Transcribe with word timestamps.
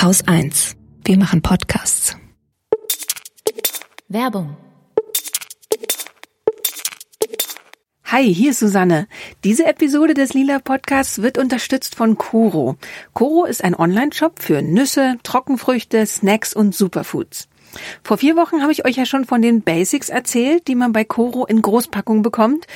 Haus 0.00 0.22
1. 0.28 0.76
Wir 1.04 1.18
machen 1.18 1.42
Podcasts. 1.42 2.16
Werbung. 4.06 4.56
Hi, 8.04 8.32
hier 8.32 8.52
ist 8.52 8.60
Susanne. 8.60 9.08
Diese 9.42 9.66
Episode 9.66 10.14
des 10.14 10.34
Lila 10.34 10.60
Podcasts 10.60 11.20
wird 11.20 11.36
unterstützt 11.36 11.96
von 11.96 12.16
Koro. 12.16 12.76
Koro 13.12 13.44
ist 13.44 13.64
ein 13.64 13.74
Online-Shop 13.74 14.40
für 14.40 14.62
Nüsse, 14.62 15.16
Trockenfrüchte, 15.24 16.06
Snacks 16.06 16.54
und 16.54 16.76
Superfoods. 16.76 17.47
Vor 18.02 18.18
vier 18.18 18.36
Wochen 18.36 18.62
habe 18.62 18.72
ich 18.72 18.84
euch 18.84 18.96
ja 18.96 19.06
schon 19.06 19.24
von 19.24 19.42
den 19.42 19.62
Basics 19.62 20.08
erzählt, 20.08 20.68
die 20.68 20.74
man 20.74 20.92
bei 20.92 21.04
Coro 21.04 21.46
in 21.46 21.62
Großpackung 21.62 22.22
bekommt. 22.22 22.66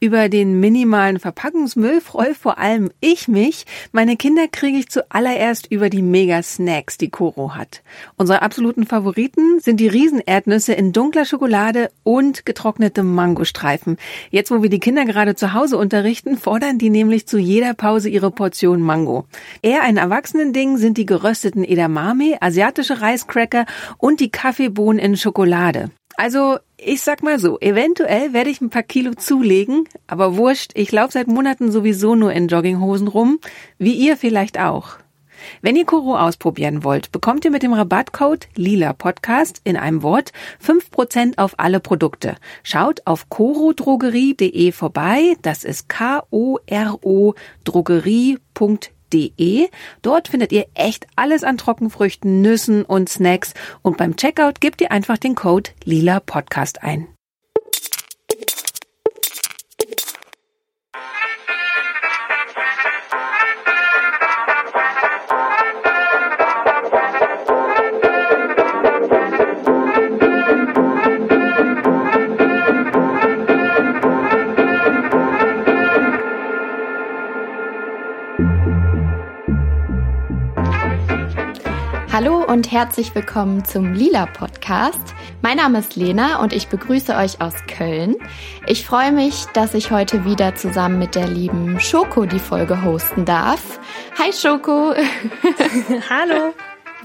Über 0.00 0.28
den 0.28 0.60
minimalen 0.60 1.18
Verpackungsmüll 1.18 2.00
freue 2.00 2.34
vor 2.34 2.58
allem 2.58 2.90
ich 3.00 3.28
mich. 3.28 3.64
Meine 3.92 4.16
Kinder 4.16 4.48
kriege 4.48 4.78
ich 4.78 4.88
zuallererst 4.88 5.70
über 5.70 5.90
die 5.90 6.02
Mega-Snacks, 6.02 6.98
die 6.98 7.10
Coro 7.10 7.54
hat. 7.54 7.82
Unsere 8.16 8.42
absoluten 8.42 8.86
Favoriten 8.86 9.60
sind 9.60 9.78
die 9.78 9.88
Riesenerdnüsse 9.88 10.72
in 10.72 10.92
dunkler 10.92 11.24
Schokolade 11.24 11.90
und 12.02 12.44
getrocknete 12.44 13.02
Mangostreifen. 13.02 13.96
Jetzt, 14.30 14.50
wo 14.50 14.62
wir 14.62 14.70
die 14.70 14.80
Kinder 14.80 15.04
gerade 15.04 15.34
zu 15.34 15.52
Hause 15.52 15.78
unterrichten, 15.78 16.36
fordern 16.36 16.78
die 16.78 16.90
nämlich 16.90 17.26
zu 17.26 17.38
jeder 17.38 17.74
Pause 17.74 18.08
ihre 18.08 18.30
Portion 18.30 18.82
Mango. 18.82 19.26
Eher 19.62 19.82
ein 19.82 19.96
Erwachsenending 19.96 20.76
sind 20.76 20.98
die 20.98 21.06
gerösteten 21.06 21.64
Edamame, 21.64 22.36
asiatische 22.40 23.00
Reiscracker 23.00 23.66
und 23.98 24.20
die 24.20 24.30
Kaffeebohnen 24.42 24.98
in 24.98 25.16
Schokolade. 25.16 25.92
Also, 26.16 26.58
ich 26.76 27.02
sag 27.02 27.22
mal 27.22 27.38
so, 27.38 27.60
eventuell 27.60 28.32
werde 28.32 28.50
ich 28.50 28.60
ein 28.60 28.70
paar 28.70 28.82
Kilo 28.82 29.14
zulegen, 29.14 29.88
aber 30.08 30.36
wurscht, 30.36 30.72
ich 30.74 30.90
laufe 30.90 31.12
seit 31.12 31.28
Monaten 31.28 31.70
sowieso 31.70 32.16
nur 32.16 32.32
in 32.32 32.48
Jogginghosen 32.48 33.06
rum, 33.06 33.38
wie 33.78 33.92
ihr 33.92 34.16
vielleicht 34.16 34.58
auch. 34.58 34.96
Wenn 35.60 35.76
ihr 35.76 35.84
Koro 35.84 36.18
ausprobieren 36.18 36.82
wollt, 36.82 37.12
bekommt 37.12 37.44
ihr 37.44 37.52
mit 37.52 37.62
dem 37.62 37.72
Rabattcode 37.72 38.48
Lila 38.56 38.94
Podcast 38.94 39.60
in 39.62 39.76
einem 39.76 40.02
Wort 40.02 40.32
5% 40.60 41.38
auf 41.38 41.54
alle 41.58 41.78
Produkte. 41.78 42.34
Schaut 42.64 43.06
auf 43.06 43.28
korodrogerie.de 43.28 44.72
vorbei, 44.72 45.36
das 45.42 45.62
ist 45.62 45.88
K-O-R-O 45.88 47.34
Drogerie.de 47.62 48.90
www.trockenfrüchte.de. 49.12 49.68
Dort 50.02 50.28
findet 50.28 50.52
ihr 50.52 50.66
echt 50.74 51.06
alles 51.16 51.44
an 51.44 51.58
Trockenfrüchten, 51.58 52.40
Nüssen 52.40 52.84
und 52.84 53.08
Snacks 53.08 53.54
und 53.82 53.96
beim 53.96 54.16
Checkout 54.16 54.60
gebt 54.60 54.80
ihr 54.80 54.90
einfach 54.90 55.18
den 55.18 55.34
Code 55.34 55.70
Lila 55.84 56.20
Podcast 56.20 56.82
ein. 56.82 57.11
Hallo 82.12 82.44
und 82.44 82.70
herzlich 82.70 83.14
willkommen 83.14 83.64
zum 83.64 83.94
Lila 83.94 84.26
Podcast. 84.26 85.14
Mein 85.40 85.56
Name 85.56 85.78
ist 85.78 85.96
Lena 85.96 86.42
und 86.42 86.52
ich 86.52 86.68
begrüße 86.68 87.16
euch 87.16 87.40
aus 87.40 87.54
Köln. 87.66 88.16
Ich 88.66 88.84
freue 88.84 89.12
mich, 89.12 89.46
dass 89.54 89.72
ich 89.72 89.90
heute 89.90 90.26
wieder 90.26 90.54
zusammen 90.54 90.98
mit 90.98 91.14
der 91.14 91.26
lieben 91.26 91.80
Schoko 91.80 92.26
die 92.26 92.38
Folge 92.38 92.84
hosten 92.84 93.24
darf. 93.24 93.80
Hi 94.18 94.30
Schoko. 94.30 94.92
Hallo. 96.10 96.52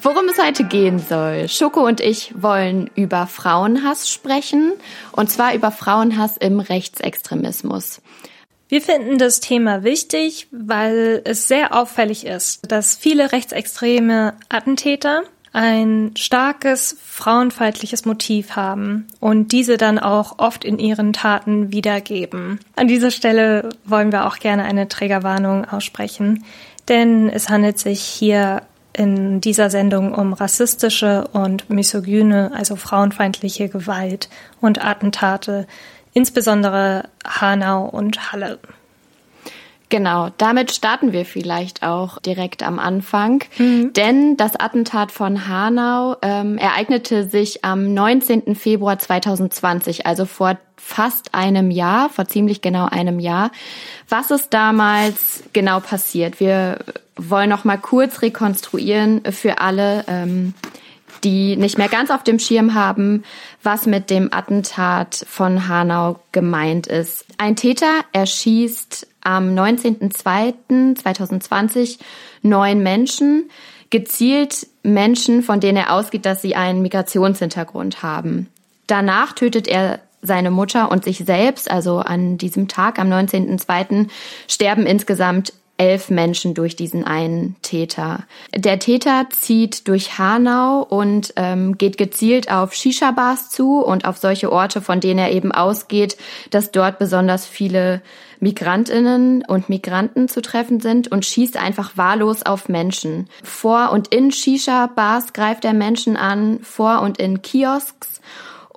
Worum 0.02 0.28
es 0.28 0.44
heute 0.44 0.66
gehen 0.66 1.00
soll. 1.00 1.48
Schoko 1.48 1.86
und 1.86 2.02
ich 2.02 2.34
wollen 2.36 2.90
über 2.96 3.28
Frauenhass 3.28 4.12
sprechen 4.12 4.74
und 5.14 5.32
zwar 5.32 5.56
über 5.56 5.72
Frauenhass 5.72 6.36
im 6.36 6.60
Rechtsextremismus. 6.60 8.02
Wir 8.70 8.82
finden 8.82 9.18
das 9.18 9.40
Thema 9.40 9.84
wichtig, 9.84 10.48
weil 10.52 11.22
es 11.24 11.48
sehr 11.48 11.74
auffällig 11.74 12.26
ist, 12.26 12.70
dass 12.70 12.96
viele 12.96 13.32
rechtsextreme 13.32 14.34
Attentäter 14.50 15.24
ein 15.54 16.12
starkes 16.18 16.98
frauenfeindliches 17.04 18.06
Motiv 18.06 18.56
haben 18.56 19.08
und 19.20 19.54
diese 19.54 19.78
dann 19.78 19.98
auch 19.98 20.38
oft 20.38 20.66
in 20.66 20.80
ihren 20.80 21.14
Taten 21.14 21.72
wiedergeben. 21.72 22.60
An 22.76 22.88
dieser 22.88 23.10
Stelle 23.10 23.70
wollen 23.86 24.12
wir 24.12 24.28
auch 24.28 24.38
gerne 24.38 24.66
eine 24.66 24.88
Trägerwarnung 24.88 25.66
aussprechen, 25.66 26.44
denn 26.90 27.30
es 27.30 27.50
handelt 27.50 27.80
sich 27.80 28.02
hier 28.02 28.64
in 28.94 29.42
dieser 29.42 29.70
Sendung 29.70 30.14
um 30.14 30.34
rassistische 30.34 31.28
und 31.32 31.70
misogyne, 31.70 32.52
also 32.54 32.76
frauenfeindliche 32.76 33.70
Gewalt 33.70 34.28
und 34.60 34.84
Attentate, 34.84 35.68
insbesondere 36.18 37.04
Hanau 37.24 37.86
und 37.86 38.32
Halle. 38.32 38.58
Genau, 39.90 40.30
damit 40.40 40.72
starten 40.72 41.14
wir 41.14 41.26
vielleicht 41.26 41.84
auch 41.84 42.20
direkt 42.20 42.64
am 42.64 42.80
Anfang, 42.80 43.44
mhm. 43.60 43.94
denn 43.94 44.36
das 44.36 44.60
Attentat 44.60 45.12
von 45.12 45.48
Hanau 45.48 46.18
ähm, 46.24 46.58
ereignete 46.58 47.30
sich 47.30 47.64
am 47.64 47.94
19. 47.94 48.56
Februar 48.56 48.98
2020, 48.98 50.08
also 50.08 50.26
vor 50.26 50.58
fast 50.76 51.36
einem 51.36 51.70
Jahr, 51.70 52.10
vor 52.10 52.26
ziemlich 52.26 52.62
genau 52.62 52.88
einem 52.88 53.20
Jahr. 53.20 53.52
Was 54.10 54.32
ist 54.32 54.54
damals 54.56 55.44
genau 55.54 55.80
passiert? 55.82 56.40
Wir 56.40 56.80
wollen 57.16 57.50
noch 57.50 57.64
mal 57.64 57.78
kurz 57.78 58.24
rekonstruieren 58.24 59.22
für 59.32 59.60
alle. 59.60 60.04
Ähm, 60.08 60.56
die 61.24 61.56
nicht 61.56 61.78
mehr 61.78 61.90
ganz 61.90 62.12
auf 62.12 62.24
dem 62.24 62.40
Schirm 62.40 62.74
haben, 62.74 63.24
was 63.68 63.86
mit 63.86 64.10
dem 64.10 64.30
Attentat 64.32 65.26
von 65.28 65.68
Hanau 65.68 66.22
gemeint 66.32 66.88
ist. 66.88 67.26
Ein 67.38 67.58
Täter 67.58 68.06
erschießt 68.14 69.06
am 69.20 69.54
19.02.2020 69.56 72.00
neun 72.44 72.82
Menschen, 72.82 73.50
gezielt 73.90 74.68
Menschen, 74.84 75.44
von 75.44 75.60
denen 75.60 75.78
er 75.78 75.92
ausgeht, 75.92 76.26
dass 76.26 76.42
sie 76.42 76.56
einen 76.56 76.82
Migrationshintergrund 76.82 78.02
haben. 78.02 78.48
Danach 78.88 79.34
tötet 79.34 79.68
er 79.68 80.00
seine 80.22 80.50
Mutter 80.50 80.90
und 80.90 81.04
sich 81.04 81.26
selbst, 81.26 81.70
also 81.70 82.00
an 82.00 82.38
diesem 82.38 82.70
Tag, 82.70 83.00
am 83.00 83.12
19.02., 83.12 84.08
sterben 84.48 84.86
insgesamt 84.86 85.52
elf 85.78 86.10
Menschen 86.10 86.54
durch 86.54 86.76
diesen 86.76 87.04
einen 87.04 87.56
Täter. 87.62 88.24
Der 88.56 88.80
Täter 88.80 89.28
zieht 89.30 89.88
durch 89.88 90.18
Hanau 90.18 90.82
und 90.82 91.34
ähm, 91.36 91.78
geht 91.78 91.98
gezielt 91.98 92.52
auf 92.52 92.74
Shisha-Bars 92.74 93.50
zu 93.50 93.80
und 93.80 94.06
auf 94.06 94.18
solche 94.18 94.52
Orte, 94.52 94.82
von 94.82 95.00
denen 95.00 95.20
er 95.20 95.32
eben 95.32 95.52
ausgeht, 95.52 96.18
dass 96.50 96.72
dort 96.72 97.00
besonders 97.00 97.46
viele 97.46 98.02
Migrantinnen 98.40 99.44
und 99.46 99.70
Migranten 99.70 100.28
zu 100.28 100.42
treffen 100.42 100.80
sind 100.80 101.12
und 101.12 101.26
schießt 101.26 101.58
einfach 101.58 101.98
wahllos 101.98 102.44
auf 102.44 102.70
Menschen. 102.70 103.28
Vor 103.44 103.92
und 103.92 104.10
in 104.10 104.32
Shisha-Bars 104.32 105.34
greift 105.34 105.66
er 105.66 105.74
Menschen 105.74 106.18
an, 106.18 106.60
vor 106.62 107.02
und 107.02 107.18
in 107.20 107.42
Kiosks 107.42 108.22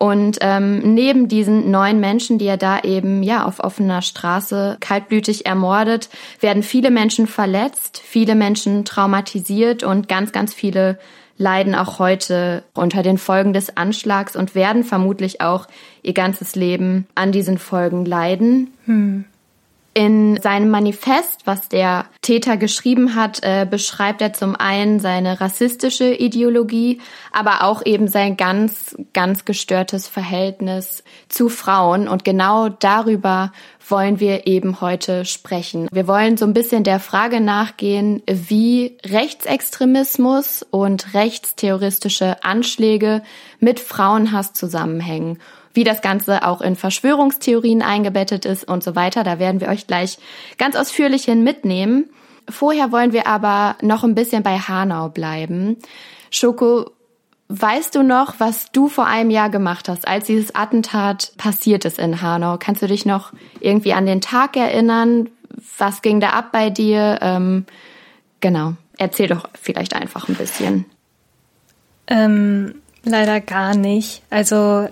und 0.02 0.38
ähm, 0.40 0.94
neben 0.94 1.28
diesen 1.28 1.70
neun 1.70 2.00
Menschen, 2.00 2.38
die 2.38 2.46
er 2.46 2.56
da 2.56 2.80
eben 2.80 3.22
ja 3.22 3.44
auf 3.44 3.60
offener 3.60 4.00
Straße 4.00 4.78
kaltblütig 4.80 5.44
ermordet, 5.44 6.08
werden 6.40 6.62
viele 6.62 6.90
Menschen 6.90 7.26
verletzt, 7.26 8.00
viele 8.02 8.34
Menschen 8.34 8.86
traumatisiert 8.86 9.82
und 9.82 10.08
ganz, 10.08 10.32
ganz 10.32 10.54
viele 10.54 10.98
leiden 11.36 11.74
auch 11.74 11.98
heute 11.98 12.62
unter 12.72 13.02
den 13.02 13.18
Folgen 13.18 13.52
des 13.52 13.76
Anschlags 13.76 14.36
und 14.36 14.54
werden 14.54 14.84
vermutlich 14.84 15.42
auch 15.42 15.66
ihr 16.02 16.14
ganzes 16.14 16.56
Leben 16.56 17.06
an 17.14 17.30
diesen 17.30 17.58
Folgen 17.58 18.06
leiden. 18.06 18.72
Hm. 18.86 19.26
In 19.92 20.40
seinem 20.40 20.70
Manifest, 20.70 21.46
was 21.46 21.68
der 21.68 22.06
Täter 22.22 22.56
geschrieben 22.56 23.16
hat, 23.16 23.40
äh, 23.42 23.66
beschreibt 23.68 24.22
er 24.22 24.32
zum 24.32 24.54
einen 24.54 25.00
seine 25.00 25.40
rassistische 25.40 26.14
Ideologie, 26.14 27.00
aber 27.32 27.64
auch 27.64 27.84
eben 27.84 28.06
sein 28.06 28.36
ganz, 28.36 28.96
ganz 29.12 29.44
gestörtes 29.44 30.06
Verhältnis 30.06 31.02
zu 31.28 31.48
Frauen. 31.48 32.06
Und 32.06 32.24
genau 32.24 32.68
darüber 32.68 33.50
wollen 33.88 34.20
wir 34.20 34.46
eben 34.46 34.80
heute 34.80 35.24
sprechen. 35.24 35.88
Wir 35.90 36.06
wollen 36.06 36.36
so 36.36 36.44
ein 36.44 36.54
bisschen 36.54 36.84
der 36.84 37.00
Frage 37.00 37.40
nachgehen, 37.40 38.22
wie 38.28 38.96
Rechtsextremismus 39.04 40.64
und 40.70 41.14
rechtsterroristische 41.14 42.44
Anschläge 42.44 43.22
mit 43.58 43.80
Frauenhass 43.80 44.52
zusammenhängen 44.52 45.40
wie 45.72 45.84
das 45.84 46.02
Ganze 46.02 46.46
auch 46.46 46.60
in 46.60 46.76
Verschwörungstheorien 46.76 47.82
eingebettet 47.82 48.44
ist 48.44 48.64
und 48.68 48.82
so 48.82 48.96
weiter. 48.96 49.24
Da 49.24 49.38
werden 49.38 49.60
wir 49.60 49.68
euch 49.68 49.86
gleich 49.86 50.18
ganz 50.58 50.76
ausführlich 50.76 51.24
hin 51.24 51.44
mitnehmen. 51.44 52.10
Vorher 52.48 52.90
wollen 52.90 53.12
wir 53.12 53.26
aber 53.26 53.76
noch 53.80 54.02
ein 54.02 54.14
bisschen 54.14 54.42
bei 54.42 54.58
Hanau 54.58 55.08
bleiben. 55.08 55.76
Schoko, 56.30 56.90
weißt 57.48 57.94
du 57.94 58.02
noch, 58.02 58.34
was 58.38 58.72
du 58.72 58.88
vor 58.88 59.06
einem 59.06 59.30
Jahr 59.30 59.50
gemacht 59.50 59.88
hast, 59.88 60.06
als 60.08 60.26
dieses 60.26 60.54
Attentat 60.54 61.32
passiert 61.36 61.84
ist 61.84 61.98
in 61.98 62.22
Hanau? 62.22 62.56
Kannst 62.58 62.82
du 62.82 62.86
dich 62.86 63.06
noch 63.06 63.32
irgendwie 63.60 63.92
an 63.92 64.06
den 64.06 64.20
Tag 64.20 64.56
erinnern? 64.56 65.28
Was 65.78 66.02
ging 66.02 66.20
da 66.20 66.30
ab 66.30 66.50
bei 66.52 66.70
dir? 66.70 67.18
Ähm, 67.20 67.66
genau. 68.40 68.74
erzähl 68.98 69.28
doch 69.28 69.48
vielleicht 69.60 69.94
einfach 69.94 70.28
ein 70.28 70.34
bisschen. 70.34 70.84
Ähm, 72.06 72.74
leider 73.04 73.40
gar 73.40 73.74
nicht. 73.74 74.22
Also 74.30 74.88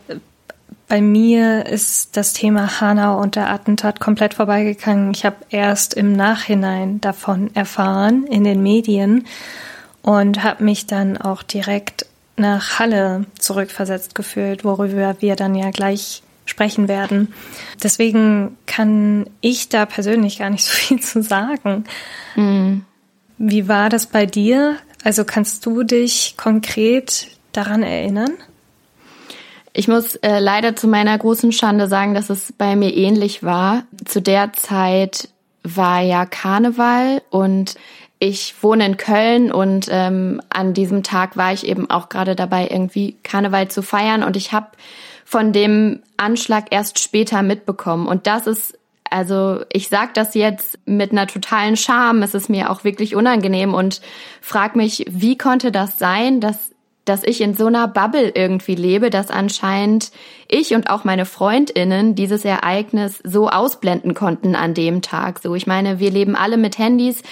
bei 0.88 1.02
mir 1.02 1.67
ist 1.67 2.17
das 2.17 2.32
Thema 2.32 2.81
Hanau 2.81 3.20
und 3.20 3.37
der 3.37 3.50
Attentat 3.50 4.00
komplett 4.00 4.35
vorbeigegangen. 4.35 5.11
Ich 5.11 5.26
habe 5.26 5.37
erst 5.50 5.94
im 5.94 6.14
Nachhinein 6.14 7.00
davon 7.00 7.55
erfahren 7.55 8.26
in 8.26 8.43
den 8.43 8.62
Medien 8.62 9.26
und 10.02 10.43
habe 10.43 10.64
mich 10.64 10.87
dann 10.87 11.19
auch 11.19 11.43
direkt 11.43 12.06
nach 12.37 12.79
Halle 12.79 13.26
zurückversetzt 13.38 14.14
gefühlt, 14.14 14.64
worüber 14.64 15.17
wir 15.20 15.37
dann 15.37 15.55
ja 15.55 15.70
gleich 15.70 16.23
sprechen 16.46 16.88
werden. 16.88 17.35
Deswegen 17.82 18.56
kann 18.67 19.26
ich 19.43 19.69
da 19.69 19.85
persönlich 19.85 20.38
gar 20.38 20.49
nicht 20.49 20.64
so 20.67 20.73
viel 20.73 21.00
zu 21.00 21.23
sagen. 21.23 21.85
Mhm. 22.35 22.85
Wie 23.37 23.69
war 23.69 23.88
das 23.88 24.06
bei 24.06 24.25
dir? 24.26 24.76
Also 25.05 25.25
kannst 25.25 25.64
du 25.67 25.82
dich 25.82 26.35
konkret 26.37 27.29
daran 27.52 27.82
erinnern? 27.82 28.32
Ich 29.73 29.88
muss 29.88 30.17
äh, 30.17 30.38
leider 30.38 30.76
zu 30.76 30.88
meiner 30.88 31.17
großen 31.17 31.53
Schande 31.53 31.88
sagen, 31.88 32.15
dass 32.15 32.31
es 32.31 32.53
bei 32.53 32.76
mir 32.76 32.94
ähnlich 32.94 33.43
war. 33.43 33.85
Zu 34.05 34.20
der 34.20 34.53
Zeit 34.53 35.29
war 35.62 36.00
ja 36.00 36.26
Karneval 36.26 37.23
und 37.31 37.75
ich 38.19 38.55
wohne 38.62 38.87
in 38.87 38.97
Köln 38.97 39.53
und 39.53 39.87
ähm, 39.91 40.41
an 40.50 40.75
diesem 40.75 41.03
Tag 41.03 41.37
war 41.37 41.53
ich 41.53 41.67
eben 41.67 41.88
auch 41.88 42.09
gerade 42.09 42.35
dabei, 42.35 42.69
irgendwie 42.69 43.17
Karneval 43.23 43.69
zu 43.69 43.82
feiern 43.82 44.23
und 44.23 44.37
ich 44.37 44.53
habe 44.53 44.69
von 45.25 45.53
dem 45.53 46.03
Anschlag 46.17 46.67
erst 46.71 46.99
später 46.99 47.43
mitbekommen. 47.43 48.09
Und 48.09 48.26
das 48.26 48.47
ist 48.47 48.79
also 49.11 49.62
ich 49.73 49.88
sage 49.88 50.11
das 50.14 50.35
jetzt 50.35 50.79
mit 50.85 51.12
einer 51.12 51.26
totalen 51.26 51.76
Scham. 51.76 52.23
Es 52.23 52.35
ist 52.35 52.50
mir 52.50 52.71
auch 52.71 52.85
wirklich 52.85 53.14
unangenehm 53.14 53.73
und 53.73 54.03
frag 54.43 54.76
mich, 54.76 55.06
wie 55.09 55.38
konnte 55.38 55.73
das 55.73 55.99
sein, 55.99 56.41
dass 56.41 56.73
dass 57.09 57.25
ich 57.25 57.41
in 57.41 57.55
so 57.55 57.67
einer 57.67 57.89
Bubble 57.89 58.31
irgendwie 58.35 58.75
lebe, 58.75 59.11
dass 59.11 59.31
anscheinend 59.31 60.11
ich 60.49 60.75
und 60.75 60.91
auch 60.91 61.05
meine 61.05 61.25
Freundinnen 61.25 62.15
dieses 62.15 62.45
Ereignis 62.45 63.21
so 63.25 63.49
ausblenden 63.49 64.15
konnten 64.15 64.55
an 64.55 64.75
dem 64.75 65.03
Tag. 65.03 65.41
So, 65.41 65.55
ich 65.55 65.67
meine, 65.67 65.99
wir 65.99 66.11
leben 66.11 66.37
alle 66.37 66.57
mit 66.57 66.79
Handys. 66.79 67.23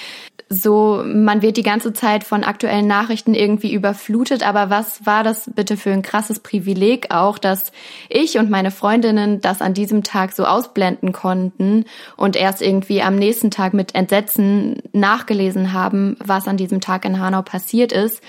So, 0.48 1.02
man 1.04 1.42
wird 1.42 1.56
die 1.56 1.64
ganze 1.64 1.92
Zeit 1.92 2.22
von 2.22 2.44
aktuellen 2.44 2.86
Nachrichten 2.86 3.34
irgendwie 3.34 3.72
überflutet. 3.72 4.46
Aber 4.46 4.70
was 4.70 5.04
war 5.04 5.24
das 5.24 5.50
bitte 5.52 5.76
für 5.76 5.90
ein 5.90 6.02
krasses 6.02 6.38
Privileg 6.38 7.12
auch, 7.12 7.38
dass 7.38 7.72
ich 8.08 8.38
und 8.38 8.48
meine 8.48 8.70
Freundinnen 8.70 9.40
das 9.40 9.60
an 9.60 9.74
diesem 9.74 10.04
Tag 10.04 10.32
so 10.32 10.44
ausblenden 10.44 11.12
konnten 11.12 11.84
und 12.16 12.36
erst 12.36 12.62
irgendwie 12.62 13.02
am 13.02 13.16
nächsten 13.16 13.50
Tag 13.50 13.74
mit 13.74 13.96
Entsetzen 13.96 14.82
nachgelesen 14.92 15.72
haben, 15.72 16.16
was 16.24 16.46
an 16.46 16.56
diesem 16.56 16.80
Tag 16.80 17.04
in 17.04 17.18
Hanau 17.18 17.42
passiert 17.42 17.90
ist. 17.90 18.22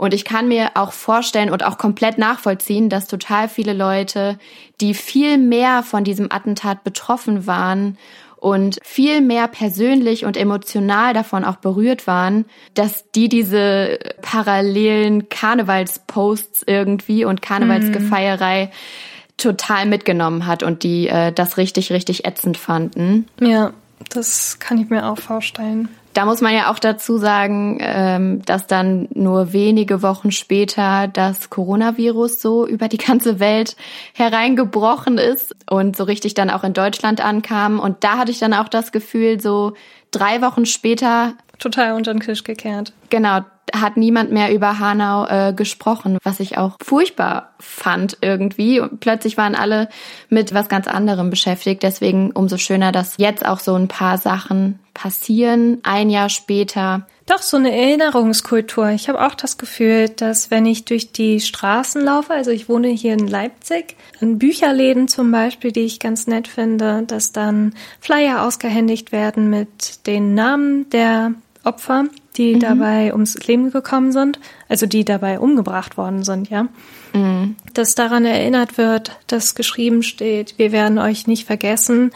Und 0.00 0.14
ich 0.14 0.24
kann 0.24 0.48
mir 0.48 0.70
auch 0.76 0.92
vorstellen 0.92 1.50
und 1.50 1.62
auch 1.62 1.76
komplett 1.76 2.16
nachvollziehen, 2.16 2.88
dass 2.88 3.06
total 3.06 3.50
viele 3.50 3.74
Leute, 3.74 4.38
die 4.80 4.94
viel 4.94 5.36
mehr 5.36 5.82
von 5.82 6.04
diesem 6.04 6.32
Attentat 6.32 6.84
betroffen 6.84 7.46
waren 7.46 7.98
und 8.36 8.78
viel 8.82 9.20
mehr 9.20 9.46
persönlich 9.46 10.24
und 10.24 10.38
emotional 10.38 11.12
davon 11.12 11.44
auch 11.44 11.56
berührt 11.56 12.06
waren, 12.06 12.46
dass 12.72 13.10
die 13.10 13.28
diese 13.28 13.98
parallelen 14.22 15.28
Karnevalsposts 15.28 16.62
irgendwie 16.66 17.26
und 17.26 17.42
Karnevalsgefeierei 17.42 18.70
mhm. 18.72 19.36
total 19.36 19.84
mitgenommen 19.84 20.46
hat 20.46 20.62
und 20.62 20.82
die 20.82 21.08
äh, 21.08 21.30
das 21.30 21.58
richtig, 21.58 21.92
richtig 21.92 22.24
ätzend 22.24 22.56
fanden. 22.56 23.28
Ja, 23.38 23.74
das 24.08 24.58
kann 24.60 24.78
ich 24.78 24.88
mir 24.88 25.10
auch 25.10 25.18
vorstellen. 25.18 25.90
Da 26.12 26.24
muss 26.24 26.40
man 26.40 26.52
ja 26.52 26.72
auch 26.72 26.80
dazu 26.80 27.18
sagen, 27.18 27.78
ähm, 27.80 28.42
dass 28.44 28.66
dann 28.66 29.08
nur 29.14 29.52
wenige 29.52 30.02
Wochen 30.02 30.32
später 30.32 31.06
das 31.06 31.50
Coronavirus 31.50 32.40
so 32.40 32.66
über 32.66 32.88
die 32.88 32.96
ganze 32.96 33.38
Welt 33.38 33.76
hereingebrochen 34.14 35.18
ist 35.18 35.54
und 35.68 35.96
so 35.96 36.04
richtig 36.04 36.34
dann 36.34 36.50
auch 36.50 36.64
in 36.64 36.72
Deutschland 36.72 37.24
ankam. 37.24 37.78
Und 37.78 38.02
da 38.02 38.18
hatte 38.18 38.32
ich 38.32 38.40
dann 38.40 38.54
auch 38.54 38.68
das 38.68 38.90
Gefühl, 38.90 39.40
so 39.40 39.74
drei 40.10 40.42
Wochen 40.42 40.66
später. 40.66 41.34
Total 41.58 41.92
unter 41.92 42.12
den 42.12 42.20
Tisch 42.20 42.44
gekehrt. 42.44 42.92
Genau, 43.10 43.40
hat 43.74 43.96
niemand 43.96 44.32
mehr 44.32 44.52
über 44.52 44.78
Hanau 44.78 45.26
äh, 45.26 45.52
gesprochen, 45.52 46.18
was 46.22 46.40
ich 46.40 46.58
auch 46.58 46.76
furchtbar 46.82 47.54
fand 47.58 48.18
irgendwie. 48.20 48.80
Und 48.80 49.00
plötzlich 49.00 49.36
waren 49.36 49.54
alle 49.54 49.88
mit 50.28 50.54
was 50.54 50.68
ganz 50.68 50.88
anderem 50.88 51.30
beschäftigt. 51.30 51.82
Deswegen 51.82 52.30
umso 52.32 52.56
schöner, 52.56 52.92
dass 52.92 53.16
jetzt 53.18 53.44
auch 53.44 53.60
so 53.60 53.74
ein 53.74 53.88
paar 53.88 54.18
Sachen 54.18 54.78
passieren, 54.94 55.78
ein 55.82 56.10
Jahr 56.10 56.28
später. 56.28 57.06
Doch, 57.26 57.42
so 57.42 57.56
eine 57.56 57.70
Erinnerungskultur. 57.70 58.88
Ich 58.90 59.08
habe 59.08 59.24
auch 59.24 59.34
das 59.34 59.56
Gefühl, 59.56 60.08
dass 60.08 60.50
wenn 60.50 60.66
ich 60.66 60.84
durch 60.84 61.12
die 61.12 61.40
Straßen 61.40 62.02
laufe, 62.02 62.32
also 62.32 62.50
ich 62.50 62.68
wohne 62.68 62.88
hier 62.88 63.12
in 63.12 63.28
Leipzig, 63.28 63.96
in 64.20 64.38
Bücherläden 64.38 65.06
zum 65.06 65.30
Beispiel, 65.30 65.70
die 65.70 65.80
ich 65.80 66.00
ganz 66.00 66.26
nett 66.26 66.48
finde, 66.48 67.04
dass 67.06 67.32
dann 67.32 67.74
Flyer 68.00 68.42
ausgehändigt 68.42 69.12
werden 69.12 69.48
mit 69.50 70.06
den 70.06 70.34
Namen 70.34 70.90
der 70.90 71.34
Opfer, 71.62 72.06
die 72.36 72.54
mhm. 72.54 72.60
dabei 72.60 73.12
ums 73.12 73.34
Leben 73.46 73.70
gekommen 73.70 74.12
sind, 74.12 74.40
also 74.68 74.86
die 74.86 75.04
dabei 75.04 75.38
umgebracht 75.38 75.96
worden 75.96 76.24
sind, 76.24 76.48
ja. 76.48 76.68
Mhm. 77.12 77.56
Dass 77.74 77.94
daran 77.94 78.24
erinnert 78.24 78.78
wird, 78.78 79.18
dass 79.26 79.54
geschrieben 79.54 80.02
steht, 80.02 80.54
wir 80.58 80.72
werden 80.72 80.98
euch 80.98 81.26
nicht 81.26 81.46
vergessen 81.46 82.12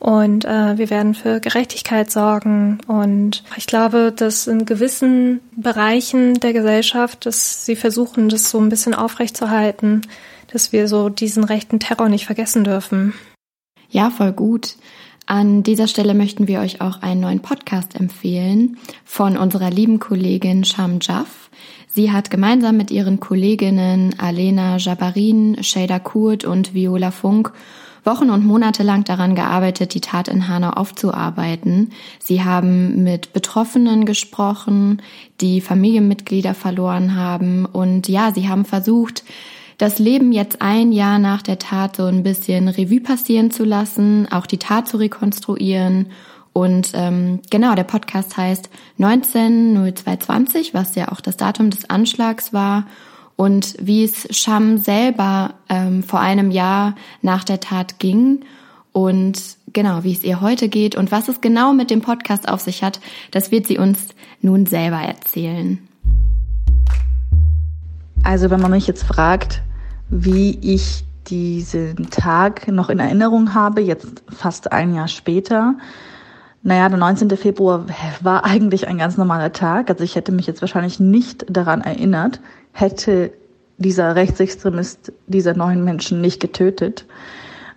und 0.00 0.46
äh, 0.46 0.78
wir 0.78 0.88
werden 0.88 1.14
für 1.14 1.40
Gerechtigkeit 1.40 2.10
sorgen. 2.10 2.78
Und 2.86 3.44
ich 3.56 3.66
glaube, 3.66 4.12
dass 4.16 4.46
in 4.46 4.64
gewissen 4.64 5.40
Bereichen 5.54 6.40
der 6.40 6.54
Gesellschaft, 6.54 7.26
dass 7.26 7.66
sie 7.66 7.76
versuchen, 7.76 8.30
das 8.30 8.50
so 8.50 8.58
ein 8.58 8.70
bisschen 8.70 8.94
aufrechtzuerhalten, 8.94 10.00
dass 10.50 10.72
wir 10.72 10.88
so 10.88 11.10
diesen 11.10 11.44
rechten 11.44 11.78
Terror 11.80 12.08
nicht 12.08 12.24
vergessen 12.24 12.64
dürfen. 12.64 13.12
Ja, 13.90 14.08
voll 14.08 14.32
gut. 14.32 14.76
An 15.26 15.62
dieser 15.62 15.86
Stelle 15.86 16.14
möchten 16.14 16.48
wir 16.48 16.60
euch 16.60 16.80
auch 16.80 17.02
einen 17.02 17.20
neuen 17.20 17.40
Podcast 17.40 17.94
empfehlen 17.94 18.78
von 19.04 19.36
unserer 19.36 19.70
lieben 19.70 20.00
Kollegin 20.00 20.64
Sham 20.64 20.98
Jaff. 21.02 21.50
Sie 21.88 22.10
hat 22.10 22.30
gemeinsam 22.30 22.78
mit 22.78 22.90
ihren 22.90 23.20
Kolleginnen 23.20 24.14
Alena 24.18 24.78
Jabarin, 24.78 25.62
Shada 25.62 25.98
Kurt 25.98 26.44
und 26.44 26.72
Viola 26.72 27.10
Funk 27.10 27.52
Wochen 28.10 28.30
und 28.30 28.44
Monate 28.44 28.82
lang 28.82 29.04
daran 29.04 29.36
gearbeitet, 29.36 29.94
die 29.94 30.00
Tat 30.00 30.26
in 30.26 30.48
Hanau 30.48 30.70
aufzuarbeiten. 30.70 31.92
Sie 32.18 32.42
haben 32.42 33.04
mit 33.04 33.32
Betroffenen 33.32 34.04
gesprochen, 34.04 35.00
die 35.40 35.60
Familienmitglieder 35.60 36.54
verloren 36.54 37.14
haben 37.14 37.66
und 37.66 38.08
ja, 38.08 38.34
sie 38.34 38.48
haben 38.48 38.64
versucht, 38.64 39.22
das 39.78 40.00
Leben 40.00 40.32
jetzt 40.32 40.60
ein 40.60 40.90
Jahr 40.90 41.20
nach 41.20 41.42
der 41.42 41.60
Tat 41.60 41.94
so 41.94 42.06
ein 42.06 42.24
bisschen 42.24 42.66
Revue 42.66 43.00
passieren 43.00 43.52
zu 43.52 43.62
lassen, 43.64 44.26
auch 44.30 44.46
die 44.46 44.58
Tat 44.58 44.88
zu 44.88 44.96
rekonstruieren. 44.96 46.08
Und 46.52 46.90
ähm, 46.94 47.38
genau, 47.48 47.76
der 47.76 47.84
Podcast 47.84 48.36
heißt 48.36 48.70
190220, 48.98 50.74
was 50.74 50.96
ja 50.96 51.12
auch 51.12 51.20
das 51.20 51.36
Datum 51.36 51.70
des 51.70 51.88
Anschlags 51.88 52.52
war. 52.52 52.88
Und 53.40 53.74
wie 53.80 54.04
es 54.04 54.28
Sham 54.36 54.76
selber 54.76 55.54
ähm, 55.70 56.02
vor 56.02 56.20
einem 56.20 56.50
Jahr 56.50 56.94
nach 57.22 57.42
der 57.42 57.58
Tat 57.58 57.98
ging 57.98 58.40
und 58.92 59.56
genau, 59.72 60.04
wie 60.04 60.12
es 60.12 60.24
ihr 60.24 60.42
heute 60.42 60.68
geht 60.68 60.94
und 60.94 61.10
was 61.10 61.26
es 61.28 61.40
genau 61.40 61.72
mit 61.72 61.88
dem 61.88 62.02
Podcast 62.02 62.46
auf 62.50 62.60
sich 62.60 62.82
hat, 62.82 63.00
das 63.30 63.50
wird 63.50 63.66
sie 63.66 63.78
uns 63.78 64.08
nun 64.42 64.66
selber 64.66 64.98
erzählen. 64.98 65.78
Also 68.24 68.50
wenn 68.50 68.60
man 68.60 68.72
mich 68.72 68.86
jetzt 68.86 69.04
fragt, 69.04 69.62
wie 70.10 70.58
ich 70.60 71.06
diesen 71.28 72.10
Tag 72.10 72.68
noch 72.68 72.90
in 72.90 72.98
Erinnerung 72.98 73.54
habe, 73.54 73.80
jetzt 73.80 74.22
fast 74.28 74.70
ein 74.70 74.94
Jahr 74.94 75.08
später. 75.08 75.76
Naja, 76.62 76.88
der 76.88 76.98
19. 76.98 77.30
Februar 77.36 77.86
war 78.20 78.44
eigentlich 78.44 78.86
ein 78.86 78.98
ganz 78.98 79.16
normaler 79.16 79.52
Tag. 79.52 79.88
Also 79.88 80.04
ich 80.04 80.14
hätte 80.14 80.32
mich 80.32 80.46
jetzt 80.46 80.60
wahrscheinlich 80.60 81.00
nicht 81.00 81.46
daran 81.48 81.80
erinnert, 81.80 82.40
hätte 82.72 83.32
dieser 83.78 84.14
Rechtsextremist 84.14 85.12
dieser 85.26 85.54
neun 85.54 85.84
Menschen 85.84 86.20
nicht 86.20 86.38
getötet. 86.38 87.06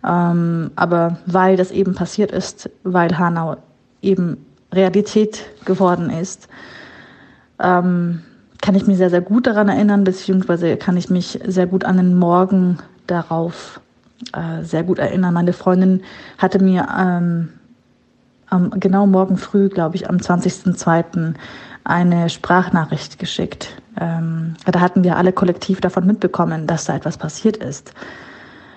Ähm, 0.06 0.72
aber 0.76 1.18
weil 1.26 1.56
das 1.56 1.72
eben 1.72 1.96
passiert 1.96 2.32
ist, 2.32 2.70
weil 2.84 3.18
Hanau 3.18 3.56
eben 4.02 4.46
Realität 4.74 5.46
geworden 5.64 6.10
ist, 6.10 6.50
ähm, 7.60 8.22
kann 8.62 8.76
ich 8.76 8.86
mich 8.86 8.98
sehr, 8.98 9.10
sehr 9.10 9.22
gut 9.22 9.48
daran 9.48 9.70
erinnern, 9.70 10.04
beziehungsweise 10.04 10.76
kann 10.76 10.98
ich 10.98 11.10
mich 11.10 11.40
sehr 11.46 11.68
gut 11.68 11.86
an 11.86 11.98
den 11.98 12.16
Morgen 12.18 12.80
darauf 13.08 13.80
äh, 14.34 14.64
sehr 14.64 14.84
gut 14.84 15.00
erinnern. 15.00 15.34
Meine 15.34 15.54
Freundin 15.54 16.02
hatte 16.38 16.62
mir 16.62 16.88
ähm, 16.98 17.50
am, 18.54 18.70
genau 18.80 19.08
morgen 19.08 19.38
früh, 19.38 19.68
glaube 19.68 19.96
ich, 19.96 20.10
am 20.10 20.18
20.02. 20.18 21.34
eine 21.84 22.30
Sprachnachricht 22.30 23.20
geschickt. 23.20 23.82
Ähm, 24.00 24.56
da 24.66 24.80
hatten 24.80 25.04
wir 25.04 25.18
alle 25.18 25.34
kollektiv 25.34 25.82
davon 25.82 26.06
mitbekommen, 26.06 26.68
dass 26.68 26.86
da 26.86 26.96
etwas 26.96 27.18
passiert 27.18 27.58
ist. 27.58 27.94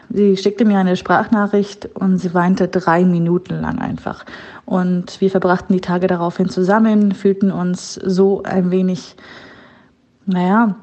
sie 0.08 0.36
schickte 0.36 0.64
mir 0.64 0.78
eine 0.78 0.96
Sprachnachricht 0.96 1.86
und 1.94 2.18
sie 2.18 2.32
weinte 2.32 2.68
drei 2.68 3.04
Minuten 3.04 3.60
lang 3.60 3.78
einfach. 3.78 4.24
Und 4.64 5.20
wir 5.20 5.30
verbrachten 5.30 5.74
die 5.74 5.80
Tage 5.80 6.06
daraufhin 6.06 6.48
zusammen, 6.48 7.12
fühlten 7.12 7.50
uns 7.50 7.94
so 7.94 8.42
ein 8.42 8.70
wenig, 8.70 9.16
naja, 10.24 10.76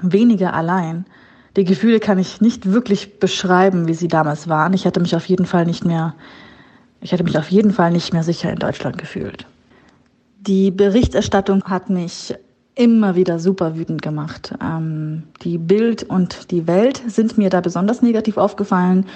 weniger 0.00 0.54
allein. 0.54 1.04
Die 1.56 1.64
Gefühle 1.64 2.00
kann 2.00 2.18
ich 2.18 2.40
nicht 2.40 2.70
wirklich 2.70 3.18
beschreiben, 3.18 3.88
wie 3.88 3.94
sie 3.94 4.08
damals 4.08 4.48
waren. 4.48 4.74
Ich 4.74 4.86
hatte 4.86 5.00
mich 5.00 5.16
auf 5.16 5.26
jeden 5.26 5.46
Fall 5.46 5.64
nicht 5.64 5.84
mehr, 5.84 6.14
ich 7.06 7.12
hatte 7.12 7.22
mich 7.22 7.38
auf 7.38 7.52
jeden 7.52 7.70
Fall 7.70 7.92
nicht 7.92 8.12
mehr 8.12 8.24
sicher 8.24 8.50
in 8.50 8.58
Deutschland 8.58 8.98
gefühlt. 8.98 9.46
Die 10.40 10.72
Berichterstattung 10.72 11.62
hat 11.62 11.88
mich 11.88 12.34
immer 12.74 13.14
wieder 13.14 13.38
super 13.38 13.76
wütend 13.76 14.02
gemacht. 14.02 14.52
Ähm, 14.60 15.22
die 15.42 15.56
Bild 15.56 16.02
und 16.02 16.50
die 16.50 16.66
Welt 16.66 17.00
sind 17.06 17.38
mir 17.38 17.48
da 17.48 17.60
besonders 17.60 18.02
negativ 18.02 18.36
aufgefallen. 18.38 19.06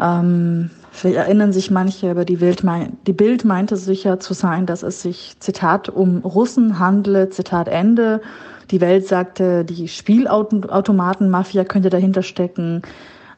Ähm, 0.00 0.70
vielleicht 0.90 1.18
erinnern 1.18 1.52
sich 1.52 1.70
manche, 1.70 2.10
aber 2.10 2.24
die, 2.24 2.38
mein, 2.62 2.96
die 3.06 3.12
Bild 3.12 3.44
meinte 3.44 3.76
sicher 3.76 4.18
zu 4.20 4.32
sein, 4.32 4.64
dass 4.64 4.82
es 4.82 5.02
sich, 5.02 5.36
Zitat, 5.38 5.90
um 5.90 6.20
Russen 6.20 6.78
handle, 6.78 7.28
Zitat 7.28 7.68
Ende. 7.68 8.22
Die 8.70 8.80
Welt 8.80 9.06
sagte, 9.06 9.66
die 9.66 9.86
Spielautomaten-Mafia 9.86 11.64
könnte 11.64 11.90
dahinter 11.90 12.22
stecken. 12.22 12.80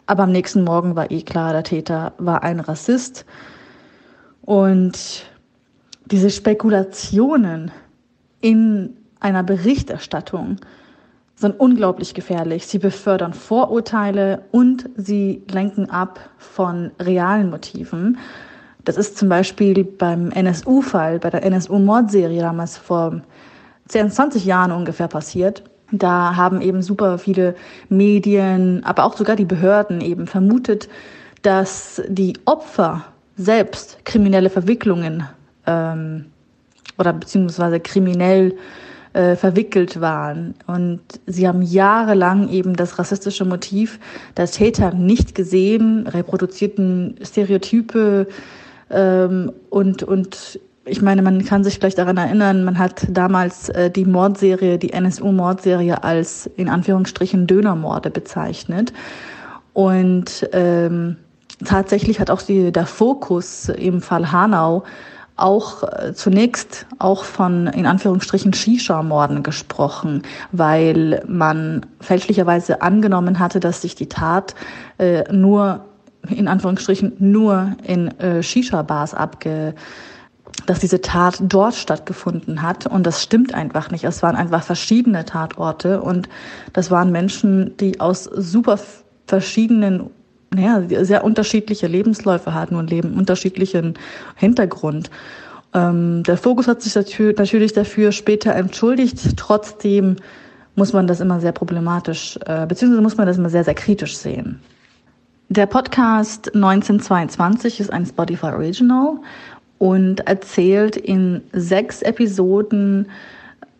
Aber 0.06 0.22
am 0.22 0.30
nächsten 0.30 0.62
Morgen 0.62 0.94
war 0.94 1.10
eh 1.10 1.22
klar, 1.22 1.52
der 1.52 1.64
Täter 1.64 2.12
war 2.18 2.44
ein 2.44 2.60
Rassist. 2.60 3.24
Und 4.42 5.24
diese 6.06 6.30
Spekulationen 6.30 7.70
in 8.40 8.96
einer 9.20 9.42
Berichterstattung 9.42 10.56
sind 11.36 11.58
unglaublich 11.58 12.14
gefährlich. 12.14 12.66
Sie 12.66 12.78
befördern 12.78 13.32
Vorurteile 13.32 14.42
und 14.50 14.88
sie 14.96 15.42
lenken 15.50 15.88
ab 15.88 16.20
von 16.36 16.90
realen 17.00 17.50
Motiven. 17.50 18.18
Das 18.84 18.96
ist 18.96 19.16
zum 19.16 19.28
Beispiel 19.28 19.84
beim 19.84 20.30
NSU-Fall, 20.30 21.18
bei 21.18 21.30
der 21.30 21.44
NSU-Mordserie 21.44 22.40
damals 22.40 22.76
vor 22.76 23.22
10, 23.88 24.10
20 24.10 24.44
Jahren 24.44 24.72
ungefähr 24.72 25.08
passiert. 25.08 25.62
Da 25.92 26.36
haben 26.36 26.60
eben 26.60 26.82
super 26.82 27.18
viele 27.18 27.54
Medien, 27.88 28.84
aber 28.84 29.04
auch 29.04 29.16
sogar 29.16 29.36
die 29.36 29.44
Behörden 29.44 30.00
eben 30.00 30.26
vermutet, 30.26 30.88
dass 31.42 32.02
die 32.08 32.34
Opfer 32.44 33.04
selbst 33.40 34.04
kriminelle 34.04 34.50
Verwicklungen 34.50 35.24
ähm, 35.66 36.26
oder 36.98 37.12
beziehungsweise 37.12 37.80
kriminell 37.80 38.54
äh, 39.12 39.34
verwickelt 39.34 40.00
waren. 40.00 40.54
Und 40.66 41.00
sie 41.26 41.48
haben 41.48 41.62
jahrelang 41.62 42.48
eben 42.50 42.76
das 42.76 42.98
rassistische 42.98 43.44
Motiv 43.44 43.98
der 44.36 44.46
Täter 44.46 44.92
nicht 44.92 45.34
gesehen, 45.34 46.06
reproduzierten 46.06 47.16
Stereotype 47.22 48.28
ähm, 48.90 49.52
und, 49.70 50.02
und 50.02 50.60
ich 50.84 51.02
meine, 51.02 51.22
man 51.22 51.44
kann 51.44 51.62
sich 51.62 51.74
vielleicht 51.74 51.98
daran 51.98 52.16
erinnern, 52.16 52.64
man 52.64 52.78
hat 52.78 53.06
damals 53.10 53.68
äh, 53.70 53.90
die 53.90 54.04
Mordserie, 54.04 54.78
die 54.78 54.92
NSU-Mordserie 54.92 56.02
als 56.02 56.50
in 56.56 56.68
Anführungsstrichen 56.68 57.46
Dönermorde 57.46 58.10
bezeichnet. 58.10 58.92
Und 59.72 60.48
ähm, 60.52 61.16
tatsächlich 61.64 62.20
hat 62.20 62.30
auch 62.30 62.42
die, 62.42 62.72
der 62.72 62.86
Fokus 62.86 63.68
im 63.68 64.00
Fall 64.00 64.32
Hanau 64.32 64.84
auch 65.36 65.82
äh, 65.82 66.12
zunächst 66.14 66.86
auch 66.98 67.24
von 67.24 67.66
in 67.68 67.86
Anführungsstrichen 67.86 68.52
Shisha-Morden 68.52 69.42
gesprochen, 69.42 70.22
weil 70.52 71.22
man 71.26 71.86
fälschlicherweise 72.00 72.82
angenommen 72.82 73.38
hatte, 73.38 73.58
dass 73.58 73.82
sich 73.82 73.94
die 73.94 74.08
Tat 74.08 74.54
äh, 74.98 75.24
nur 75.32 75.86
in 76.28 76.48
Anführungsstrichen 76.48 77.14
nur 77.18 77.76
in 77.82 78.08
äh, 78.18 78.42
Shisha-Bars 78.42 79.14
abge 79.14 79.74
dass 80.66 80.80
diese 80.80 81.00
Tat 81.00 81.38
dort 81.40 81.74
stattgefunden 81.74 82.62
hat. 82.62 82.86
Und 82.86 83.04
das 83.06 83.22
stimmt 83.22 83.54
einfach 83.54 83.90
nicht. 83.90 84.04
Es 84.04 84.22
waren 84.22 84.36
einfach 84.36 84.62
verschiedene 84.62 85.24
Tatorte 85.24 86.00
und 86.02 86.28
das 86.72 86.90
waren 86.90 87.10
Menschen, 87.10 87.76
die 87.78 88.00
aus 88.00 88.24
super 88.24 88.78
verschiedenen, 89.26 90.10
naja, 90.52 90.82
sehr 91.04 91.24
unterschiedliche 91.24 91.86
Lebensläufe 91.86 92.54
hatten 92.54 92.74
und 92.74 92.90
leben 92.90 93.14
unterschiedlichen 93.14 93.94
Hintergrund. 94.36 95.10
Ähm, 95.74 96.22
der 96.24 96.36
Fokus 96.36 96.66
hat 96.66 96.82
sich 96.82 96.94
natürlich 96.94 97.72
dafür 97.72 98.12
später 98.12 98.54
entschuldigt. 98.54 99.36
Trotzdem 99.36 100.16
muss 100.74 100.92
man 100.92 101.06
das 101.06 101.20
immer 101.20 101.40
sehr 101.40 101.52
problematisch, 101.52 102.38
äh, 102.46 102.66
beziehungsweise 102.66 103.02
muss 103.02 103.16
man 103.16 103.26
das 103.26 103.38
immer 103.38 103.50
sehr, 103.50 103.64
sehr 103.64 103.74
kritisch 103.74 104.16
sehen. 104.16 104.60
Der 105.48 105.66
Podcast 105.66 106.54
1922 106.54 107.80
ist 107.80 107.92
ein 107.92 108.06
Spotify 108.06 108.46
Original 108.46 109.18
und 109.78 110.20
erzählt 110.26 110.96
in 110.96 111.42
sechs 111.52 112.02
Episoden 112.02 113.08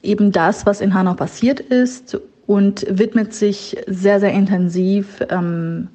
eben 0.02 0.32
das, 0.32 0.66
was 0.66 0.80
in 0.80 0.94
Hanau 0.94 1.14
passiert 1.14 1.60
ist 1.60 2.18
und 2.46 2.84
widmet 2.88 3.34
sich 3.34 3.76
sehr, 3.86 4.18
sehr 4.18 4.32
intensiv 4.32 5.20
ähm, 5.28 5.88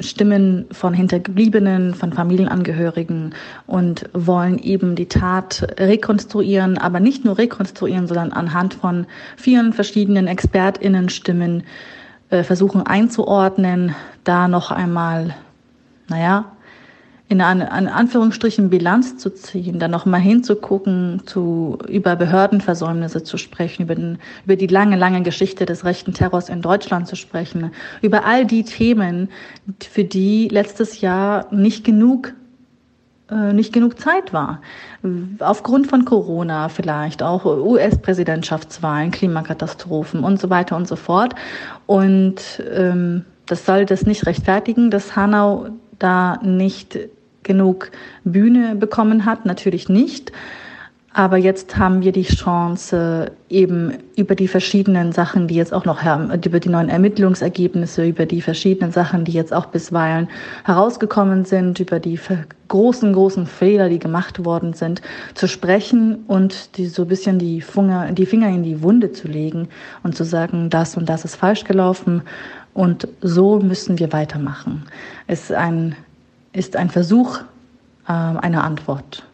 Stimmen 0.00 0.66
von 0.70 0.94
Hinterbliebenen, 0.94 1.94
von 1.94 2.12
Familienangehörigen 2.12 3.34
und 3.66 4.08
wollen 4.12 4.58
eben 4.58 4.96
die 4.96 5.06
Tat 5.06 5.66
rekonstruieren, 5.78 6.78
aber 6.78 7.00
nicht 7.00 7.24
nur 7.24 7.38
rekonstruieren, 7.38 8.06
sondern 8.06 8.32
anhand 8.32 8.74
von 8.74 9.06
vielen 9.36 9.72
verschiedenen 9.72 10.26
ExpertInnen-Stimmen 10.26 11.64
äh, 12.30 12.42
versuchen 12.42 12.82
einzuordnen, 12.82 13.94
da 14.24 14.48
noch 14.48 14.70
einmal, 14.70 15.34
naja, 16.08 16.55
in 17.28 17.40
eine, 17.40 17.72
eine 17.72 17.92
Anführungsstrichen 17.92 18.70
Bilanz 18.70 19.16
zu 19.16 19.30
ziehen, 19.30 19.80
dann 19.80 19.90
nochmal 19.90 20.20
hinzugucken, 20.20 21.22
zu, 21.26 21.78
über 21.88 22.14
Behördenversäumnisse 22.14 23.24
zu 23.24 23.36
sprechen, 23.36 23.82
über, 23.82 23.96
den, 23.96 24.18
über 24.44 24.54
die 24.54 24.68
lange, 24.68 24.96
lange 24.96 25.22
Geschichte 25.22 25.66
des 25.66 25.84
rechten 25.84 26.14
Terrors 26.14 26.48
in 26.48 26.62
Deutschland 26.62 27.08
zu 27.08 27.16
sprechen, 27.16 27.72
über 28.00 28.24
all 28.24 28.46
die 28.46 28.62
Themen, 28.62 29.28
für 29.80 30.04
die 30.04 30.48
letztes 30.48 31.00
Jahr 31.00 31.52
nicht 31.52 31.84
genug 31.84 32.32
äh, 33.28 33.52
nicht 33.52 33.72
genug 33.72 33.98
Zeit 33.98 34.32
war. 34.32 34.60
Aufgrund 35.40 35.88
von 35.88 36.04
Corona 36.04 36.68
vielleicht, 36.68 37.24
auch 37.24 37.44
US-Präsidentschaftswahlen, 37.44 39.10
Klimakatastrophen 39.10 40.22
und 40.22 40.40
so 40.40 40.48
weiter 40.48 40.76
und 40.76 40.86
so 40.86 40.94
fort. 40.94 41.34
Und 41.86 42.62
ähm, 42.72 43.24
das 43.46 43.66
soll 43.66 43.84
das 43.84 44.06
nicht 44.06 44.26
rechtfertigen, 44.26 44.92
dass 44.92 45.16
Hanau 45.16 45.66
da 45.98 46.38
nicht 46.42 46.98
genug 47.46 47.90
Bühne 48.24 48.74
bekommen 48.74 49.24
hat, 49.24 49.46
natürlich 49.46 49.88
nicht. 49.88 50.32
Aber 51.16 51.38
jetzt 51.38 51.78
haben 51.78 52.02
wir 52.02 52.12
die 52.12 52.24
Chance, 52.24 53.32
eben 53.48 53.94
über 54.16 54.34
die 54.34 54.48
verschiedenen 54.48 55.12
Sachen, 55.12 55.48
die 55.48 55.54
jetzt 55.54 55.72
auch 55.72 55.86
noch, 55.86 56.02
über 56.44 56.60
die 56.60 56.68
neuen 56.68 56.90
Ermittlungsergebnisse, 56.90 58.06
über 58.06 58.26
die 58.26 58.42
verschiedenen 58.42 58.92
Sachen, 58.92 59.24
die 59.24 59.32
jetzt 59.32 59.54
auch 59.54 59.64
bisweilen 59.64 60.28
herausgekommen 60.64 61.46
sind, 61.46 61.80
über 61.80 62.00
die 62.00 62.20
großen, 62.68 63.14
großen 63.14 63.46
Fehler, 63.46 63.88
die 63.88 63.98
gemacht 63.98 64.44
worden 64.44 64.74
sind, 64.74 65.00
zu 65.32 65.48
sprechen 65.48 66.16
und 66.26 66.76
die, 66.76 66.84
so 66.84 67.02
ein 67.02 67.08
bisschen 67.08 67.38
die 67.38 67.62
Finger, 67.62 68.12
die 68.12 68.26
Finger 68.26 68.50
in 68.50 68.62
die 68.62 68.82
Wunde 68.82 69.10
zu 69.12 69.26
legen 69.26 69.68
und 70.02 70.14
zu 70.14 70.24
sagen, 70.24 70.68
das 70.68 70.98
und 70.98 71.08
das 71.08 71.24
ist 71.24 71.36
falsch 71.36 71.64
gelaufen 71.64 72.20
und 72.74 73.08
so 73.22 73.58
müssen 73.58 73.98
wir 73.98 74.12
weitermachen. 74.12 74.82
Es 75.26 75.44
ist 75.44 75.52
ein 75.52 75.96
ist 76.56 76.76
ein 76.76 76.90
Versuch 76.90 77.40
äh, 78.08 78.12
einer 78.12 78.64
Antwort. 78.64 79.24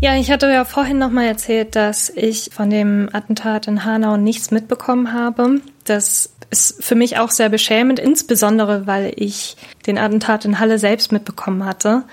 Ja, 0.00 0.14
ich 0.14 0.30
hatte 0.30 0.48
ja 0.48 0.64
vorhin 0.64 0.98
nochmal 0.98 1.26
erzählt, 1.26 1.74
dass 1.74 2.08
ich 2.10 2.50
von 2.52 2.70
dem 2.70 3.08
Attentat 3.12 3.66
in 3.66 3.84
Hanau 3.84 4.16
nichts 4.16 4.52
mitbekommen 4.52 5.12
habe. 5.12 5.60
Das 5.84 6.32
ist 6.50 6.84
für 6.84 6.94
mich 6.94 7.18
auch 7.18 7.30
sehr 7.30 7.48
beschämend, 7.48 7.98
insbesondere 7.98 8.86
weil 8.86 9.12
ich 9.16 9.56
den 9.86 9.98
Attentat 9.98 10.44
in 10.44 10.60
Halle 10.60 10.78
selbst 10.78 11.10
mitbekommen 11.10 11.64
hatte. 11.64 12.04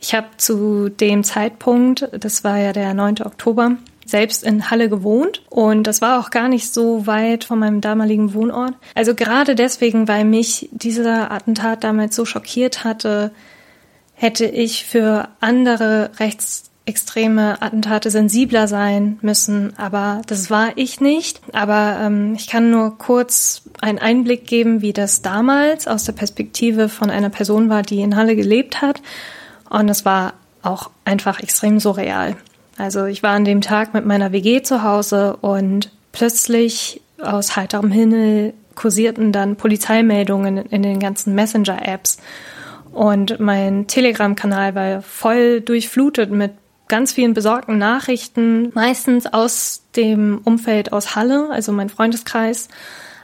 Ich 0.00 0.14
habe 0.14 0.28
zu 0.36 0.90
dem 0.90 1.24
Zeitpunkt, 1.24 2.08
das 2.12 2.44
war 2.44 2.58
ja 2.58 2.72
der 2.72 2.94
9. 2.94 3.22
Oktober, 3.22 3.72
selbst 4.06 4.44
in 4.44 4.70
Halle 4.70 4.88
gewohnt 4.88 5.42
und 5.50 5.86
das 5.86 6.00
war 6.00 6.20
auch 6.20 6.30
gar 6.30 6.48
nicht 6.48 6.72
so 6.72 7.06
weit 7.06 7.44
von 7.44 7.58
meinem 7.58 7.80
damaligen 7.80 8.34
Wohnort. 8.34 8.74
Also 8.94 9.14
gerade 9.14 9.54
deswegen, 9.54 10.08
weil 10.08 10.24
mich 10.24 10.68
dieser 10.72 11.30
Attentat 11.30 11.84
damals 11.84 12.16
so 12.16 12.24
schockiert 12.24 12.84
hatte, 12.84 13.32
hätte 14.14 14.46
ich 14.46 14.84
für 14.84 15.28
andere 15.40 16.10
rechtsextreme 16.18 17.60
Attentate 17.60 18.10
sensibler 18.10 18.68
sein 18.68 19.18
müssen, 19.22 19.76
aber 19.76 20.22
das 20.26 20.50
war 20.50 20.72
ich 20.76 21.00
nicht. 21.00 21.40
Aber 21.52 21.98
ähm, 22.00 22.34
ich 22.34 22.46
kann 22.46 22.70
nur 22.70 22.96
kurz 22.96 23.62
einen 23.80 23.98
Einblick 23.98 24.46
geben, 24.46 24.80
wie 24.80 24.92
das 24.92 25.22
damals 25.22 25.86
aus 25.86 26.04
der 26.04 26.12
Perspektive 26.12 26.88
von 26.88 27.10
einer 27.10 27.30
Person 27.30 27.68
war, 27.68 27.82
die 27.82 28.00
in 28.00 28.16
Halle 28.16 28.36
gelebt 28.36 28.80
hat. 28.80 29.02
Und 29.68 29.88
es 29.88 30.04
war 30.04 30.34
auch 30.62 30.90
einfach 31.04 31.40
extrem 31.40 31.80
surreal. 31.80 32.36
Also 32.76 33.06
ich 33.06 33.22
war 33.22 33.30
an 33.30 33.44
dem 33.44 33.60
Tag 33.60 33.94
mit 33.94 34.04
meiner 34.04 34.32
WG 34.32 34.62
zu 34.62 34.82
Hause 34.82 35.36
und 35.40 35.90
plötzlich 36.12 37.00
aus 37.20 37.56
heiterem 37.56 37.90
Himmel 37.90 38.54
kursierten 38.74 39.32
dann 39.32 39.56
Polizeimeldungen 39.56 40.56
in 40.56 40.82
den 40.82 40.98
ganzen 40.98 41.34
Messenger-Apps. 41.34 42.18
Und 42.92 43.40
mein 43.40 43.86
Telegram-Kanal 43.86 44.74
war 44.74 45.02
voll 45.02 45.60
durchflutet 45.60 46.30
mit 46.30 46.52
ganz 46.88 47.12
vielen 47.12 47.34
besorgten 47.34 47.78
Nachrichten, 47.78 48.70
meistens 48.74 49.26
aus 49.26 49.82
dem 49.96 50.40
Umfeld 50.44 50.92
aus 50.92 51.16
Halle, 51.16 51.48
also 51.50 51.72
mein 51.72 51.88
Freundeskreis, 51.88 52.68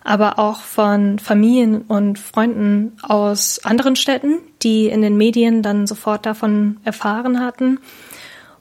aber 0.02 0.38
auch 0.38 0.60
von 0.60 1.18
Familien 1.18 1.82
und 1.82 2.18
Freunden 2.18 2.96
aus 3.02 3.60
anderen 3.64 3.96
Städten, 3.96 4.38
die 4.62 4.86
in 4.86 5.02
den 5.02 5.16
Medien 5.16 5.62
dann 5.62 5.86
sofort 5.86 6.26
davon 6.26 6.78
erfahren 6.84 7.40
hatten. 7.40 7.78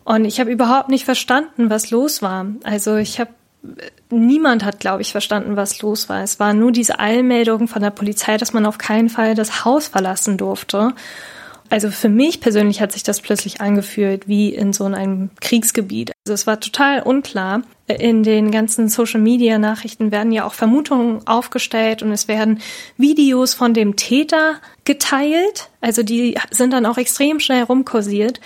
Und 0.09 0.25
ich 0.25 0.39
habe 0.39 0.49
überhaupt 0.49 0.89
nicht 0.89 1.05
verstanden, 1.05 1.69
was 1.69 1.91
los 1.91 2.23
war. 2.23 2.47
Also 2.63 2.95
ich 2.95 3.19
habe 3.19 3.29
niemand 4.09 4.65
hat, 4.65 4.79
glaube 4.79 5.03
ich, 5.03 5.11
verstanden, 5.11 5.55
was 5.55 5.83
los 5.83 6.09
war. 6.09 6.23
Es 6.23 6.39
war 6.39 6.55
nur 6.55 6.71
diese 6.71 6.97
Eilmeldung 6.97 7.67
von 7.67 7.83
der 7.83 7.91
Polizei, 7.91 8.37
dass 8.37 8.51
man 8.51 8.65
auf 8.65 8.79
keinen 8.79 9.09
Fall 9.09 9.35
das 9.35 9.65
Haus 9.65 9.87
verlassen 9.87 10.37
durfte. 10.37 10.95
Also 11.69 11.91
für 11.91 12.09
mich 12.09 12.41
persönlich 12.41 12.81
hat 12.81 12.93
sich 12.93 13.03
das 13.03 13.21
plötzlich 13.21 13.61
angefühlt 13.61 14.27
wie 14.27 14.49
in 14.49 14.73
so 14.73 14.85
einem 14.85 15.29
Kriegsgebiet. 15.41 16.11
Also 16.25 16.33
es 16.33 16.47
war 16.47 16.59
total 16.59 17.03
unklar. 17.03 17.61
In 17.87 18.23
den 18.23 18.49
ganzen 18.49 18.89
Social-Media-Nachrichten 18.89 20.11
werden 20.11 20.31
ja 20.31 20.43
auch 20.43 20.53
Vermutungen 20.53 21.27
aufgestellt 21.27 22.01
und 22.01 22.11
es 22.11 22.27
werden 22.27 22.61
Videos 22.97 23.53
von 23.53 23.75
dem 23.75 23.95
Täter 23.95 24.55
geteilt. 24.85 25.69
Also 25.81 26.01
die 26.01 26.35
sind 26.49 26.73
dann 26.73 26.87
auch 26.87 26.97
extrem 26.97 27.39
schnell 27.39 27.61
rumkursiert. 27.61 28.39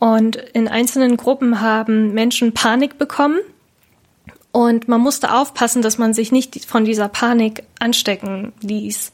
Und 0.00 0.36
in 0.36 0.66
einzelnen 0.66 1.16
Gruppen 1.16 1.60
haben 1.60 2.12
Menschen 2.14 2.52
Panik 2.52 2.98
bekommen. 2.98 3.38
Und 4.50 4.88
man 4.88 5.00
musste 5.00 5.32
aufpassen, 5.32 5.82
dass 5.82 5.98
man 5.98 6.14
sich 6.14 6.32
nicht 6.32 6.64
von 6.64 6.84
dieser 6.84 7.08
Panik 7.08 7.62
anstecken 7.78 8.52
ließ. 8.62 9.12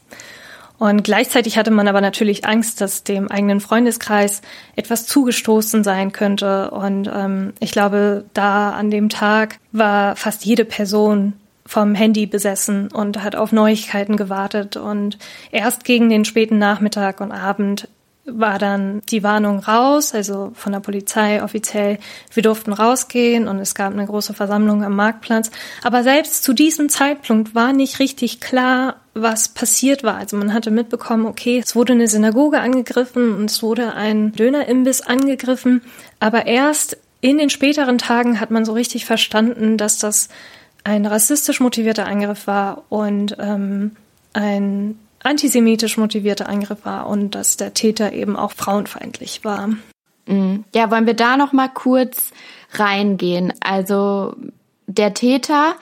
Und 0.79 1.03
gleichzeitig 1.03 1.57
hatte 1.57 1.71
man 1.71 1.87
aber 1.87 2.01
natürlich 2.01 2.45
Angst, 2.45 2.81
dass 2.81 3.03
dem 3.03 3.29
eigenen 3.29 3.59
Freundeskreis 3.59 4.41
etwas 4.75 5.05
zugestoßen 5.05 5.83
sein 5.83 6.13
könnte. 6.13 6.71
Und 6.71 7.11
ähm, 7.13 7.53
ich 7.59 7.71
glaube, 7.71 8.25
da 8.33 8.71
an 8.71 8.89
dem 8.89 9.09
Tag 9.09 9.59
war 9.71 10.15
fast 10.15 10.45
jede 10.45 10.65
Person 10.65 11.33
vom 11.65 11.95
Handy 11.95 12.27
besessen 12.27 12.89
und 12.91 13.21
hat 13.23 13.35
auf 13.35 13.51
Neuigkeiten 13.51 14.15
gewartet. 14.15 14.77
Und 14.77 15.17
erst 15.51 15.83
gegen 15.83 16.09
den 16.09 16.23
späten 16.23 16.59
Nachmittag 16.59 17.19
und 17.19 17.33
Abend 17.33 17.89
war 18.27 18.59
dann 18.59 19.01
die 19.09 19.23
Warnung 19.23 19.59
raus, 19.59 20.13
also 20.13 20.51
von 20.53 20.73
der 20.73 20.81
Polizei 20.81 21.41
offiziell, 21.41 21.97
wir 22.33 22.43
durften 22.43 22.73
rausgehen 22.73 23.47
und 23.47 23.59
es 23.59 23.73
gab 23.73 23.93
eine 23.93 24.05
große 24.05 24.33
Versammlung 24.33 24.83
am 24.83 24.95
Marktplatz. 24.95 25.49
Aber 25.83 26.03
selbst 26.03 26.43
zu 26.43 26.53
diesem 26.53 26.89
Zeitpunkt 26.89 27.55
war 27.55 27.73
nicht 27.73 27.99
richtig 27.99 28.41
klar, 28.41 28.97
was 29.13 29.49
passiert 29.49 30.03
war. 30.03 30.15
Also 30.15 30.37
man 30.37 30.53
hatte 30.53 30.71
mitbekommen, 30.71 31.25
okay, 31.25 31.61
es 31.63 31.75
wurde 31.75 31.93
eine 31.93 32.07
Synagoge 32.07 32.59
angegriffen 32.59 33.35
und 33.35 33.49
es 33.49 33.63
wurde 33.63 33.93
ein 33.93 34.33
Dönerimbiss 34.33 35.01
angegriffen. 35.01 35.81
Aber 36.19 36.45
erst 36.45 36.97
in 37.21 37.37
den 37.37 37.49
späteren 37.49 37.97
Tagen 37.97 38.39
hat 38.39 38.51
man 38.51 38.65
so 38.65 38.73
richtig 38.73 39.05
verstanden, 39.05 39.77
dass 39.77 39.97
das 39.97 40.29
ein 40.83 41.05
rassistisch 41.05 41.59
motivierter 41.59 42.05
Angriff 42.05 42.47
war 42.47 42.83
und 42.89 43.35
ähm, 43.39 43.95
ein 44.33 44.99
antisemitisch 45.27 45.97
motivierter 45.97 46.49
Angriff 46.49 46.85
war 46.85 47.07
und 47.07 47.35
dass 47.35 47.57
der 47.57 47.73
Täter 47.73 48.13
eben 48.13 48.35
auch 48.35 48.51
frauenfeindlich 48.51 49.43
war. 49.43 49.69
Mhm. 50.25 50.63
Ja, 50.73 50.89
wollen 50.89 51.05
wir 51.05 51.13
da 51.13 51.37
noch 51.37 51.53
mal 51.53 51.69
kurz 51.69 52.31
reingehen? 52.73 53.53
Also 53.59 54.35
der 54.87 55.13
Täter 55.13 55.75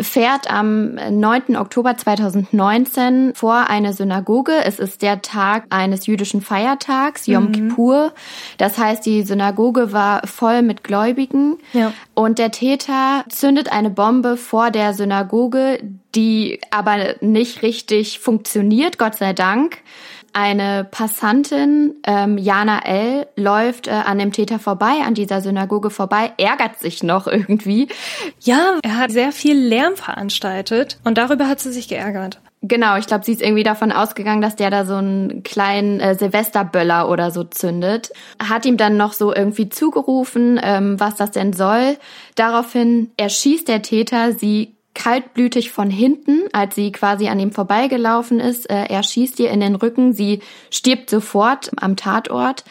fährt 0.00 0.50
am 0.50 0.94
9. 0.94 1.56
Oktober 1.56 1.96
2019 1.96 3.32
vor 3.34 3.68
eine 3.68 3.92
Synagoge. 3.92 4.52
Es 4.64 4.78
ist 4.78 5.02
der 5.02 5.22
Tag 5.22 5.64
eines 5.70 6.06
jüdischen 6.06 6.40
Feiertags, 6.40 7.26
Yom 7.26 7.46
mhm. 7.46 7.52
Kippur. 7.52 8.12
Das 8.58 8.78
heißt, 8.78 9.04
die 9.04 9.22
Synagoge 9.22 9.92
war 9.92 10.26
voll 10.26 10.62
mit 10.62 10.84
Gläubigen. 10.84 11.58
Ja. 11.72 11.92
Und 12.14 12.38
der 12.38 12.50
Täter 12.50 13.24
zündet 13.28 13.72
eine 13.72 13.90
Bombe 13.90 14.36
vor 14.36 14.70
der 14.70 14.94
Synagoge, 14.94 15.80
die 16.14 16.60
aber 16.70 17.14
nicht 17.20 17.62
richtig 17.62 18.18
funktioniert, 18.18 18.98
Gott 18.98 19.16
sei 19.16 19.32
Dank. 19.32 19.78
Eine 20.40 20.86
Passantin, 20.88 21.96
ähm, 22.06 22.38
Jana 22.38 22.84
L., 22.84 23.26
läuft 23.34 23.88
äh, 23.88 23.90
an 23.90 24.20
dem 24.20 24.30
Täter 24.30 24.60
vorbei, 24.60 25.02
an 25.04 25.14
dieser 25.14 25.40
Synagoge 25.40 25.90
vorbei, 25.90 26.30
ärgert 26.36 26.78
sich 26.78 27.02
noch 27.02 27.26
irgendwie. 27.26 27.88
Ja, 28.38 28.78
er 28.84 28.98
hat 28.98 29.10
sehr 29.10 29.32
viel 29.32 29.58
Lärm 29.58 29.96
veranstaltet 29.96 31.00
und 31.02 31.18
darüber 31.18 31.48
hat 31.48 31.58
sie 31.58 31.72
sich 31.72 31.88
geärgert. 31.88 32.38
Genau, 32.62 32.96
ich 32.96 33.08
glaube, 33.08 33.24
sie 33.24 33.32
ist 33.32 33.42
irgendwie 33.42 33.64
davon 33.64 33.90
ausgegangen, 33.90 34.40
dass 34.40 34.54
der 34.54 34.70
da 34.70 34.84
so 34.84 34.94
einen 34.94 35.42
kleinen 35.42 35.98
äh, 35.98 36.14
Silvesterböller 36.14 37.08
oder 37.08 37.32
so 37.32 37.42
zündet. 37.42 38.12
Hat 38.40 38.64
ihm 38.64 38.76
dann 38.76 38.96
noch 38.96 39.14
so 39.14 39.34
irgendwie 39.34 39.68
zugerufen, 39.68 40.60
ähm, 40.62 41.00
was 41.00 41.16
das 41.16 41.32
denn 41.32 41.52
soll. 41.52 41.96
Daraufhin 42.36 43.10
erschießt 43.16 43.66
der 43.66 43.82
Täter 43.82 44.34
sie 44.34 44.77
kaltblütig 44.98 45.70
von 45.70 45.90
hinten, 45.90 46.42
als 46.52 46.74
sie 46.74 46.90
quasi 46.90 47.28
an 47.28 47.38
ihm 47.38 47.52
vorbeigelaufen 47.52 48.40
ist. 48.40 48.68
Äh, 48.68 48.86
er 48.88 49.04
schießt 49.04 49.38
ihr 49.38 49.50
in 49.50 49.60
den 49.60 49.76
Rücken, 49.76 50.12
sie 50.12 50.40
stirbt 50.70 51.08
sofort 51.08 51.70
am 51.76 51.94
Tatort. 51.94 52.64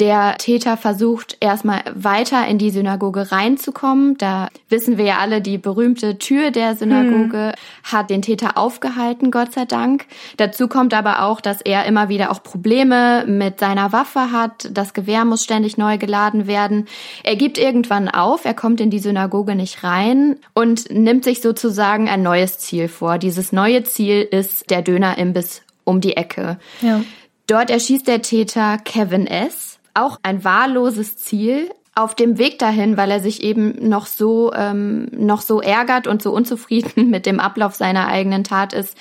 Der 0.00 0.36
Täter 0.38 0.78
versucht 0.78 1.36
erstmal 1.40 1.82
weiter 1.94 2.46
in 2.46 2.56
die 2.56 2.70
Synagoge 2.70 3.30
reinzukommen. 3.30 4.16
Da 4.16 4.48
wissen 4.70 4.96
wir 4.96 5.04
ja 5.04 5.18
alle, 5.18 5.42
die 5.42 5.58
berühmte 5.58 6.16
Tür 6.16 6.50
der 6.50 6.74
Synagoge 6.74 7.48
hm. 7.48 7.92
hat 7.92 8.08
den 8.08 8.22
Täter 8.22 8.56
aufgehalten, 8.56 9.30
Gott 9.30 9.52
sei 9.52 9.66
Dank. 9.66 10.06
Dazu 10.38 10.68
kommt 10.68 10.94
aber 10.94 11.24
auch, 11.24 11.42
dass 11.42 11.60
er 11.60 11.84
immer 11.84 12.08
wieder 12.08 12.30
auch 12.30 12.42
Probleme 12.42 13.26
mit 13.26 13.60
seiner 13.60 13.92
Waffe 13.92 14.32
hat. 14.32 14.70
Das 14.72 14.94
Gewehr 14.94 15.26
muss 15.26 15.44
ständig 15.44 15.76
neu 15.76 15.98
geladen 15.98 16.46
werden. 16.46 16.88
Er 17.22 17.36
gibt 17.36 17.58
irgendwann 17.58 18.08
auf, 18.08 18.46
er 18.46 18.54
kommt 18.54 18.80
in 18.80 18.88
die 18.88 19.00
Synagoge 19.00 19.54
nicht 19.54 19.84
rein 19.84 20.36
und 20.54 20.90
nimmt 20.90 21.24
sich 21.24 21.42
sozusagen 21.42 22.08
ein 22.08 22.22
neues 22.22 22.58
Ziel 22.58 22.88
vor. 22.88 23.18
Dieses 23.18 23.52
neue 23.52 23.82
Ziel 23.84 24.22
ist 24.22 24.70
der 24.70 24.80
Dönerimbiss 24.80 25.60
um 25.84 26.00
die 26.00 26.16
Ecke. 26.16 26.58
Ja. 26.80 27.02
Dort 27.46 27.68
erschießt 27.68 28.08
der 28.08 28.22
Täter 28.22 28.78
Kevin 28.78 29.26
S 29.26 29.69
auch 29.94 30.18
ein 30.22 30.44
wahlloses 30.44 31.16
Ziel 31.16 31.70
auf 31.94 32.14
dem 32.14 32.38
Weg 32.38 32.58
dahin, 32.58 32.96
weil 32.96 33.10
er 33.10 33.20
sich 33.20 33.42
eben 33.42 33.88
noch 33.88 34.06
so 34.06 34.52
ähm, 34.54 35.08
noch 35.12 35.40
so 35.40 35.60
ärgert 35.60 36.06
und 36.06 36.22
so 36.22 36.32
unzufrieden 36.32 37.10
mit 37.10 37.26
dem 37.26 37.40
Ablauf 37.40 37.74
seiner 37.74 38.06
eigenen 38.06 38.44
Tat 38.44 38.72
ist, 38.72 38.96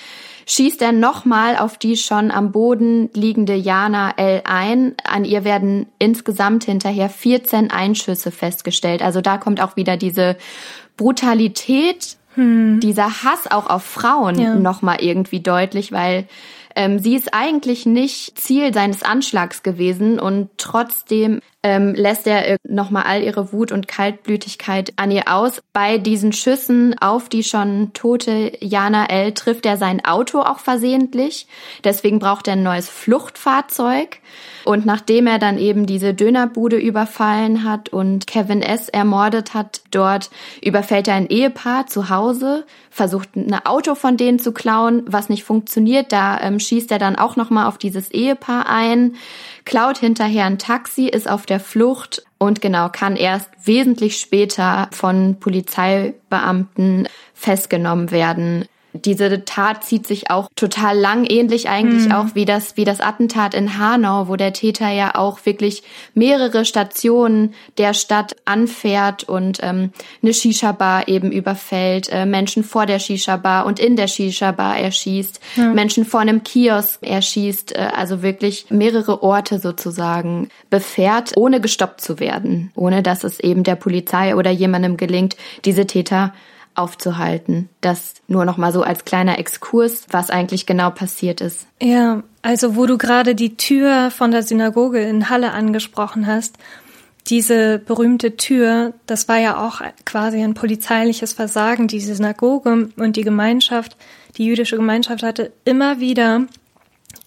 schießt 0.47 0.81
er 0.81 0.91
nochmal 0.91 1.57
auf 1.57 1.77
die 1.77 1.95
schon 1.95 2.31
am 2.31 2.51
Boden 2.51 3.09
liegende 3.13 3.53
Jana 3.53 4.11
L 4.17 4.41
ein. 4.45 4.95
An 5.03 5.23
ihr 5.23 5.43
werden 5.43 5.85
insgesamt 5.99 6.63
hinterher 6.63 7.09
14 7.09 7.69
Einschüsse 7.69 8.31
festgestellt. 8.31 9.01
Also 9.01 9.21
da 9.21 9.37
kommt 9.37 9.61
auch 9.61 9.75
wieder 9.75 9.95
diese 9.95 10.35
Brutalität, 10.97 12.17
hm. 12.33 12.79
dieser 12.79 13.23
Hass 13.23 13.49
auch 13.49 13.69
auf 13.69 13.83
Frauen 13.83 14.39
ja. 14.39 14.55
nochmal 14.55 14.97
irgendwie 15.01 15.39
deutlich, 15.39 15.91
weil 15.91 16.27
ähm, 16.79 16.97
sie 16.97 17.13
ist 17.13 17.33
eigentlich 17.33 17.85
nicht 17.85 18.39
Ziel 18.39 18.73
seines 18.73 19.03
Anschlags 19.03 19.63
gewesen 19.63 20.17
und 20.17 20.49
trotzdem 20.55 21.41
ähm, 21.61 21.93
lässt 21.93 22.25
er 22.25 22.57
nochmal 22.63 23.03
all 23.03 23.21
ihre 23.21 23.51
Wut 23.51 23.71
und 23.71 23.87
Kaltblütigkeit 23.87 24.93
an 24.95 25.11
ihr 25.11 25.23
aus. 25.27 25.61
Bei 25.73 25.97
diesen 25.97 26.31
Schüssen 26.31 26.97
auf 26.99 27.27
die 27.27 27.43
schon 27.43 27.91
tote 27.93 28.53
Jana 28.61 29.07
L. 29.07 29.33
trifft 29.33 29.65
er 29.65 29.75
sein 29.75 30.03
Auto 30.05 30.39
auch 30.39 30.59
versehentlich. 30.59 31.47
Deswegen 31.83 32.19
braucht 32.19 32.47
er 32.47 32.53
ein 32.53 32.63
neues 32.63 32.87
Fluchtfahrzeug. 32.87 34.19
Und 34.63 34.85
nachdem 34.85 35.27
er 35.27 35.39
dann 35.39 35.57
eben 35.57 35.85
diese 35.85 36.13
Dönerbude 36.13 36.77
überfallen 36.77 37.63
hat 37.63 37.89
und 37.89 38.27
Kevin 38.27 38.61
S. 38.61 38.87
ermordet 38.87 39.53
hat, 39.53 39.81
dort 39.91 40.29
überfällt 40.61 41.07
er 41.07 41.15
ein 41.15 41.27
Ehepaar 41.27 41.87
zu 41.87 42.09
Hause, 42.09 42.65
versucht 42.89 43.35
ein 43.35 43.53
Auto 43.65 43.95
von 43.95 44.15
denen 44.15 44.39
zu 44.39 44.51
klauen, 44.51 45.03
was 45.07 45.29
nicht 45.29 45.43
funktioniert. 45.43 46.11
Da 46.11 46.39
ähm, 46.41 46.59
schießt 46.59 46.91
er 46.91 46.99
dann 46.99 47.15
auch 47.15 47.35
nochmal 47.35 47.67
auf 47.67 47.77
dieses 47.77 48.11
Ehepaar 48.11 48.69
ein, 48.69 49.15
klaut 49.69 49.99
hinterher 49.99 50.45
ein 50.45 50.57
Taxi, 50.57 51.05
ist 51.05 51.29
auf 51.29 51.45
der 51.45 51.59
Flucht 51.59 52.23
und 52.39 52.59
genau 52.59 52.89
kann 52.89 53.15
erst 53.15 53.51
wesentlich 53.63 54.19
später 54.19 54.89
von 54.91 55.39
Polizeibeamten 55.39 57.07
festgenommen 57.35 58.09
werden 58.09 58.65
diese 58.93 59.45
Tat 59.45 59.83
zieht 59.83 60.07
sich 60.07 60.31
auch 60.31 60.49
total 60.55 60.97
lang, 60.97 61.25
ähnlich 61.25 61.69
eigentlich 61.69 62.05
mhm. 62.05 62.11
auch 62.11 62.25
wie 62.33 62.45
das, 62.45 62.75
wie 62.75 62.85
das 62.85 63.01
Attentat 63.01 63.53
in 63.53 63.77
Hanau, 63.77 64.27
wo 64.27 64.35
der 64.35 64.53
Täter 64.53 64.89
ja 64.89 65.15
auch 65.15 65.45
wirklich 65.45 65.83
mehrere 66.13 66.65
Stationen 66.65 67.53
der 67.77 67.93
Stadt 67.93 68.35
anfährt 68.45 69.23
und 69.23 69.59
ähm, 69.61 69.91
eine 70.23 70.33
Shisha-Bar 70.33 71.07
eben 71.07 71.31
überfällt, 71.31 72.09
äh, 72.11 72.25
Menschen 72.25 72.63
vor 72.63 72.85
der 72.85 72.99
Shisha-Bar 72.99 73.65
und 73.65 73.79
in 73.79 73.95
der 73.95 74.07
Shisha-Bar 74.07 74.79
erschießt, 74.79 75.39
ja. 75.55 75.73
Menschen 75.73 76.05
vor 76.05 76.21
einem 76.21 76.43
Kiosk 76.43 77.03
erschießt, 77.03 77.75
äh, 77.75 77.89
also 77.95 78.23
wirklich 78.23 78.67
mehrere 78.69 79.21
Orte 79.21 79.59
sozusagen 79.59 80.49
befährt, 80.69 81.33
ohne 81.35 81.61
gestoppt 81.61 82.01
zu 82.01 82.19
werden, 82.19 82.71
ohne 82.75 83.03
dass 83.03 83.23
es 83.23 83.39
eben 83.39 83.63
der 83.63 83.75
Polizei 83.75 84.35
oder 84.35 84.49
jemandem 84.49 84.97
gelingt, 84.97 85.37
diese 85.63 85.85
Täter 85.85 86.33
aufzuhalten. 86.75 87.69
Das 87.81 88.15
nur 88.27 88.45
noch 88.45 88.57
mal 88.57 88.71
so 88.71 88.81
als 88.81 89.05
kleiner 89.05 89.39
Exkurs, 89.39 90.05
was 90.09 90.29
eigentlich 90.29 90.65
genau 90.65 90.89
passiert 90.89 91.41
ist. 91.41 91.67
Ja, 91.81 92.23
also 92.41 92.75
wo 92.75 92.85
du 92.85 92.97
gerade 92.97 93.35
die 93.35 93.57
Tür 93.57 94.11
von 94.11 94.31
der 94.31 94.43
Synagoge 94.43 95.01
in 95.01 95.29
Halle 95.29 95.51
angesprochen 95.51 96.27
hast, 96.27 96.57
diese 97.27 97.79
berühmte 97.79 98.37
Tür, 98.37 98.93
das 99.05 99.27
war 99.27 99.37
ja 99.37 99.65
auch 99.65 99.81
quasi 100.05 100.41
ein 100.41 100.53
polizeiliches 100.53 101.33
Versagen. 101.33 101.87
Die 101.87 101.99
Synagoge 101.99 102.89
und 102.95 103.15
die 103.15 103.23
Gemeinschaft, 103.23 103.97
die 104.37 104.45
jüdische 104.45 104.77
Gemeinschaft 104.77 105.21
hatte 105.21 105.51
immer 105.65 105.99
wieder 105.99 106.47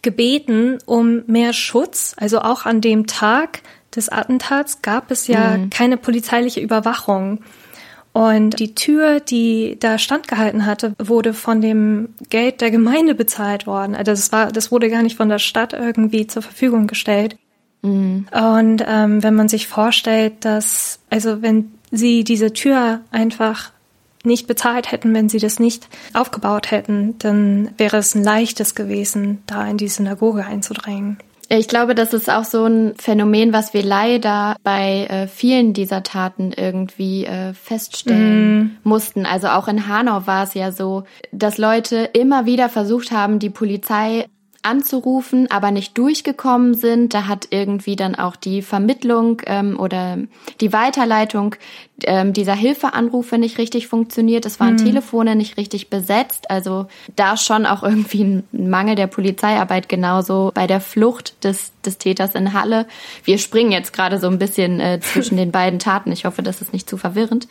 gebeten 0.03 0.79
um 0.87 1.23
mehr 1.27 1.53
Schutz. 1.53 2.15
Also 2.19 2.41
auch 2.41 2.67
an 2.67 2.81
dem 2.81 3.07
Tag 3.07 3.61
des 3.95 4.09
Attentats 4.09 4.83
gab 4.83 5.11
es 5.11 5.27
ja 5.27 5.57
mhm. 5.57 5.71
keine 5.71 5.97
polizeiliche 5.97 6.61
Überwachung. 6.61 7.41
Und 8.13 8.59
die 8.59 8.75
Tür, 8.75 9.21
die 9.21 9.79
da 9.81 9.97
standgehalten 9.97 10.67
hatte, 10.67 10.95
wurde 10.99 11.33
von 11.33 11.63
dem 11.63 12.11
Geld 12.29 12.61
der 12.61 12.71
Gemeinde 12.71 13.15
bezahlt 13.15 13.67
worden. 13.67 13.95
Also 13.95 14.13
das 14.13 14.33
war, 14.33 14.53
das 14.53 14.71
wurde 14.71 14.91
gar 14.91 15.03
nicht 15.03 15.17
von 15.17 15.31
der 15.31 15.39
Stadt 15.39 15.73
irgendwie 15.73 16.27
zur 16.27 16.43
Verfügung 16.43 16.87
gestellt. 16.87 17.37
Mhm. 17.81 18.27
Und 18.31 18.85
ähm, 18.87 19.23
wenn 19.23 19.35
man 19.35 19.49
sich 19.49 19.67
vorstellt, 19.67 20.45
dass, 20.45 20.99
also 21.09 21.41
wenn 21.41 21.73
sie 21.91 22.23
diese 22.23 22.53
Tür 22.53 23.01
einfach 23.11 23.73
nicht 24.25 24.47
bezahlt 24.47 24.93
hätten, 24.93 25.15
wenn 25.15 25.29
sie 25.29 25.39
das 25.39 25.59
nicht 25.59 25.89
aufgebaut 26.13 26.71
hätten, 26.71 27.17
dann 27.19 27.71
wäre 27.77 27.97
es 27.97 28.15
ein 28.15 28.23
leichtes 28.23 28.75
gewesen, 28.75 29.43
da 29.47 29.67
in 29.67 29.79
die 29.79 29.89
Synagoge 29.89 30.45
einzudrängen. 30.45 31.19
Ich 31.49 31.69
glaube, 31.69 31.95
das 31.95 32.15
ist 32.15 32.31
auch 32.31 32.45
so 32.45 32.65
ein 32.65 32.95
Phänomen, 32.97 33.53
was 33.53 33.75
wir 33.75 33.83
leider 33.83 34.57
bei 34.63 35.07
äh, 35.07 35.27
vielen 35.27 35.75
dieser 35.75 36.03
Taten 36.03 36.53
irgendwie 36.53 37.27
äh, 37.27 37.53
feststellen 37.53 38.59
mm. 38.59 38.71
mussten. 38.85 39.27
Also 39.27 39.49
auch 39.49 39.69
in 39.69 39.87
Hanau 39.87 40.27
war 40.27 40.45
es 40.45 40.55
ja 40.55 40.73
so, 40.73 41.05
dass 41.31 41.59
Leute 41.59 42.09
immer 42.15 42.47
wieder 42.47 42.69
versucht 42.69 43.13
haben, 43.13 43.39
die 43.39 43.51
Polizei 43.51 44.27
anzurufen, 44.63 45.51
aber 45.51 45.71
nicht 45.71 45.99
durchgekommen 45.99 46.75
sind. 46.75 47.15
Da 47.15 47.27
hat 47.27 47.49
irgendwie 47.51 47.97
dann 47.97 48.15
auch 48.15 48.37
die 48.37 48.63
Vermittlung 48.63 49.43
ähm, 49.47 49.79
oder 49.79 50.19
die 50.61 50.73
Weiterleitung 50.73 51.57
ähm, 52.05 52.33
dieser 52.33 52.55
Hilfeanrufe 52.55 53.39
nicht 53.39 53.59
richtig 53.59 53.89
funktioniert. 53.89 54.47
Es 54.47 54.61
waren 54.61 54.75
mhm. 54.75 54.85
Telefone 54.85 55.37
nicht 55.37 55.57
richtig 55.57 55.91
besetzt. 55.91 56.51
Also 56.51 56.87
da 57.17 57.37
schon 57.37 57.67
auch 57.67 57.83
irgendwie 57.83 58.23
ein 58.23 58.45
Mangel 58.53 58.95
der 58.95 59.09
Polizeiarbeit 59.09 59.89
genauso 59.89 60.53
bei 60.55 60.67
der 60.67 60.81
Flucht 60.81 61.45
des, 61.45 61.73
des 61.85 61.99
Täters 61.99 62.35
in 62.35 62.53
Halle. 62.53 62.87
Wir 63.25 63.39
springen 63.39 63.73
jetzt 63.73 63.93
gerade 63.93 64.19
so 64.19 64.29
ein 64.29 64.39
bisschen 64.39 64.81
äh, 64.81 65.01
zwischen 65.01 65.37
den 65.37 65.51
beiden 65.51 65.79
Taten. 65.79 66.13
Ich 66.13 66.25
hoffe, 66.25 66.43
das 66.43 66.63
ist 66.63 66.73
nicht 66.73 66.89
zu 66.89 66.97
verwirrend. 66.97 67.49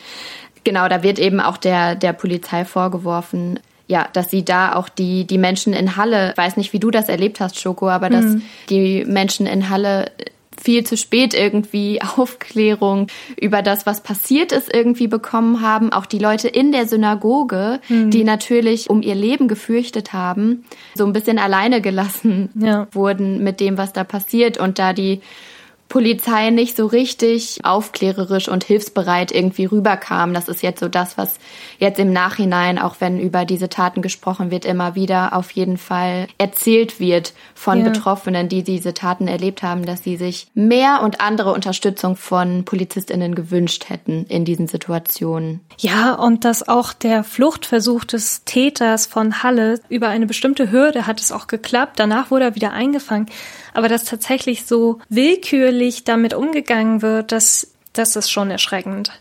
Genau, 0.64 0.88
da 0.88 1.02
wird 1.02 1.18
eben 1.18 1.40
auch 1.40 1.58
der, 1.58 1.96
der 1.96 2.14
Polizei 2.14 2.66
vorgeworfen, 2.66 3.60
ja, 3.88 4.08
dass 4.14 4.30
sie 4.30 4.46
da 4.46 4.76
auch 4.76 4.90
die, 4.90 5.26
die 5.26 5.38
Menschen 5.38 5.74
in 5.74 5.96
Halle, 5.98 6.34
weiß 6.36 6.58
nicht, 6.58 6.74
wie 6.74 6.80
du 6.80 6.92
das 6.92 7.10
erlebt 7.10 7.40
hast, 7.40 7.60
Schoko, 7.60 7.90
aber 7.90 8.10
dass 8.10 8.26
mhm. 8.26 8.42
die 8.70 9.06
Menschen 9.06 9.48
in 9.48 9.70
Halle 9.70 10.12
viel 10.62 10.86
zu 10.86 10.96
spät 10.96 11.34
irgendwie 11.34 12.02
Aufklärung 12.18 13.08
über 13.40 13.62
das, 13.62 13.86
was 13.86 14.02
passiert 14.02 14.52
ist, 14.52 14.74
irgendwie 14.74 15.08
bekommen 15.08 15.62
haben. 15.62 15.92
Auch 15.92 16.06
die 16.06 16.20
Leute 16.20 16.48
in 16.48 16.72
der 16.72 16.88
Synagoge, 16.88 17.80
mhm. 17.90 18.12
die 18.12 18.24
natürlich 18.24 18.90
um 18.90 19.02
ihr 19.02 19.16
Leben 19.16 19.48
gefürchtet 19.48 20.14
haben, 20.14 20.66
so 20.96 21.06
ein 21.06 21.14
bisschen 21.14 21.40
alleine 21.40 21.82
gelassen 21.82 22.50
ja. 22.56 22.88
wurden 22.92 23.44
mit 23.44 23.60
dem, 23.60 23.78
was 23.78 23.94
da 23.94 24.04
passiert 24.04 24.58
und 24.58 24.80
da 24.80 24.94
die 24.94 25.22
Polizei 25.92 26.52
nicht 26.52 26.78
so 26.78 26.86
richtig 26.86 27.60
aufklärerisch 27.66 28.48
und 28.48 28.64
hilfsbereit 28.64 29.34
irgendwie 29.34 29.66
rüberkam. 29.66 30.34
Das 30.34 30.48
ist 30.48 30.64
jetzt 30.64 30.80
so 30.80 30.88
das, 30.88 31.18
was 31.18 31.38
jetzt 31.80 32.00
im 32.00 32.14
Nachhinein, 32.14 32.80
auch 32.80 32.96
wenn 33.00 33.20
über 33.20 33.44
diese 33.44 33.68
Taten 33.68 34.02
gesprochen 34.02 34.52
wird, 34.52 34.64
immer 34.64 34.96
wieder 34.96 35.36
auf 35.36 35.52
jeden 35.52 35.78
Fall 35.78 36.28
erzählt 36.38 37.02
wird 37.02 37.34
von 37.56 37.80
ja. 37.80 37.90
Betroffenen, 37.90 38.48
die 38.48 38.64
diese 38.64 38.94
Taten 38.94 39.28
erlebt 39.28 39.64
haben, 39.64 39.86
dass 39.86 40.02
sie 40.02 40.16
sich 40.16 40.48
mehr 40.54 41.02
und 41.04 41.20
andere 41.20 41.52
Unterstützung 41.52 42.16
von 42.16 42.64
Polizistinnen 42.64 43.36
gewünscht 43.36 43.90
hätten 43.90 44.26
in 44.30 44.46
diesen 44.46 44.68
Situationen. 44.68 45.60
Ja, 45.78 46.14
und 46.14 46.46
dass 46.46 46.70
auch 46.70 46.94
der 46.94 47.26
Fluchtversuch 47.26 48.06
des 48.06 48.46
Täters 48.46 49.08
von 49.08 49.44
Halle 49.44 49.82
über 49.90 50.08
eine 50.08 50.26
bestimmte 50.26 50.72
Hürde 50.72 51.06
hat 51.06 51.20
es 51.20 51.34
auch 51.34 51.48
geklappt. 51.48 52.00
Danach 52.00 52.32
wurde 52.32 52.46
er 52.46 52.56
wieder 52.56 52.72
eingefangen 52.72 53.28
aber 53.74 53.88
dass 53.88 54.04
tatsächlich 54.04 54.66
so 54.66 55.00
willkürlich 55.10 56.04
damit 56.04 56.34
umgegangen 56.34 57.02
wird, 57.02 57.32
das, 57.32 57.74
das 57.94 58.16
ist 58.16 58.32
schon 58.32 58.52
erschreckend. 58.52 59.12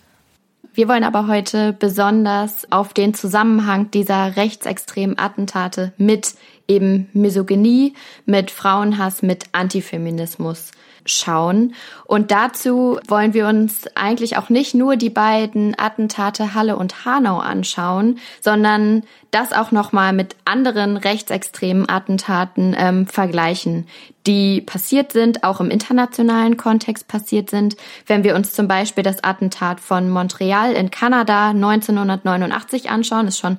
Wir 0.72 0.88
wollen 0.88 1.04
aber 1.04 1.26
heute 1.26 1.72
besonders 1.72 2.70
auf 2.70 2.94
den 2.94 3.12
Zusammenhang 3.14 3.90
dieser 3.90 4.36
rechtsextremen 4.36 5.18
Attentate 5.18 5.92
mit 5.96 6.34
eben 6.68 7.08
Misogynie, 7.12 7.94
mit 8.24 8.50
Frauenhass, 8.50 9.22
mit 9.22 9.46
Antifeminismus 9.52 10.70
schauen. 11.10 11.74
Und 12.04 12.30
dazu 12.30 12.98
wollen 13.06 13.34
wir 13.34 13.46
uns 13.46 13.86
eigentlich 13.94 14.36
auch 14.36 14.48
nicht 14.48 14.74
nur 14.74 14.96
die 14.96 15.10
beiden 15.10 15.78
Attentate 15.78 16.54
Halle 16.54 16.76
und 16.76 17.04
Hanau 17.04 17.38
anschauen, 17.38 18.18
sondern 18.40 19.02
das 19.30 19.52
auch 19.52 19.70
nochmal 19.70 20.12
mit 20.12 20.36
anderen 20.44 20.96
rechtsextremen 20.96 21.88
Attentaten 21.88 22.74
ähm, 22.76 23.06
vergleichen, 23.06 23.86
die 24.26 24.60
passiert 24.60 25.12
sind, 25.12 25.44
auch 25.44 25.60
im 25.60 25.70
internationalen 25.70 26.56
Kontext 26.56 27.08
passiert 27.08 27.50
sind. 27.50 27.76
Wenn 28.06 28.24
wir 28.24 28.34
uns 28.34 28.52
zum 28.52 28.68
Beispiel 28.68 29.04
das 29.04 29.22
Attentat 29.22 29.80
von 29.80 30.10
Montreal 30.10 30.72
in 30.72 30.90
Kanada 30.90 31.50
1989 31.50 32.90
anschauen, 32.90 33.28
ist 33.28 33.38
schon 33.38 33.58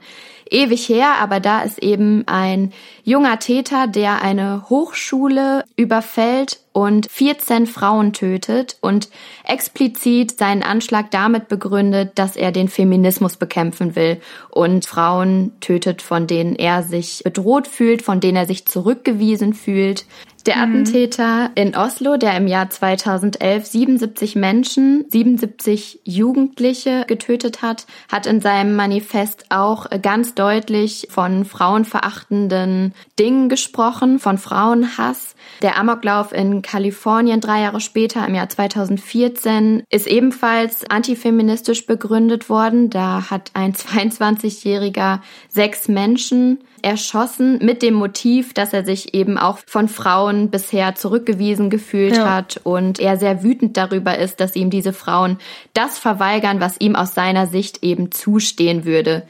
ewig 0.51 0.87
her, 0.87 1.15
aber 1.19 1.39
da 1.39 1.61
ist 1.61 1.81
eben 1.81 2.27
ein 2.27 2.73
junger 3.03 3.39
Täter, 3.39 3.87
der 3.87 4.21
eine 4.21 4.69
Hochschule 4.69 5.63
überfällt 5.75 6.59
und 6.73 7.09
14 7.09 7.67
Frauen 7.67 8.13
tötet 8.13 8.77
und 8.81 9.09
explizit 9.43 10.37
seinen 10.37 10.63
Anschlag 10.63 11.11
damit 11.11 11.47
begründet, 11.47 12.11
dass 12.15 12.35
er 12.35 12.51
den 12.51 12.67
Feminismus 12.67 13.37
bekämpfen 13.37 13.95
will 13.95 14.21
und 14.49 14.85
Frauen 14.85 15.53
tötet, 15.59 16.01
von 16.01 16.27
denen 16.27 16.55
er 16.55 16.83
sich 16.83 17.23
bedroht 17.23 17.67
fühlt, 17.67 18.01
von 18.01 18.19
denen 18.19 18.37
er 18.37 18.45
sich 18.45 18.65
zurückgewiesen 18.65 19.53
fühlt. 19.53 20.05
Der 20.45 20.55
mhm. 20.55 20.61
Attentäter 20.61 21.51
in 21.55 21.75
Oslo, 21.75 22.17
der 22.17 22.35
im 22.37 22.47
Jahr 22.47 22.69
2011 22.69 23.65
77 23.65 24.35
Menschen, 24.35 25.05
77 25.09 26.01
Jugendliche 26.03 27.05
getötet 27.07 27.61
hat, 27.61 27.85
hat 28.11 28.25
in 28.25 28.41
seinem 28.41 28.75
Manifest 28.75 29.45
auch 29.49 29.85
ganz 30.01 30.33
deutlich 30.33 31.07
von 31.09 31.45
frauenverachtenden 31.45 32.93
Dingen 33.19 33.49
gesprochen, 33.49 34.19
von 34.19 34.37
Frauenhass. 34.37 35.35
Der 35.61 35.77
Amoklauf 35.77 36.31
in 36.31 36.61
Kalifornien 36.61 37.39
drei 37.39 37.61
Jahre 37.61 37.81
später, 37.81 38.25
im 38.27 38.33
Jahr 38.33 38.49
2014, 38.49 39.83
ist 39.89 40.07
ebenfalls 40.07 40.89
antifeministisch 40.89 41.85
begründet 41.85 42.49
worden. 42.49 42.89
Da 42.89 43.29
hat 43.29 43.51
ein 43.53 43.73
22-Jähriger 43.73 45.19
sechs 45.49 45.87
Menschen 45.87 46.59
erschossen 46.83 47.59
mit 47.63 47.81
dem 47.81 47.93
Motiv, 47.93 48.53
dass 48.53 48.73
er 48.73 48.85
sich 48.85 49.13
eben 49.13 49.37
auch 49.37 49.59
von 49.65 49.87
Frauen 49.87 50.49
bisher 50.49 50.95
zurückgewiesen 50.95 51.69
gefühlt 51.69 52.17
ja. 52.17 52.29
hat 52.29 52.59
und 52.63 52.99
er 52.99 53.17
sehr 53.17 53.43
wütend 53.43 53.77
darüber 53.77 54.17
ist, 54.17 54.39
dass 54.39 54.55
ihm 54.55 54.69
diese 54.69 54.93
Frauen 54.93 55.37
das 55.73 55.97
verweigern, 55.97 56.59
was 56.59 56.79
ihm 56.79 56.95
aus 56.95 57.13
seiner 57.13 57.47
Sicht 57.47 57.83
eben 57.83 58.11
zustehen 58.11 58.85
würde, 58.85 59.23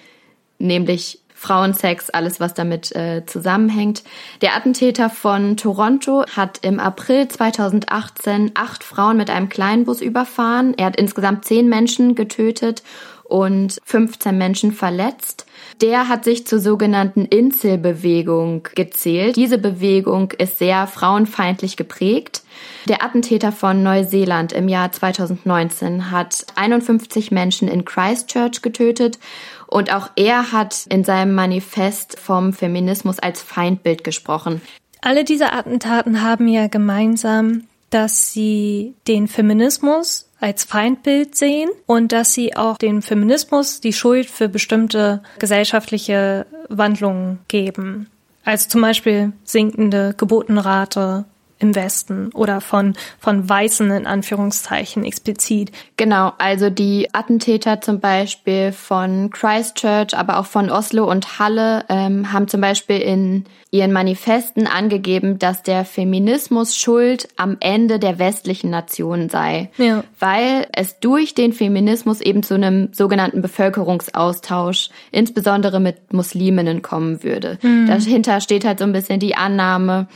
nämlich 0.60 1.22
Frauensex, 1.42 2.12
alles 2.12 2.40
was 2.40 2.54
damit 2.54 2.96
äh, 2.96 3.26
zusammenhängt. 3.26 4.04
Der 4.42 4.56
Attentäter 4.56 5.10
von 5.10 5.58
Toronto 5.58 6.24
hat 6.36 6.60
im 6.62 6.80
April 6.80 7.28
2018 7.28 8.52
acht 8.54 8.84
Frauen 8.84 9.18
mit 9.18 9.32
einem 9.32 9.50
Kleinbus 9.50 10.02
überfahren. 10.02 10.76
Er 10.78 10.86
hat 10.86 10.98
insgesamt 10.98 11.46
zehn 11.46 11.68
Menschen 11.68 12.14
getötet 12.14 12.84
und 13.24 13.80
15 13.86 14.38
Menschen 14.38 14.72
verletzt. 14.72 15.48
Der 15.82 16.08
hat 16.08 16.26
sich 16.26 16.46
zur 16.46 16.60
sogenannten 16.60 17.26
Inselbewegung 17.26 18.68
gezählt. 18.76 19.36
Diese 19.36 19.58
Bewegung 19.58 20.32
ist 20.38 20.60
sehr 20.60 20.86
frauenfeindlich 20.86 21.76
geprägt. 21.76 22.44
Der 22.88 23.04
Attentäter 23.04 23.52
von 23.52 23.82
Neuseeland 23.82 24.54
im 24.54 24.68
Jahr 24.68 24.92
2019 24.92 26.12
hat 26.12 26.46
51 26.56 27.32
Menschen 27.32 27.68
in 27.68 27.84
Christchurch 27.84 28.62
getötet 28.62 29.18
und 29.66 29.92
auch 29.92 30.10
er 30.16 30.52
hat 30.52 30.86
in 30.90 31.04
seinem 31.04 31.34
Manifest 31.34 32.20
vom 32.20 32.54
Feminismus 32.54 33.18
als 33.18 33.42
Feindbild 33.42 34.04
gesprochen. 34.04 34.62
Alle 35.02 35.24
diese 35.24 35.52
Attentaten 35.52 36.22
haben 36.22 36.48
ja 36.48 36.68
gemeinsam, 36.68 37.64
dass 37.90 38.32
sie 38.32 38.94
den 39.08 39.28
Feminismus 39.28 40.31
als 40.42 40.66
Feindbild 40.66 41.36
sehen 41.36 41.70
und 41.86 42.12
dass 42.12 42.34
sie 42.34 42.56
auch 42.58 42.78
dem 42.78 43.02
Feminismus 43.02 43.80
die 43.80 43.94
Schuld 43.94 44.30
für 44.30 44.50
bestimmte 44.50 45.22
gesellschaftliche 45.40 46.46
Wandlungen 46.68 47.40
geben. 47.48 48.08
Also 48.44 48.68
zum 48.68 48.82
Beispiel 48.82 49.34
sinkende 49.44 50.16
Geburtenrate 50.18 51.26
im 51.62 51.76
Westen 51.76 52.32
oder 52.34 52.60
von, 52.60 52.96
von 53.20 53.48
Weißen 53.48 53.90
in 53.92 54.08
Anführungszeichen 54.08 55.04
explizit. 55.04 55.72
Genau, 55.96 56.34
also 56.38 56.70
die 56.70 57.14
Attentäter 57.14 57.82
zum 57.82 58.00
Beispiel 58.00 58.72
von 58.72 59.30
Christchurch, 59.30 60.18
aber 60.18 60.40
auch 60.40 60.48
von 60.48 60.70
Oslo 60.70 61.10
und 61.10 61.40
Halle 61.40 61.86
ähm, 61.90 62.34
haben 62.34 62.48
zum 62.48 62.62
Beispiel 62.62 62.98
in 62.98 63.46
ihren 63.70 63.94
Manifesten 63.94 64.68
angegeben, 64.68 65.40
dass 65.40 65.64
der 65.64 65.86
Feminismus 65.86 66.76
schuld 66.76 67.30
am 67.38 67.56
Ende 67.62 68.00
der 68.00 68.20
westlichen 68.20 68.70
Nationen 68.70 69.30
sei, 69.30 69.70
ja. 69.78 70.04
weil 70.20 70.68
es 70.74 71.00
durch 71.00 71.36
den 71.36 71.54
Feminismus 71.54 72.20
eben 72.20 72.44
zu 72.44 72.56
einem 72.56 72.90
sogenannten 72.92 73.42
Bevölkerungsaustausch, 73.42 74.90
insbesondere 75.12 75.80
mit 75.80 76.12
Musliminnen, 76.12 76.82
kommen 76.82 77.24
würde. 77.24 77.60
Mhm. 77.62 77.88
Dahinter 77.88 78.42
steht 78.42 78.66
halt 78.66 78.80
so 78.80 78.86
ein 78.86 78.92
bisschen 78.92 79.20
die 79.20 79.36
Annahme, 79.36 80.08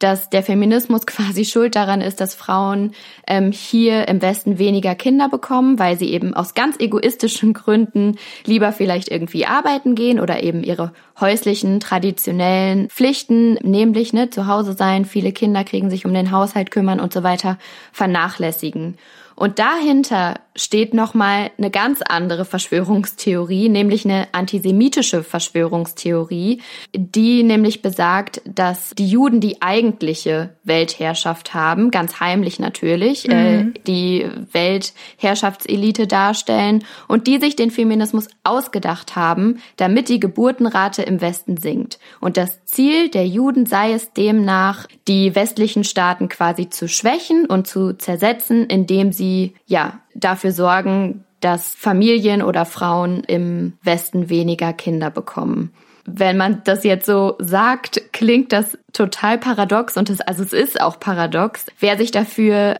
dass 0.00 0.30
der 0.30 0.42
Feminismus 0.42 1.06
quasi 1.06 1.44
schuld 1.44 1.76
daran 1.76 2.00
ist, 2.00 2.20
dass 2.20 2.34
Frauen 2.34 2.92
ähm, 3.26 3.52
hier 3.52 4.08
im 4.08 4.20
Westen 4.20 4.58
weniger 4.58 4.94
Kinder 4.96 5.28
bekommen, 5.28 5.78
weil 5.78 5.96
sie 5.96 6.10
eben 6.10 6.34
aus 6.34 6.54
ganz 6.54 6.78
egoistischen 6.80 7.52
Gründen 7.52 8.16
lieber 8.44 8.72
vielleicht 8.72 9.08
irgendwie 9.08 9.46
arbeiten 9.46 9.94
gehen 9.94 10.18
oder 10.18 10.42
eben 10.42 10.64
ihre 10.64 10.92
häuslichen, 11.20 11.80
traditionellen 11.80 12.88
Pflichten, 12.88 13.54
nämlich 13.62 14.12
ne, 14.12 14.30
zu 14.30 14.46
Hause 14.46 14.72
sein, 14.72 15.04
viele 15.04 15.32
Kinder 15.32 15.64
kriegen, 15.64 15.90
sich 15.90 16.04
um 16.04 16.14
den 16.14 16.32
Haushalt 16.32 16.70
kümmern 16.70 16.98
und 16.98 17.12
so 17.12 17.22
weiter, 17.22 17.58
vernachlässigen. 17.92 18.96
Und 19.36 19.58
dahinter 19.58 20.34
steht 20.60 20.92
nochmal 20.92 21.50
eine 21.56 21.70
ganz 21.70 22.02
andere 22.06 22.44
Verschwörungstheorie, 22.44 23.68
nämlich 23.68 24.04
eine 24.04 24.28
antisemitische 24.32 25.22
Verschwörungstheorie, 25.22 26.60
die 26.94 27.42
nämlich 27.42 27.80
besagt, 27.80 28.42
dass 28.44 28.90
die 28.90 29.08
Juden 29.08 29.40
die 29.40 29.62
eigentliche 29.62 30.50
Weltherrschaft 30.64 31.54
haben, 31.54 31.90
ganz 31.90 32.20
heimlich 32.20 32.58
natürlich, 32.58 33.28
äh, 33.28 33.62
mhm. 33.62 33.68
äh, 33.70 33.80
die 33.86 34.26
Weltherrschaftselite 34.52 36.06
darstellen 36.06 36.84
und 37.08 37.26
die 37.26 37.38
sich 37.38 37.56
den 37.56 37.70
Feminismus 37.70 38.28
ausgedacht 38.44 39.16
haben, 39.16 39.60
damit 39.76 40.08
die 40.10 40.20
Geburtenrate 40.20 41.02
im 41.02 41.22
Westen 41.22 41.56
sinkt. 41.56 41.98
Und 42.20 42.36
das 42.36 42.64
Ziel 42.66 43.08
der 43.08 43.26
Juden 43.26 43.64
sei 43.64 43.92
es 43.92 44.12
demnach, 44.12 44.86
die 45.08 45.34
westlichen 45.34 45.84
Staaten 45.84 46.28
quasi 46.28 46.68
zu 46.68 46.86
schwächen 46.86 47.46
und 47.46 47.66
zu 47.66 47.94
zersetzen, 47.94 48.66
indem 48.66 49.12
sie 49.12 49.54
ja 49.66 50.00
dafür 50.20 50.52
sorgen, 50.52 51.24
dass 51.40 51.74
Familien 51.74 52.42
oder 52.42 52.64
Frauen 52.64 53.24
im 53.24 53.74
Westen 53.82 54.28
weniger 54.28 54.72
Kinder 54.72 55.10
bekommen. 55.10 55.72
Wenn 56.04 56.36
man 56.36 56.62
das 56.64 56.84
jetzt 56.84 57.06
so 57.06 57.36
sagt, 57.38 58.12
klingt 58.12 58.52
das 58.52 58.78
total 58.92 59.38
paradox 59.38 59.96
und 59.96 60.10
es, 60.10 60.20
also 60.20 60.42
es 60.42 60.52
ist 60.52 60.80
auch 60.80 60.98
paradox. 60.98 61.66
Wer 61.78 61.96
sich 61.96 62.10
dafür 62.10 62.76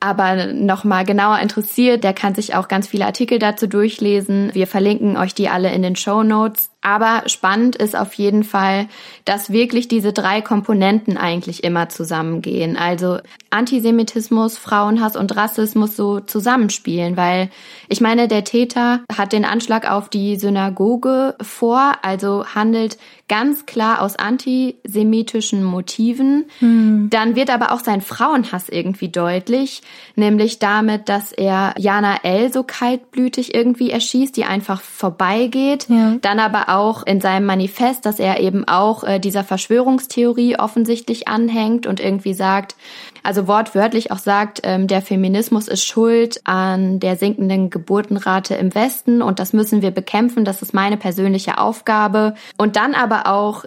aber 0.00 0.52
nochmal 0.52 1.04
genauer 1.04 1.40
interessiert, 1.40 2.04
der 2.04 2.14
kann 2.14 2.34
sich 2.34 2.54
auch 2.54 2.68
ganz 2.68 2.86
viele 2.86 3.06
Artikel 3.06 3.38
dazu 3.38 3.66
durchlesen. 3.66 4.50
Wir 4.54 4.68
verlinken 4.68 5.16
euch 5.16 5.34
die 5.34 5.48
alle 5.48 5.72
in 5.72 5.82
den 5.82 5.96
Show 5.96 6.22
Notes. 6.22 6.70
Aber 6.80 7.24
spannend 7.26 7.74
ist 7.74 7.96
auf 7.96 8.14
jeden 8.14 8.44
Fall, 8.44 8.86
dass 9.24 9.50
wirklich 9.50 9.88
diese 9.88 10.12
drei 10.12 10.40
Komponenten 10.40 11.16
eigentlich 11.16 11.64
immer 11.64 11.88
zusammengehen. 11.88 12.76
Also 12.76 13.18
Antisemitismus, 13.50 14.56
Frauenhass 14.56 15.16
und 15.16 15.34
Rassismus 15.36 15.96
so 15.96 16.20
zusammenspielen, 16.20 17.16
weil 17.16 17.50
ich 17.88 18.00
meine, 18.00 18.28
der 18.28 18.44
Täter 18.44 19.00
hat 19.14 19.32
den 19.32 19.44
Anschlag 19.44 19.90
auf 19.90 20.08
die 20.08 20.36
Synagoge 20.36 21.34
vor, 21.40 21.94
also 22.02 22.46
handelt 22.54 22.96
ganz 23.28 23.66
klar 23.66 24.00
aus 24.00 24.16
antisemitischen 24.16 25.62
Motiven. 25.62 26.46
Hm. 26.60 27.08
Dann 27.10 27.36
wird 27.36 27.50
aber 27.50 27.72
auch 27.72 27.80
sein 27.80 28.00
Frauenhass 28.00 28.68
irgendwie 28.68 29.10
deutlich, 29.10 29.82
nämlich 30.16 30.58
damit, 30.58 31.08
dass 31.08 31.32
er 31.32 31.74
Jana 31.78 32.16
L. 32.22 32.52
so 32.52 32.62
kaltblütig 32.62 33.54
irgendwie 33.54 33.90
erschießt, 33.90 34.36
die 34.36 34.44
einfach 34.44 34.80
vorbeigeht. 34.80 35.86
Ja. 35.88 36.16
Dann 36.22 36.40
aber 36.40 36.67
auch 36.68 37.04
in 37.06 37.20
seinem 37.20 37.46
Manifest, 37.46 38.06
dass 38.06 38.18
er 38.18 38.40
eben 38.40 38.66
auch 38.66 39.04
äh, 39.04 39.18
dieser 39.18 39.44
Verschwörungstheorie 39.44 40.58
offensichtlich 40.58 41.28
anhängt 41.28 41.86
und 41.86 42.00
irgendwie 42.00 42.34
sagt, 42.34 42.76
also 43.22 43.46
wortwörtlich 43.46 44.10
auch 44.10 44.18
sagt, 44.18 44.60
ähm, 44.62 44.86
der 44.86 45.02
Feminismus 45.02 45.68
ist 45.68 45.84
schuld 45.84 46.40
an 46.44 47.00
der 47.00 47.16
sinkenden 47.16 47.70
Geburtenrate 47.70 48.54
im 48.54 48.74
Westen 48.74 49.22
und 49.22 49.38
das 49.38 49.52
müssen 49.52 49.82
wir 49.82 49.90
bekämpfen, 49.90 50.44
das 50.44 50.62
ist 50.62 50.72
meine 50.74 50.96
persönliche 50.96 51.58
Aufgabe. 51.58 52.34
Und 52.56 52.76
dann 52.76 52.94
aber 52.94 53.26
auch 53.26 53.64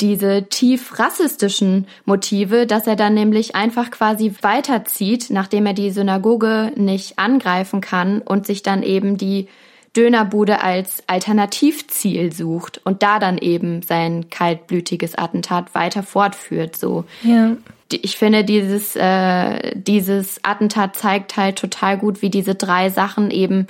diese 0.00 0.44
tief 0.48 0.98
rassistischen 0.98 1.86
Motive, 2.04 2.66
dass 2.66 2.86
er 2.86 2.96
dann 2.96 3.14
nämlich 3.14 3.54
einfach 3.54 3.90
quasi 3.90 4.32
weiterzieht, 4.40 5.30
nachdem 5.30 5.66
er 5.66 5.74
die 5.74 5.90
Synagoge 5.90 6.72
nicht 6.76 7.18
angreifen 7.18 7.80
kann 7.80 8.20
und 8.20 8.46
sich 8.46 8.62
dann 8.62 8.82
eben 8.82 9.16
die 9.16 9.48
Dönerbude 9.96 10.62
als 10.62 11.02
Alternativziel 11.06 12.32
sucht 12.32 12.80
und 12.84 13.02
da 13.02 13.18
dann 13.18 13.38
eben 13.38 13.82
sein 13.82 14.28
kaltblütiges 14.28 15.14
Attentat 15.14 15.74
weiter 15.74 16.02
fortführt. 16.02 16.76
So. 16.76 17.04
Ja. 17.22 17.52
Ich 17.90 18.16
finde, 18.16 18.44
dieses, 18.44 18.96
äh, 18.96 19.72
dieses 19.76 20.42
Attentat 20.42 20.96
zeigt 20.96 21.36
halt 21.36 21.56
total 21.56 21.98
gut, 21.98 22.22
wie 22.22 22.30
diese 22.30 22.56
drei 22.56 22.90
Sachen 22.90 23.30
eben 23.30 23.68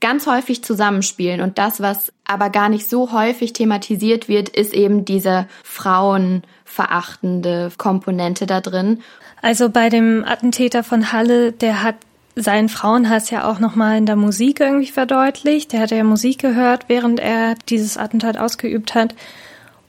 ganz 0.00 0.26
häufig 0.26 0.64
zusammenspielen. 0.64 1.40
Und 1.40 1.58
das, 1.58 1.80
was 1.80 2.12
aber 2.24 2.50
gar 2.50 2.68
nicht 2.68 2.88
so 2.88 3.12
häufig 3.12 3.52
thematisiert 3.52 4.28
wird, 4.28 4.48
ist 4.48 4.74
eben 4.74 5.04
diese 5.04 5.46
frauenverachtende 5.62 7.70
Komponente 7.76 8.46
da 8.46 8.60
drin. 8.60 9.00
Also 9.42 9.70
bei 9.70 9.88
dem 9.88 10.24
Attentäter 10.24 10.82
von 10.82 11.12
Halle, 11.12 11.52
der 11.52 11.82
hat 11.82 11.96
seinen 12.36 12.68
Frauenhass 12.68 13.30
ja 13.30 13.50
auch 13.50 13.58
nochmal 13.58 13.98
in 13.98 14.06
der 14.06 14.16
Musik 14.16 14.60
irgendwie 14.60 14.90
verdeutlicht. 14.90 15.72
Der 15.72 15.80
hatte 15.80 15.96
ja 15.96 16.04
Musik 16.04 16.38
gehört, 16.38 16.84
während 16.88 17.20
er 17.20 17.54
dieses 17.68 17.96
Attentat 17.96 18.38
ausgeübt 18.38 18.94
hat. 18.94 19.14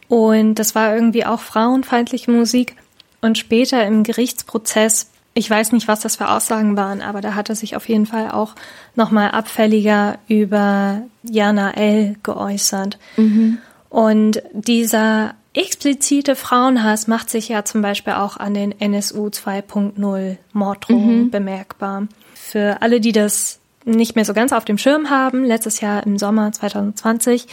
Und 0.08 0.56
das 0.56 0.76
war 0.76 0.94
irgendwie 0.94 1.26
auch 1.26 1.40
frauenfeindliche 1.40 2.32
Musik. 2.32 2.76
Und 3.22 3.38
später 3.38 3.86
im 3.86 4.04
Gerichtsprozess, 4.04 5.10
ich 5.34 5.50
weiß 5.50 5.72
nicht, 5.72 5.88
was 5.88 6.02
das 6.02 6.18
für 6.18 6.30
Aussagen 6.30 6.76
waren, 6.76 7.02
aber 7.02 7.22
da 7.22 7.36
hat 7.36 7.50
er 7.50 7.56
sich 7.56 7.76
auf 7.76 7.88
jeden 7.88 8.06
Fall 8.06 8.32
auch 8.32 8.56
nochmal 8.96 9.32
abfälliger 9.32 10.18
über 10.28 11.04
Jana 11.24 11.72
L. 11.72 12.16
geäußert. 12.24 12.98
Mhm. 13.16 13.60
Und 13.90 14.42
dieser 14.52 15.36
explizite 15.54 16.36
Frauenhass 16.36 17.08
macht 17.08 17.30
sich 17.30 17.50
ja 17.50 17.64
zum 17.64 17.82
Beispiel 17.82 18.14
auch 18.14 18.38
an 18.38 18.54
den 18.54 18.80
NSU 18.80 19.28
2.0 19.28 20.38
Morddrohungen 20.54 21.24
mhm. 21.24 21.32
bemerkbar. 21.32 22.08
Für 22.52 22.82
alle, 22.82 23.00
die 23.00 23.14
das 23.14 23.60
nicht 23.86 24.18
mehr 24.18 24.26
so 24.26 24.34
ganz 24.34 24.52
auf 24.52 24.66
dem 24.66 24.78
Schirm 24.78 25.10
haben, 25.10 25.46
letztes 25.46 25.80
Jahr 25.80 26.06
im 26.06 26.18
Sommer 26.18 26.52
2020 26.52 27.48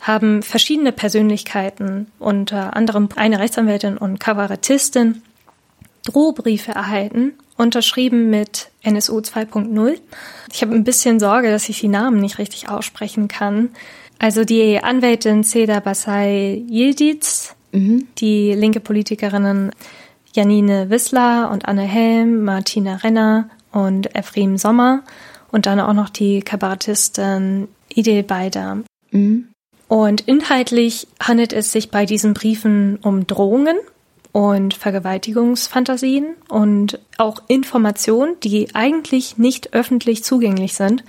haben 0.00 0.42
verschiedene 0.42 0.90
Persönlichkeiten, 0.90 2.06
unter 2.18 2.74
anderem 2.74 3.10
eine 3.14 3.40
Rechtsanwältin 3.40 3.98
und 3.98 4.18
Kabarettistin, 4.18 5.20
Drohbriefe 6.06 6.72
erhalten, 6.72 7.34
unterschrieben 7.58 8.30
mit 8.30 8.70
NSU 8.80 9.18
2.0. 9.18 9.98
Ich 10.50 10.62
habe 10.62 10.74
ein 10.74 10.84
bisschen 10.84 11.20
Sorge, 11.20 11.50
dass 11.50 11.68
ich 11.68 11.80
die 11.80 11.88
Namen 11.88 12.18
nicht 12.18 12.38
richtig 12.38 12.70
aussprechen 12.70 13.28
kann. 13.28 13.68
Also 14.18 14.44
die 14.44 14.82
Anwältin 14.82 15.42
Seda 15.42 15.80
Basay 15.80 16.64
Yildiz, 16.70 17.54
mhm. 17.72 18.08
die 18.16 18.54
linke 18.54 18.80
Politikerinnen 18.80 19.72
Janine 20.32 20.88
Wissler 20.88 21.50
und 21.52 21.68
Anne 21.68 21.82
Helm, 21.82 22.44
Martina 22.44 22.96
Renner 22.96 23.50
und 23.72 24.14
Ephraim 24.14 24.56
Sommer 24.56 25.02
und 25.50 25.66
dann 25.66 25.80
auch 25.80 25.92
noch 25.92 26.10
die 26.10 26.40
Kabarettistin 26.40 27.68
Idil 27.88 28.22
Beider. 28.22 28.78
Mhm. 29.10 29.48
Und 29.88 30.20
inhaltlich 30.22 31.08
handelt 31.20 31.52
es 31.52 31.72
sich 31.72 31.90
bei 31.90 32.04
diesen 32.04 32.34
Briefen 32.34 32.98
um 33.02 33.26
Drohungen 33.26 33.78
und 34.32 34.74
Vergewaltigungsfantasien 34.74 36.26
und 36.48 36.98
auch 37.16 37.42
Informationen, 37.48 38.36
die 38.44 38.74
eigentlich 38.74 39.38
nicht 39.38 39.72
öffentlich 39.72 40.22
zugänglich 40.22 40.74
sind, 40.74 41.04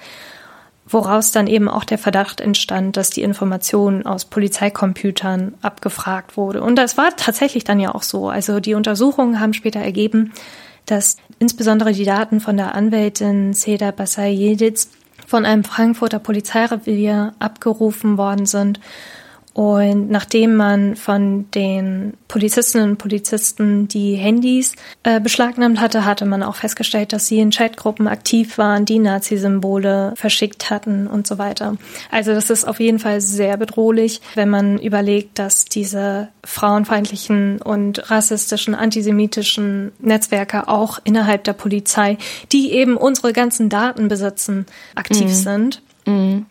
woraus 0.87 1.31
dann 1.31 1.47
eben 1.47 1.67
auch 1.67 1.83
der 1.83 1.97
Verdacht 1.97 2.39
entstand, 2.39 2.95
dass 2.95 3.09
die 3.09 3.21
Information 3.21 4.05
aus 4.05 4.25
Polizeicomputern 4.25 5.55
abgefragt 5.61 6.37
wurde. 6.37 6.63
Und 6.63 6.77
das 6.77 6.97
war 6.97 7.15
tatsächlich 7.15 7.65
dann 7.65 7.79
ja 7.79 7.93
auch 7.93 8.03
so. 8.03 8.29
Also 8.29 8.61
die 8.61 8.73
Untersuchungen 8.73 9.39
haben 9.39 9.53
später 9.53 9.81
ergeben, 9.81 10.31
dass 10.91 11.17
insbesondere 11.39 11.93
die 11.93 12.05
Daten 12.05 12.39
von 12.39 12.57
der 12.57 12.75
Anwältin 12.75 13.53
Seda 13.53 13.91
Basay-Yildiz 13.91 14.89
von 15.27 15.45
einem 15.45 15.63
Frankfurter 15.63 16.19
Polizeirevier 16.19 17.33
abgerufen 17.39 18.17
worden 18.17 18.45
sind 18.45 18.79
Und 19.53 20.09
nachdem 20.09 20.55
man 20.55 20.95
von 20.95 21.49
den 21.51 22.13
Polizistinnen 22.27 22.91
und 22.91 22.97
Polizisten 22.97 23.87
die 23.87 24.15
Handys 24.15 24.75
äh, 25.03 25.19
beschlagnahmt 25.19 25.81
hatte, 25.81 26.05
hatte 26.05 26.25
man 26.25 26.43
auch 26.43 26.55
festgestellt, 26.55 27.13
dass 27.13 27.27
sie 27.27 27.39
in 27.39 27.49
Chatgruppen 27.49 28.07
aktiv 28.07 28.57
waren, 28.57 28.85
die 28.85 28.99
Nazi-Symbole 28.99 30.13
verschickt 30.15 30.69
hatten 30.69 31.07
und 31.07 31.25
so 31.25 31.39
weiter. 31.39 31.77
Also 32.11 32.33
das 32.33 32.49
ist 32.49 32.65
auf 32.65 32.79
jeden 32.79 32.99
Fall 32.99 33.21
sehr 33.21 33.57
bedrohlich, 33.57 34.21
wenn 34.35 34.49
man 34.49 34.77
überlegt, 34.77 35.39
dass 35.39 35.65
diese 35.65 36.29
frauenfeindlichen 36.43 37.61
und 37.61 38.11
rassistischen, 38.11 38.75
antisemitischen 38.75 39.91
Netzwerke 39.99 40.67
auch 40.67 40.99
innerhalb 41.03 41.43
der 41.43 41.53
Polizei, 41.53 42.17
die 42.51 42.71
eben 42.71 42.95
unsere 42.95 43.33
ganzen 43.33 43.69
Daten 43.69 44.07
besitzen, 44.07 44.67
aktiv 44.95 45.27
mhm. 45.27 45.33
sind. 45.33 45.81
Mhm. 46.05 46.45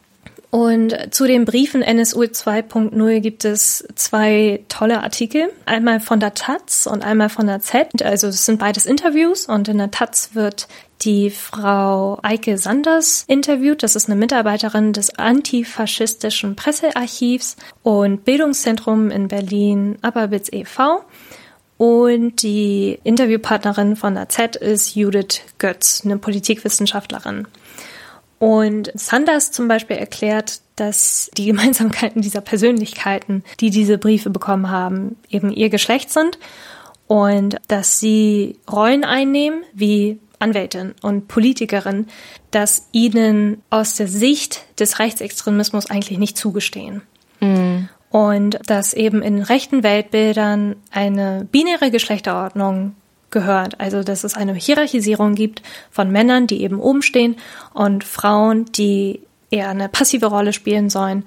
Und 0.51 1.15
zu 1.15 1.27
den 1.27 1.45
Briefen 1.45 1.83
NSU 1.83 2.23
2.0 2.23 3.21
gibt 3.21 3.45
es 3.45 3.87
zwei 3.95 4.65
tolle 4.69 5.03
Artikel. 5.03 5.53
Einmal 5.67 6.01
von 6.01 6.21
der 6.21 6.33
Taz 6.33 6.87
und 6.87 7.05
einmal 7.05 7.29
von 7.29 7.47
der 7.47 7.61
Z. 7.61 8.03
Also 8.03 8.29
es 8.29 8.47
sind 8.47 8.59
beides 8.59 8.87
Interviews 8.87 9.47
und 9.47 9.69
in 9.69 9.77
der 9.77 9.91
Taz 9.91 10.31
wird 10.33 10.69
die 11.03 11.31
Frau 11.31 12.19
Eike 12.23 12.57
Sanders 12.57 13.25
interviewt. 13.29 13.83
Das 13.83 13.95
ist 13.95 14.09
eine 14.09 14.19
Mitarbeiterin 14.19 14.95
des 14.95 15.19
antifaschistischen 15.19 16.57
Pressearchivs 16.57 17.57
und 17.83 18.25
Bildungszentrum 18.25 19.11
in 19.11 19.29
Berlin 19.29 19.99
Aberbitz 20.01 20.49
e.V. 20.51 21.05
Und 21.77 22.43
die 22.43 22.99
Interviewpartnerin 23.05 23.97
von 23.97 24.15
der 24.15 24.31
Z 24.31 24.57
ist 24.57 24.97
Judith 24.97 25.43
Götz, 25.59 26.03
eine 26.05 26.17
Politikwissenschaftlerin. 26.17 27.47
Und 28.39 28.93
Sanders 28.95 29.51
zum 29.51 29.69
Beispiel 29.69 29.97
erklärt, 29.97 30.61
dass 30.77 31.31
die 31.37 31.47
Gemeinsamkeiten 31.51 32.23
dieser 32.23 32.41
Persönlichkeiten, 32.41 33.45
die 33.61 33.71
diese 33.71 33.99
Briefe 33.99 34.31
bekommen 34.31 34.71
haben, 34.71 35.17
eben 35.29 35.53
ihr 35.53 35.71
Geschlecht 35.71 36.11
sind 36.11 36.39
und 37.07 37.57
dass 37.69 37.99
sie 37.99 38.57
Rollen 38.71 39.05
einnehmen 39.05 39.63
wie 39.73 40.19
Anwältin 40.39 40.95
und 41.03 41.27
Politikerin, 41.27 42.07
dass 42.51 42.87
ihnen 42.93 43.63
aus 43.71 43.97
der 43.97 44.07
Sicht 44.07 44.65
des 44.79 45.01
Rechtsextremismus 45.01 45.87
eigentlich 45.87 46.19
nicht 46.19 46.37
zugestehen. 46.37 47.03
Mhm. 47.41 47.89
Und 48.11 48.59
dass 48.67 48.95
eben 48.95 49.21
in 49.21 49.43
rechten 49.43 49.83
Weltbildern 49.83 50.77
eine 50.91 51.47
binäre 51.51 51.91
Geschlechterordnung 51.91 52.95
gehört. 53.31 53.81
Also 53.81 54.03
dass 54.03 54.25
es 54.25 54.35
eine 54.35 54.55
Hierarchisierung 54.55 55.35
gibt 55.35 55.63
von 55.91 56.11
Männern, 56.11 56.47
die 56.47 56.63
eben 56.63 56.81
oben 56.81 57.03
stehen 57.03 57.37
und 57.75 58.05
Frauen, 58.05 58.67
die 58.67 59.21
eher 59.51 59.69
eine 59.69 59.89
passive 59.89 60.27
Rolle 60.27 60.53
spielen 60.53 60.91
sollen. 60.91 61.25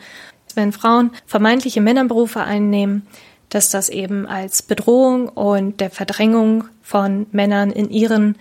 Wenn 0.54 0.72
Frauen 0.72 1.12
vermeintliche 1.26 1.82
Männerberufe 1.82 2.42
einnehmen, 2.42 3.08
dass 3.50 3.70
das 3.70 3.90
eben 3.90 4.28
als 4.28 4.62
Bedrohung 4.62 5.28
und 5.28 5.82
der 5.82 5.90
Verdrängung 5.90 6.66
von 6.82 7.28
Männern 7.32 7.72
in 7.72 7.90
ihren 7.90 8.38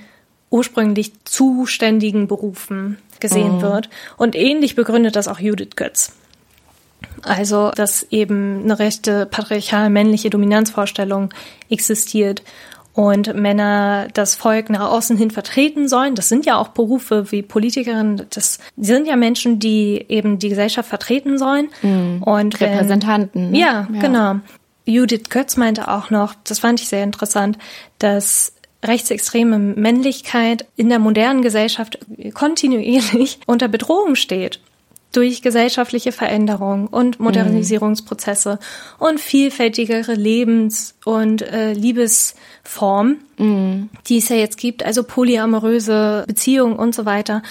ursprünglich 0.51 1.13
zuständigen 1.25 2.27
Berufen 2.27 2.99
gesehen 3.21 3.57
mhm. 3.57 3.63
wird. 3.63 3.91
Und 4.17 4.35
ähnlich 4.35 4.75
begründet 4.75 5.17
das 5.17 5.29
auch 5.29 5.39
Judith 5.39 5.77
Götz. 5.77 6.13
Also, 7.23 7.71
dass 7.71 8.03
eben 8.11 8.63
eine 8.63 8.79
rechte 8.79 9.27
patriarchal 9.27 9.91
männliche 9.91 10.31
Dominanzvorstellung 10.31 11.33
existiert 11.69 12.43
und 12.93 13.35
Männer 13.35 14.09
das 14.15 14.35
Volk 14.35 14.69
nach 14.71 14.91
außen 14.91 15.17
hin 15.17 15.31
vertreten 15.31 15.89
sollen. 15.89 16.15
Das 16.15 16.29
sind 16.29 16.47
ja 16.47 16.59
auch 16.59 16.69
Berufe 16.69 17.31
wie 17.31 17.43
Politikerinnen. 17.43 18.27
Das 18.31 18.59
sind 18.77 19.07
ja 19.07 19.17
Menschen, 19.17 19.59
die 19.59 20.05
eben 20.09 20.39
die 20.39 20.49
Gesellschaft 20.49 20.89
vertreten 20.89 21.39
sollen. 21.39 21.69
Mhm. 21.83 22.23
Und 22.23 22.61
wenn, 22.61 22.71
Repräsentanten. 22.71 23.53
Ne? 23.53 23.59
Ja, 23.59 23.89
ja, 23.93 24.01
genau. 24.01 24.35
Judith 24.85 25.29
Götz 25.29 25.57
meinte 25.57 25.89
auch 25.89 26.11
noch, 26.11 26.35
das 26.45 26.59
fand 26.59 26.81
ich 26.81 26.89
sehr 26.89 27.05
interessant, 27.05 27.59
dass 27.99 28.55
rechtsextreme 28.85 29.59
Männlichkeit 29.59 30.67
in 30.77 30.89
der 30.89 30.99
modernen 30.99 31.43
Gesellschaft 31.43 31.99
kontinuierlich 32.35 33.39
unter 33.47 33.69
Bedrohung 33.69 34.15
steht 34.15 34.61
durch 35.13 35.43
gesellschaftliche 35.43 36.13
Veränderung 36.13 36.87
und 36.87 37.19
Modernisierungsprozesse 37.19 38.55
mm. 38.55 39.03
und 39.03 39.21
vielfältigere 39.21 40.15
Lebens- 40.15 40.95
und 41.05 41.43
äh, 41.43 41.73
Liebesformen, 41.73 43.19
mm. 43.37 43.91
die 44.07 44.19
es 44.19 44.29
ja 44.29 44.37
jetzt 44.37 44.57
gibt, 44.57 44.85
also 44.85 45.03
polyamoröse 45.03 46.25
Beziehungen 46.27 46.77
und 46.77 46.95
so 46.95 47.07
weiter. 47.07 47.43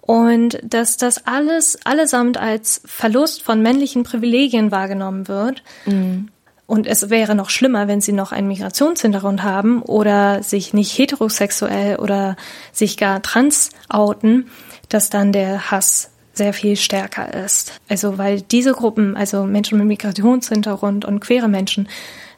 Und 0.00 0.58
dass 0.64 0.96
das 0.96 1.26
alles 1.26 1.78
allesamt 1.84 2.36
als 2.36 2.82
Verlust 2.84 3.42
von 3.42 3.62
männlichen 3.62 4.02
Privilegien 4.02 4.70
wahrgenommen 4.70 5.28
wird. 5.28 5.62
Mm. 5.86 6.28
Und 6.66 6.86
es 6.86 7.10
wäre 7.10 7.34
noch 7.34 7.50
schlimmer, 7.50 7.86
wenn 7.86 8.00
sie 8.00 8.12
noch 8.12 8.32
einen 8.32 8.48
Migrationshintergrund 8.48 9.42
haben 9.42 9.82
oder 9.82 10.42
sich 10.42 10.72
nicht 10.72 10.96
heterosexuell 10.96 11.96
oder 11.96 12.36
sich 12.72 12.96
gar 12.96 13.20
trans 13.20 13.70
outen, 13.90 14.48
dass 14.88 15.10
dann 15.10 15.32
der 15.32 15.70
Hass 15.70 16.11
sehr 16.32 16.52
viel 16.52 16.76
stärker 16.76 17.32
ist. 17.44 17.80
Also 17.88 18.18
weil 18.18 18.40
diese 18.40 18.72
Gruppen, 18.72 19.16
also 19.16 19.44
Menschen 19.44 19.78
mit 19.78 19.86
Migrationshintergrund 19.86 21.04
und 21.04 21.20
queere 21.20 21.48
Menschen, 21.48 21.88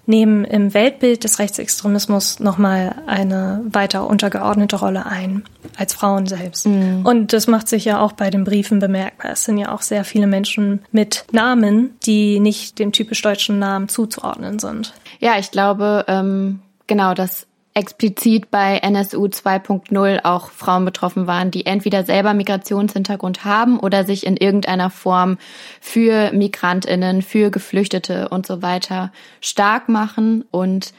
nehmen 0.07 0.45
im 0.45 0.75
Weltbild 0.75 1.25
des 1.25 1.39
Rechtsextremismus 1.39 2.41
nochmal 2.41 2.95
eine 3.07 3.63
weiter 3.65 4.07
untergeordnete 4.07 4.77
Rolle 4.77 5.07
ein 5.07 5.45
als 5.77 5.95
Frauen 5.95 6.27
selbst. 6.27 6.67
Mhm. 6.67 7.07
Und 7.07 7.33
das 7.33 7.47
macht 7.47 7.69
sich 7.69 7.85
ja 7.87 8.01
auch 8.01 8.13
bei 8.13 8.31
den 8.31 8.45
Briefen 8.45 8.81
bemerkbar. 8.81 9.33
Es 9.33 9.45
sind 9.45 9.59
ja 9.59 9.73
auch 9.75 9.83
sehr 9.83 10.05
viele 10.05 10.27
Menschen 10.27 10.85
mit 10.93 11.25
Namen, 11.33 11.97
die 12.05 12.39
nicht 12.41 12.79
dem 12.79 12.93
typisch 12.93 13.23
deutschen 13.23 13.59
Namen 13.59 13.89
zuzuordnen 13.89 14.59
sind. 14.59 14.93
Ja, 15.21 15.39
ich 15.39 15.51
glaube, 15.51 16.05
ähm, 16.07 16.61
genau, 16.87 17.15
dass 17.15 17.47
explizit 17.75 18.53
bei 18.53 18.79
NSU 18.79 19.27
2.0 19.27 20.25
auch 20.25 20.51
Frauen 20.51 20.85
betroffen 20.85 21.27
waren, 21.27 21.51
die 21.51 21.67
entweder 21.67 22.05
selber 22.05 22.33
Migrationshintergrund 22.33 23.45
haben 23.45 23.81
oder 23.81 24.05
sich 24.05 24.25
in 24.25 24.37
irgendeiner 24.37 24.91
Form 24.91 25.39
für 25.81 26.33
Migrantinnen, 26.33 27.23
für 27.23 27.51
Geflüchtete 27.51 28.29
und 28.29 28.47
so 28.47 28.63
weiter 28.63 29.13
stark 29.41 29.89
machen 29.89 30.45
und 30.53 30.95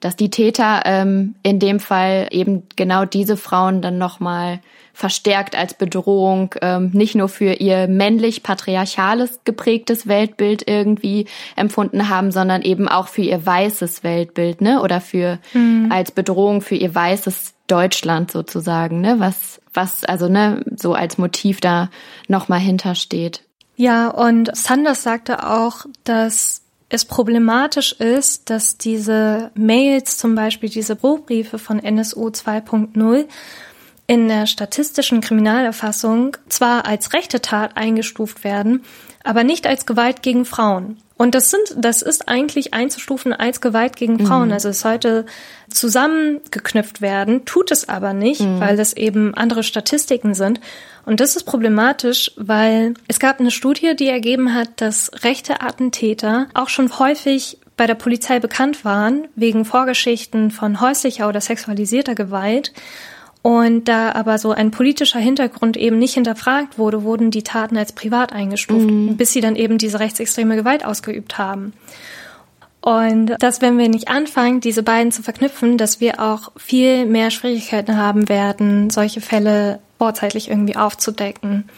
dass 0.00 0.16
die 0.16 0.30
Täter 0.30 0.82
ähm, 0.84 1.34
in 1.42 1.58
dem 1.58 1.80
Fall 1.80 2.28
eben 2.30 2.62
genau 2.76 3.04
diese 3.04 3.36
Frauen 3.36 3.82
dann 3.82 3.98
nochmal 3.98 4.60
verstärkt 5.00 5.56
als 5.56 5.72
Bedrohung, 5.72 6.54
ähm, 6.60 6.90
nicht 6.92 7.14
nur 7.14 7.30
für 7.30 7.54
ihr 7.54 7.88
männlich-patriarchales 7.88 9.40
geprägtes 9.44 10.06
Weltbild 10.06 10.68
irgendwie 10.68 11.24
empfunden 11.56 12.10
haben, 12.10 12.30
sondern 12.30 12.60
eben 12.60 12.86
auch 12.86 13.08
für 13.08 13.22
ihr 13.22 13.44
weißes 13.44 14.04
Weltbild, 14.04 14.60
ne? 14.60 14.82
Oder 14.82 15.00
für 15.00 15.38
mhm. 15.54 15.90
als 15.90 16.10
Bedrohung 16.10 16.60
für 16.60 16.74
ihr 16.74 16.94
weißes 16.94 17.54
Deutschland 17.66 18.30
sozusagen, 18.30 19.00
ne? 19.00 19.14
Was, 19.18 19.62
was 19.72 20.04
also 20.04 20.28
ne, 20.28 20.62
so 20.76 20.92
als 20.92 21.16
Motiv 21.16 21.62
da 21.62 21.88
nochmal 22.28 22.60
hintersteht. 22.60 23.42
Ja, 23.76 24.08
und 24.08 24.54
Sanders 24.54 25.02
sagte 25.02 25.48
auch, 25.48 25.86
dass 26.04 26.60
es 26.90 27.06
problematisch 27.06 27.92
ist, 27.92 28.50
dass 28.50 28.76
diese 28.76 29.50
Mails, 29.54 30.18
zum 30.18 30.34
Beispiel 30.34 30.68
diese 30.68 30.94
Bruchbriefe 30.94 31.58
von 31.58 31.78
NSU 31.82 32.26
2.0, 32.26 33.24
in 34.10 34.26
der 34.26 34.48
statistischen 34.48 35.20
Kriminalerfassung 35.20 36.36
zwar 36.48 36.84
als 36.84 37.12
rechte 37.12 37.40
Tat 37.40 37.76
eingestuft 37.76 38.42
werden, 38.42 38.82
aber 39.22 39.44
nicht 39.44 39.68
als 39.68 39.86
Gewalt 39.86 40.20
gegen 40.20 40.44
Frauen. 40.44 40.96
Und 41.16 41.36
das 41.36 41.50
sind, 41.50 41.76
das 41.76 42.02
ist 42.02 42.28
eigentlich 42.28 42.74
einzustufen 42.74 43.32
als 43.32 43.60
Gewalt 43.60 43.94
gegen 43.94 44.26
Frauen. 44.26 44.48
Mhm. 44.48 44.54
Also 44.54 44.70
es 44.70 44.80
sollte 44.80 45.26
zusammengeknüpft 45.68 47.00
werden, 47.00 47.44
tut 47.44 47.70
es 47.70 47.88
aber 47.88 48.12
nicht, 48.12 48.40
mhm. 48.40 48.58
weil 48.58 48.76
das 48.76 48.94
eben 48.94 49.32
andere 49.34 49.62
Statistiken 49.62 50.34
sind. 50.34 50.58
Und 51.06 51.20
das 51.20 51.36
ist 51.36 51.44
problematisch, 51.44 52.32
weil 52.34 52.94
es 53.06 53.20
gab 53.20 53.38
eine 53.38 53.52
Studie, 53.52 53.94
die 53.94 54.08
ergeben 54.08 54.56
hat, 54.56 54.80
dass 54.80 55.12
rechte 55.22 55.60
Attentäter 55.60 56.48
auch 56.54 56.68
schon 56.68 56.98
häufig 56.98 57.58
bei 57.76 57.86
der 57.86 57.94
Polizei 57.94 58.40
bekannt 58.40 58.84
waren, 58.84 59.28
wegen 59.36 59.64
Vorgeschichten 59.64 60.50
von 60.50 60.80
häuslicher 60.80 61.28
oder 61.28 61.40
sexualisierter 61.40 62.16
Gewalt 62.16 62.72
und 63.42 63.88
da 63.88 64.12
aber 64.12 64.38
so 64.38 64.52
ein 64.52 64.70
politischer 64.70 65.18
Hintergrund 65.18 65.76
eben 65.76 65.98
nicht 65.98 66.14
hinterfragt 66.14 66.78
wurde, 66.78 67.02
wurden 67.02 67.30
die 67.30 67.42
Taten 67.42 67.76
als 67.76 67.92
privat 67.92 68.32
eingestuft, 68.32 68.90
mhm. 68.90 69.16
bis 69.16 69.32
sie 69.32 69.40
dann 69.40 69.56
eben 69.56 69.78
diese 69.78 69.98
rechtsextreme 69.98 70.56
Gewalt 70.56 70.84
ausgeübt 70.84 71.38
haben. 71.38 71.72
Und 72.82 73.34
dass, 73.38 73.60
wenn 73.60 73.78
wir 73.78 73.88
nicht 73.88 74.08
anfangen, 74.08 74.60
diese 74.60 74.82
beiden 74.82 75.12
zu 75.12 75.22
verknüpfen, 75.22 75.76
dass 75.76 76.00
wir 76.00 76.20
auch 76.20 76.52
viel 76.56 77.06
mehr 77.06 77.30
Schwierigkeiten 77.30 77.96
haben 77.96 78.28
werden, 78.28 78.90
solche 78.90 79.20
Fälle 79.20 79.80
vorzeitig 79.98 80.48
irgendwie 80.48 80.76
aufzudecken. 80.76 81.68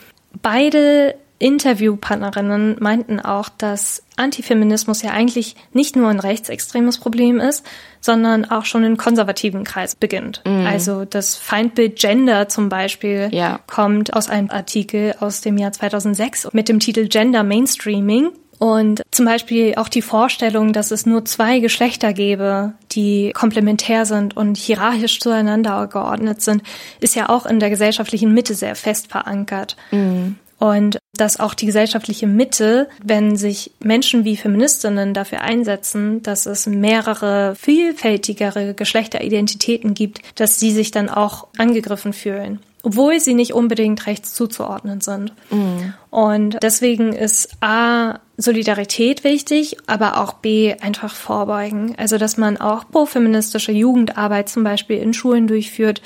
Beide 0.43 1.17
Interviewpartnerinnen 1.41 2.77
meinten 2.79 3.19
auch, 3.19 3.49
dass 3.49 4.05
Antifeminismus 4.17 5.03
ja 5.03 5.11
eigentlich 5.11 5.57
nicht 5.73 5.97
nur 5.97 6.09
ein 6.09 6.21
rechtsextremes 6.21 6.99
Problem 6.99 7.41
ist, 7.41 7.65
sondern 8.01 8.45
auch 8.45 8.65
schon 8.65 8.85
in 8.85 8.97
konservativen 8.97 9.65
Kreis 9.65 9.95
beginnt. 9.95 10.43
Mhm. 10.45 10.67
Also 10.67 11.05
das 11.05 11.37
Feindbild 11.37 11.97
Gender 11.97 12.49
zum 12.49 12.69
Beispiel 12.69 13.29
ja. 13.33 13.61
kommt 13.67 14.15
aus 14.15 14.29
einem 14.29 14.51
Artikel 14.51 15.15
aus 15.21 15.41
dem 15.41 15.57
Jahr 15.59 15.73
2006 15.73 16.49
mit 16.53 16.69
dem 16.69 16.81
Titel 16.81 17.09
Gender 17.09 17.43
Mainstreaming 17.43 18.31
Und 18.59 19.03
zum 19.11 19.27
Beispiel 19.27 19.75
auch 19.77 19.89
die 19.89 20.03
Vorstellung, 20.03 20.73
dass 20.73 20.93
es 20.93 21.05
nur 21.05 21.25
zwei 21.25 21.59
Geschlechter 21.59 22.13
gäbe, 22.13 22.75
die 22.93 23.33
komplementär 23.33 24.07
sind 24.07 24.37
und 24.37 24.57
hierarchisch 24.57 25.19
zueinander 25.19 25.89
geordnet 25.89 26.43
sind, 26.43 26.63
ist 27.01 27.17
ja 27.17 27.29
auch 27.29 27.45
in 27.45 27.59
der 27.59 27.71
gesellschaftlichen 27.71 28.33
Mitte 28.33 28.55
sehr 28.55 28.77
fest 28.77 29.11
verankert. 29.11 29.77
Mhm. 29.91 30.37
Und 30.63 31.01
dass 31.17 31.41
auch 31.41 31.55
die 31.55 31.67
gesellschaftliche 31.67 32.29
Mitte, 32.29 32.89
wenn 33.03 33.35
sich 33.35 33.73
Menschen 33.81 34.25
wie 34.25 34.37
Feministinnen 34.37 35.13
dafür 35.13 35.41
einsetzen, 35.41 36.23
dass 36.23 36.47
es 36.47 36.69
mehrere 36.69 37.57
vielfältigere 37.57 38.73
Geschlechteridentitäten 38.73 39.95
gibt, 39.95 40.21
dass 40.37 40.61
sie 40.61 40.71
sich 40.71 40.93
dann 40.93 41.09
auch 41.09 41.49
angegriffen 41.59 42.13
fühlen 42.13 42.61
obwohl 42.85 43.21
sie 43.21 43.35
nicht 43.35 43.55
unbedingt 43.55 44.07
rechts 44.07 44.35
zuzuordnen 44.35 45.01
sind. 45.01 45.33
Mhm. 45.51 45.95
Und 46.11 46.59
deswegen 46.63 47.13
ist 47.13 47.51
A, 47.61 48.19
Solidarität 48.37 49.23
wichtig, 49.23 49.77
aber 49.87 50.21
auch 50.21 50.33
B, 50.33 50.75
einfach 50.81 51.15
vorbeugen. 51.15 51.95
Also, 51.97 52.19
dass 52.19 52.37
man 52.37 52.57
auch 52.57 52.91
profeministische 52.91 53.71
Jugendarbeit 53.71 54.49
zum 54.49 54.65
Beispiel 54.65 54.99
in 54.99 55.15
Schulen 55.15 55.47
durchführt 55.47 56.03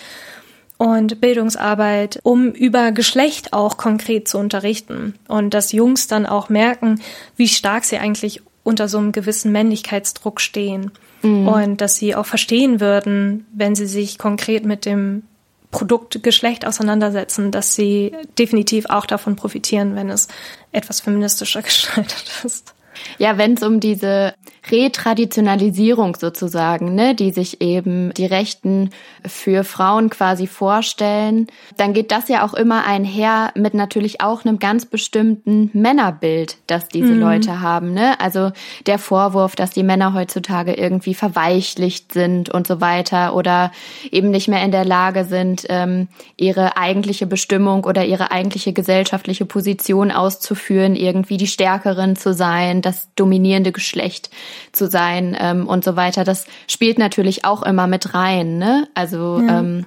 und 0.78 1.20
Bildungsarbeit, 1.20 2.20
um 2.22 2.50
über 2.50 2.92
Geschlecht 2.92 3.52
auch 3.52 3.76
konkret 3.76 4.28
zu 4.28 4.38
unterrichten. 4.38 5.14
Und 5.28 5.54
dass 5.54 5.72
Jungs 5.72 6.06
dann 6.06 6.26
auch 6.26 6.48
merken, 6.48 7.00
wie 7.36 7.48
stark 7.48 7.84
sie 7.84 7.98
eigentlich 7.98 8.42
unter 8.62 8.88
so 8.88 8.98
einem 8.98 9.12
gewissen 9.12 9.52
Männlichkeitsdruck 9.52 10.40
stehen. 10.40 10.90
Mhm. 11.22 11.48
Und 11.48 11.80
dass 11.80 11.96
sie 11.96 12.14
auch 12.14 12.26
verstehen 12.26 12.80
würden, 12.80 13.46
wenn 13.52 13.74
sie 13.74 13.86
sich 13.86 14.18
konkret 14.18 14.64
mit 14.64 14.84
dem 14.84 15.22
Produktgeschlecht 15.70 16.66
auseinandersetzen, 16.66 17.50
dass 17.50 17.74
sie 17.74 18.12
definitiv 18.38 18.86
auch 18.86 19.06
davon 19.06 19.36
profitieren, 19.36 19.94
wenn 19.94 20.10
es 20.10 20.28
etwas 20.72 21.00
feministischer 21.00 21.62
gestaltet 21.62 22.24
ist. 22.44 22.74
Ja, 23.18 23.38
wenn 23.38 23.54
es 23.54 23.62
um 23.62 23.78
diese 23.80 24.34
Retraditionalisierung 24.70 26.16
sozusagen, 26.16 26.94
ne, 26.94 27.14
die 27.14 27.30
sich 27.30 27.60
eben 27.60 28.12
die 28.14 28.26
Rechten 28.26 28.90
für 29.24 29.64
Frauen 29.64 30.10
quasi 30.10 30.46
vorstellen, 30.46 31.46
dann 31.76 31.92
geht 31.92 32.10
das 32.10 32.28
ja 32.28 32.44
auch 32.44 32.54
immer 32.54 32.84
einher 32.84 33.52
mit 33.54 33.74
natürlich 33.74 34.20
auch 34.20 34.44
einem 34.44 34.58
ganz 34.58 34.86
bestimmten 34.86 35.70
Männerbild, 35.72 36.58
das 36.66 36.88
diese 36.88 37.12
mhm. 37.12 37.20
Leute 37.20 37.60
haben, 37.60 37.92
ne? 37.92 38.18
Also 38.20 38.50
der 38.86 38.98
Vorwurf, 38.98 39.56
dass 39.56 39.70
die 39.70 39.82
Männer 39.82 40.14
heutzutage 40.14 40.74
irgendwie 40.74 41.14
verweichlicht 41.14 42.12
sind 42.12 42.50
und 42.50 42.66
so 42.66 42.80
weiter 42.80 43.34
oder 43.34 43.70
eben 44.10 44.30
nicht 44.30 44.48
mehr 44.48 44.62
in 44.62 44.72
der 44.72 44.84
Lage 44.84 45.24
sind, 45.24 45.66
ähm, 45.68 46.08
ihre 46.36 46.76
eigentliche 46.76 47.26
Bestimmung 47.26 47.84
oder 47.84 48.04
ihre 48.04 48.30
eigentliche 48.30 48.72
gesellschaftliche 48.72 49.44
Position 49.44 50.10
auszuführen, 50.10 50.96
irgendwie 50.96 51.36
die 51.36 51.46
Stärkeren 51.46 52.16
zu 52.16 52.34
sein, 52.34 52.82
das 52.82 53.08
dominierende 53.14 53.72
Geschlecht 53.72 54.30
zu 54.72 54.88
sein 54.88 55.36
ähm, 55.38 55.66
und 55.66 55.84
so 55.84 55.96
weiter. 55.96 56.24
Das 56.24 56.46
spielt 56.66 56.98
natürlich 56.98 57.44
auch 57.44 57.62
immer 57.62 57.86
mit 57.86 58.14
rein. 58.14 58.58
Ne? 58.58 58.88
Also 58.94 59.40
ja. 59.40 59.60
ähm, 59.60 59.86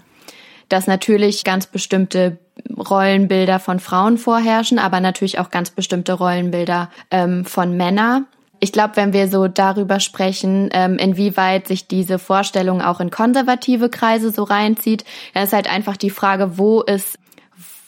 dass 0.70 0.88
natürlich 0.88 1.44
ganz 1.44 1.66
bestimmte 1.68 2.38
Rollenbilder 2.78 3.60
von 3.60 3.80
Frauen 3.80 4.18
vorherrschen, 4.18 4.80
aber 4.80 5.00
natürlich 5.00 5.40
auch 5.40 5.50
ganz 5.50 5.72
bestimmte 5.72 6.14
Rollenbilder 6.14 6.90
ähm, 7.12 7.46
von 7.46 7.76
Männern. 7.76 8.28
Ich 8.62 8.72
glaube, 8.72 8.98
wenn 8.98 9.14
wir 9.14 9.30
so 9.30 9.48
darüber 9.48 10.00
sprechen, 10.00 10.70
ähm, 10.74 10.98
inwieweit 10.98 11.68
sich 11.68 11.88
diese 11.88 12.20
Vorstellung 12.20 12.82
auch 12.82 13.00
in 13.00 13.10
konservative 13.10 13.90
Kreise 13.90 14.32
so 14.32 14.44
reinzieht, 14.44 15.06
dann 15.34 15.44
ist 15.44 15.54
halt 15.54 15.72
einfach 15.72 15.98
die 15.98 16.10
Frage, 16.10 16.58
wo 16.58 16.82
ist 16.82 17.18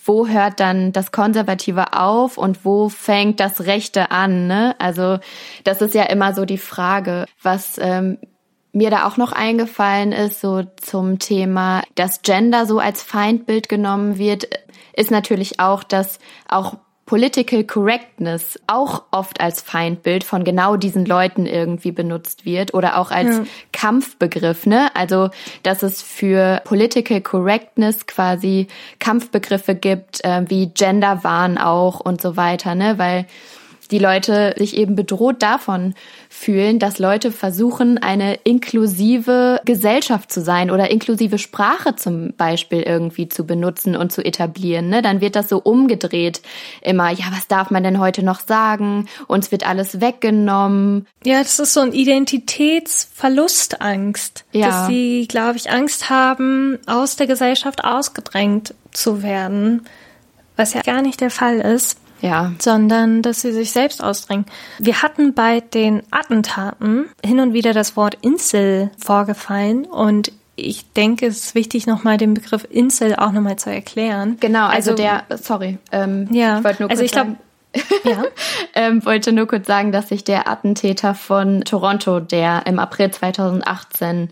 wo 0.03 0.27
hört 0.27 0.59
dann 0.59 0.91
das 0.91 1.11
Konservative 1.11 1.93
auf 1.93 2.37
und 2.37 2.65
wo 2.65 2.89
fängt 2.89 3.39
das 3.39 3.61
Rechte 3.61 4.11
an? 4.11 4.47
Ne? 4.47 4.75
Also 4.79 5.19
das 5.63 5.81
ist 5.81 5.93
ja 5.93 6.03
immer 6.03 6.33
so 6.33 6.45
die 6.45 6.57
Frage, 6.57 7.25
was 7.41 7.77
ähm, 7.77 8.17
mir 8.73 8.89
da 8.89 9.05
auch 9.05 9.17
noch 9.17 9.31
eingefallen 9.31 10.11
ist, 10.11 10.41
so 10.41 10.63
zum 10.77 11.19
Thema, 11.19 11.83
dass 11.95 12.21
Gender 12.21 12.65
so 12.65 12.79
als 12.79 13.03
Feindbild 13.03 13.69
genommen 13.69 14.17
wird, 14.17 14.47
ist 14.93 15.11
natürlich 15.11 15.59
auch, 15.59 15.83
dass 15.83 16.19
auch 16.47 16.77
Political 17.11 17.65
Correctness 17.65 18.57
auch 18.67 19.03
oft 19.11 19.41
als 19.41 19.59
Feindbild 19.59 20.23
von 20.23 20.45
genau 20.45 20.77
diesen 20.77 21.05
Leuten 21.05 21.45
irgendwie 21.45 21.91
benutzt 21.91 22.45
wird 22.45 22.73
oder 22.73 22.97
auch 22.97 23.11
als 23.11 23.35
ja. 23.39 23.43
Kampfbegriff, 23.73 24.65
ne? 24.65 24.87
Also, 24.95 25.29
dass 25.61 25.83
es 25.83 26.01
für 26.01 26.61
Political 26.63 27.19
Correctness 27.19 28.07
quasi 28.07 28.67
Kampfbegriffe 28.99 29.75
gibt, 29.75 30.23
äh, 30.23 30.45
wie 30.47 30.67
Genderwahn 30.67 31.57
auch 31.57 31.99
und 31.99 32.21
so 32.21 32.37
weiter, 32.37 32.75
ne? 32.75 32.97
Weil 32.97 33.25
die 33.91 33.99
Leute 33.99 34.55
sich 34.57 34.75
eben 34.77 34.95
bedroht 34.95 35.43
davon 35.43 35.93
fühlen, 36.29 36.79
dass 36.79 36.97
Leute 36.97 37.31
versuchen, 37.31 37.97
eine 37.97 38.35
inklusive 38.35 39.59
Gesellschaft 39.65 40.31
zu 40.31 40.39
sein 40.41 40.71
oder 40.71 40.89
inklusive 40.89 41.37
Sprache 41.37 41.97
zum 41.97 42.31
Beispiel 42.33 42.81
irgendwie 42.81 43.27
zu 43.27 43.45
benutzen 43.45 43.97
und 43.97 44.13
zu 44.13 44.23
etablieren. 44.23 44.87
Ne? 44.89 45.01
Dann 45.01 45.19
wird 45.19 45.35
das 45.35 45.49
so 45.49 45.57
umgedreht 45.59 46.41
immer, 46.81 47.09
ja, 47.11 47.25
was 47.31 47.47
darf 47.47 47.69
man 47.69 47.83
denn 47.83 47.99
heute 47.99 48.23
noch 48.23 48.39
sagen? 48.39 49.09
Uns 49.27 49.51
wird 49.51 49.67
alles 49.67 49.99
weggenommen. 49.99 51.05
Ja, 51.25 51.39
das 51.39 51.59
ist 51.59 51.73
so 51.73 51.81
ein 51.81 51.91
Identitätsverlustangst, 51.91 54.45
ja. 54.53 54.67
dass 54.67 54.87
sie, 54.87 55.27
glaube 55.27 55.57
ich, 55.57 55.69
Angst 55.69 56.09
haben, 56.09 56.79
aus 56.87 57.17
der 57.17 57.27
Gesellschaft 57.27 57.83
ausgedrängt 57.83 58.73
zu 58.91 59.21
werden, 59.21 59.85
was 60.55 60.73
ja 60.73 60.81
gar 60.81 61.01
nicht 61.01 61.19
der 61.21 61.31
Fall 61.31 61.59
ist 61.59 61.97
ja. 62.21 62.51
sondern 62.59 63.21
dass 63.21 63.41
sie 63.41 63.51
sich 63.51 63.71
selbst 63.71 64.03
ausdrängen. 64.03 64.45
Wir 64.79 65.01
hatten 65.01 65.33
bei 65.33 65.59
den 65.59 66.03
Attentaten 66.11 67.09
hin 67.23 67.39
und 67.39 67.53
wieder 67.53 67.73
das 67.73 67.95
Wort 67.95 68.17
Insel 68.21 68.91
vorgefallen 68.97 69.85
und 69.85 70.31
ich 70.55 70.91
denke, 70.93 71.27
es 71.27 71.45
ist 71.45 71.55
wichtig, 71.55 71.87
nochmal 71.87 72.17
den 72.17 72.33
Begriff 72.33 72.67
Insel 72.69 73.15
auch 73.15 73.31
nochmal 73.31 73.55
zu 73.55 73.71
erklären. 73.71 74.37
Genau, 74.39 74.65
also, 74.65 74.91
also 74.91 74.95
der, 74.95 75.23
sorry, 75.37 75.77
ähm, 75.91 76.27
ja, 76.31 76.59
ich 76.59 76.63
wollte 76.63 76.83
nur 76.83 76.91
also 76.91 77.01
kurz 77.01 77.05
ich 77.05 77.11
glaube, 77.11 77.35
ja. 78.03 78.23
ähm, 78.75 79.05
wollte 79.05 79.31
nur 79.31 79.47
kurz 79.47 79.67
sagen, 79.67 79.91
dass 79.91 80.09
sich 80.09 80.23
der 80.23 80.47
Attentäter 80.47 81.15
von 81.15 81.61
Toronto, 81.61 82.19
der 82.19 82.63
im 82.67 82.79
April 82.79 83.11
2018 83.11 84.29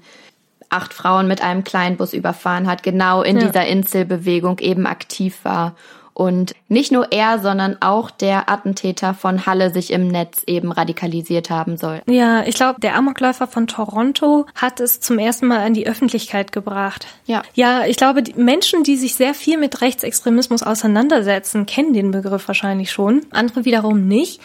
acht 0.69 0.93
Frauen 0.93 1.27
mit 1.27 1.41
einem 1.41 1.63
Kleinbus 1.63 2.13
überfahren 2.13 2.67
hat, 2.67 2.83
genau 2.83 3.23
in 3.23 3.37
ja. 3.37 3.47
dieser 3.47 3.65
Inselbewegung 3.65 4.59
eben 4.59 4.85
aktiv 4.85 5.39
war 5.43 5.75
und 6.19 6.53
nicht 6.67 6.91
nur 6.91 7.13
er, 7.13 7.39
sondern 7.39 7.77
auch 7.79 8.11
der 8.11 8.49
Attentäter 8.49 9.13
von 9.13 9.45
Halle 9.45 9.71
sich 9.71 9.93
im 9.93 10.09
Netz 10.09 10.43
eben 10.47 10.73
radikalisiert 10.73 11.49
haben 11.49 11.77
soll. 11.77 12.01
Ja, 12.07 12.43
ich 12.45 12.55
glaube, 12.55 12.81
der 12.81 12.97
Amokläufer 12.97 13.47
von 13.47 13.67
Toronto 13.67 14.45
hat 14.53 14.81
es 14.81 14.99
zum 14.99 15.17
ersten 15.17 15.47
Mal 15.47 15.59
an 15.59 15.73
die 15.73 15.87
Öffentlichkeit 15.87 16.51
gebracht. 16.51 17.07
Ja. 17.25 17.41
Ja, 17.53 17.85
ich 17.85 17.95
glaube, 17.95 18.21
die 18.21 18.33
Menschen, 18.33 18.83
die 18.83 18.97
sich 18.97 19.15
sehr 19.15 19.33
viel 19.33 19.57
mit 19.57 19.79
Rechtsextremismus 19.79 20.61
auseinandersetzen, 20.61 21.65
kennen 21.65 21.93
den 21.93 22.11
Begriff 22.11 22.49
wahrscheinlich 22.49 22.91
schon. 22.91 23.21
Andere 23.31 23.63
wiederum 23.63 24.05
nicht. 24.05 24.41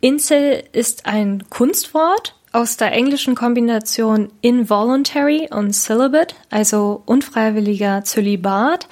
Incel 0.00 0.62
ist 0.70 1.06
ein 1.06 1.42
Kunstwort 1.50 2.36
aus 2.52 2.76
der 2.76 2.92
englischen 2.92 3.34
Kombination 3.34 4.30
involuntary 4.40 5.48
und 5.50 5.72
celibate, 5.72 6.34
also 6.50 7.02
unfreiwilliger 7.06 8.04
Zölibat. 8.04 8.88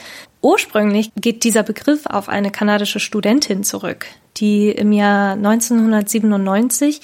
Ursprünglich 0.47 1.11
geht 1.17 1.43
dieser 1.43 1.65
Begriff 1.65 2.07
auf 2.07 2.29
eine 2.29 2.53
kanadische 2.53 3.01
Studentin 3.01 3.65
zurück, 3.65 4.07
die 4.37 4.71
im 4.71 4.93
Jahr 4.93 5.33
1997 5.33 7.01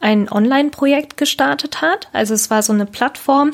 ein 0.00 0.32
Online-Projekt 0.32 1.18
gestartet 1.18 1.82
hat. 1.82 2.08
Also 2.14 2.32
es 2.32 2.48
war 2.48 2.62
so 2.62 2.72
eine 2.72 2.86
Plattform 2.86 3.52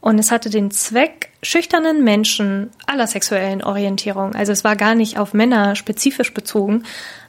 und 0.00 0.18
es 0.18 0.32
hatte 0.32 0.50
den 0.50 0.72
Zweck, 0.72 1.30
schüchternen 1.40 2.02
Menschen 2.02 2.70
aller 2.84 3.06
sexuellen 3.06 3.62
Orientierung, 3.62 4.34
also 4.34 4.50
es 4.50 4.64
war 4.64 4.74
gar 4.74 4.96
nicht 4.96 5.18
auf 5.20 5.34
Männer 5.34 5.76
spezifisch 5.76 6.34
bezogen, 6.34 6.82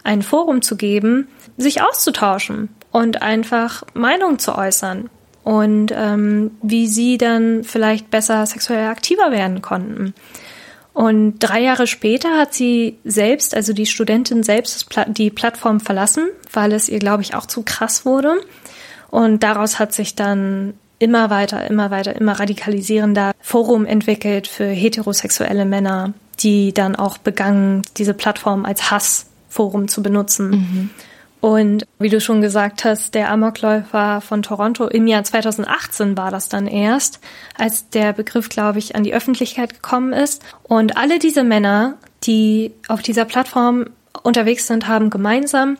ein 0.03 0.24
Forum 0.24 0.64
zu 0.64 0.76
geben, 0.76 1.28
sich 1.57 1.84
auszutauschen 1.84 2.70
und 2.91 3.22
einfach 3.22 3.84
Meinung 3.93 4.39
zu 4.39 4.57
äußern 4.57 5.12
und 5.43 5.93
ähm, 5.95 6.57
wie 6.64 6.88
sie 6.88 7.20
dann 7.20 7.64
vielleicht 7.64 8.09
besser 8.09 8.47
sexuell 8.47 8.88
aktiver 8.88 9.30
werden 9.30 9.62
konnten. 9.62 10.16
Und 10.94 11.39
drei 11.39 11.62
Jahre 11.62 11.88
später 11.88 12.38
hat 12.38 12.54
sie 12.54 12.98
selbst, 13.04 13.56
also 13.56 13.72
die 13.74 13.86
Studentin 13.86 14.44
selbst, 14.44 14.88
die 15.08 15.30
Plattform 15.30 15.80
verlassen, 15.80 16.28
weil 16.52 16.74
es 16.74 16.89
ihr, 16.89 17.00
glaube 17.00 17.22
ich, 17.22 17.34
auch 17.34 17.46
zu 17.46 17.64
krass 17.64 18.06
wurde. 18.06 18.42
Und 19.10 19.44
daraus 19.44 19.80
hat 19.80 19.94
sich 19.94 20.16
dann 20.16 20.74
immer 21.00 21.30
weiter, 21.30 21.70
immer 21.70 21.92
weiter, 21.92 22.16
immer 22.16 22.39
radikalisierender 22.39 23.32
Forum 23.39 23.86
entwickelt 23.86 24.48
für 24.48 24.68
heterosexuelle 24.68 25.66
Männer, 25.66 26.14
die 26.39 26.74
dann 26.74 26.96
auch 26.96 27.18
begangen, 27.18 27.82
diese 27.98 28.14
Plattform 28.14 28.66
als 28.66 28.92
Hassforum 28.92 29.88
zu 29.88 30.04
benutzen. 30.04 30.50
Mhm. 30.50 30.89
Und 31.42 31.88
wie 31.98 32.10
du 32.10 32.22
schon 32.22 32.42
gesagt 32.42 32.86
hast, 32.86 33.16
der 33.16 33.32
Amokläufer 33.32 34.22
von 34.22 34.44
Toronto 34.44 34.88
im 34.88 35.08
Jahr 35.08 35.24
2018 35.24 36.16
war 36.16 36.30
das 36.30 36.50
dann 36.50 36.68
erst, 36.68 37.20
als 37.58 37.89
der 37.89 38.14
Begriff, 38.14 38.48
glaube 38.48 38.78
ich, 38.78 38.96
an 38.96 39.04
die 39.04 39.14
Öffentlichkeit 39.14 39.74
gekommen 39.74 40.14
ist. 40.14 40.44
Und 40.62 40.98
alle 40.98 41.18
diese 41.18 41.44
Männer, 41.44 41.98
die 42.24 42.74
auf 42.88 43.02
dieser 43.02 43.26
Plattform 43.26 43.88
unterwegs 44.22 44.68
sind, 44.68 44.88
haben 44.88 45.10
gemeinsam, 45.10 45.78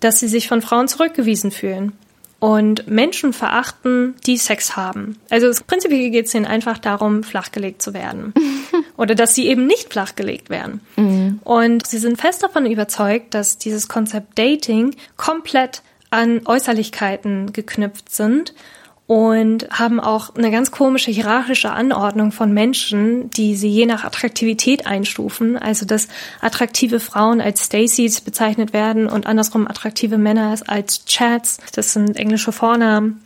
dass 0.00 0.18
sie 0.18 0.28
sich 0.28 0.48
von 0.48 0.60
Frauen 0.60 0.88
zurückgewiesen 0.88 1.52
fühlen 1.52 1.92
und 2.38 2.86
Menschen 2.88 3.32
verachten, 3.32 4.14
die 4.26 4.36
Sex 4.36 4.76
haben. 4.76 5.18
Also 5.30 5.50
prinzipiell 5.66 6.10
geht 6.10 6.26
es 6.26 6.34
ihnen 6.34 6.46
einfach 6.46 6.78
darum, 6.78 7.22
flachgelegt 7.22 7.80
zu 7.80 7.94
werden. 7.94 8.34
Oder 8.96 9.14
dass 9.14 9.34
sie 9.34 9.46
eben 9.46 9.66
nicht 9.66 9.92
flachgelegt 9.92 10.50
werden. 10.50 10.80
Mhm. 10.96 11.25
Und 11.44 11.86
sie 11.86 11.98
sind 11.98 12.20
fest 12.20 12.42
davon 12.42 12.66
überzeugt, 12.66 13.34
dass 13.34 13.58
dieses 13.58 13.88
Konzept 13.88 14.38
Dating 14.38 14.94
komplett 15.16 15.82
an 16.10 16.46
Äußerlichkeiten 16.46 17.52
geknüpft 17.52 18.14
sind 18.14 18.54
und 19.06 19.68
haben 19.70 20.00
auch 20.00 20.34
eine 20.34 20.50
ganz 20.50 20.72
komische 20.72 21.12
hierarchische 21.12 21.70
Anordnung 21.70 22.32
von 22.32 22.52
Menschen, 22.52 23.30
die 23.30 23.54
sie 23.54 23.68
je 23.68 23.86
nach 23.86 24.04
Attraktivität 24.04 24.86
einstufen. 24.86 25.56
Also 25.56 25.86
dass 25.86 26.08
attraktive 26.40 26.98
Frauen 26.98 27.40
als 27.40 27.64
Stacys 27.64 28.20
bezeichnet 28.20 28.72
werden 28.72 29.06
und 29.06 29.26
andersrum 29.26 29.68
attraktive 29.68 30.18
Männer 30.18 30.56
als 30.66 31.04
Chats. 31.04 31.58
Das 31.74 31.92
sind 31.92 32.16
englische 32.16 32.50
Vornamen. 32.50 33.22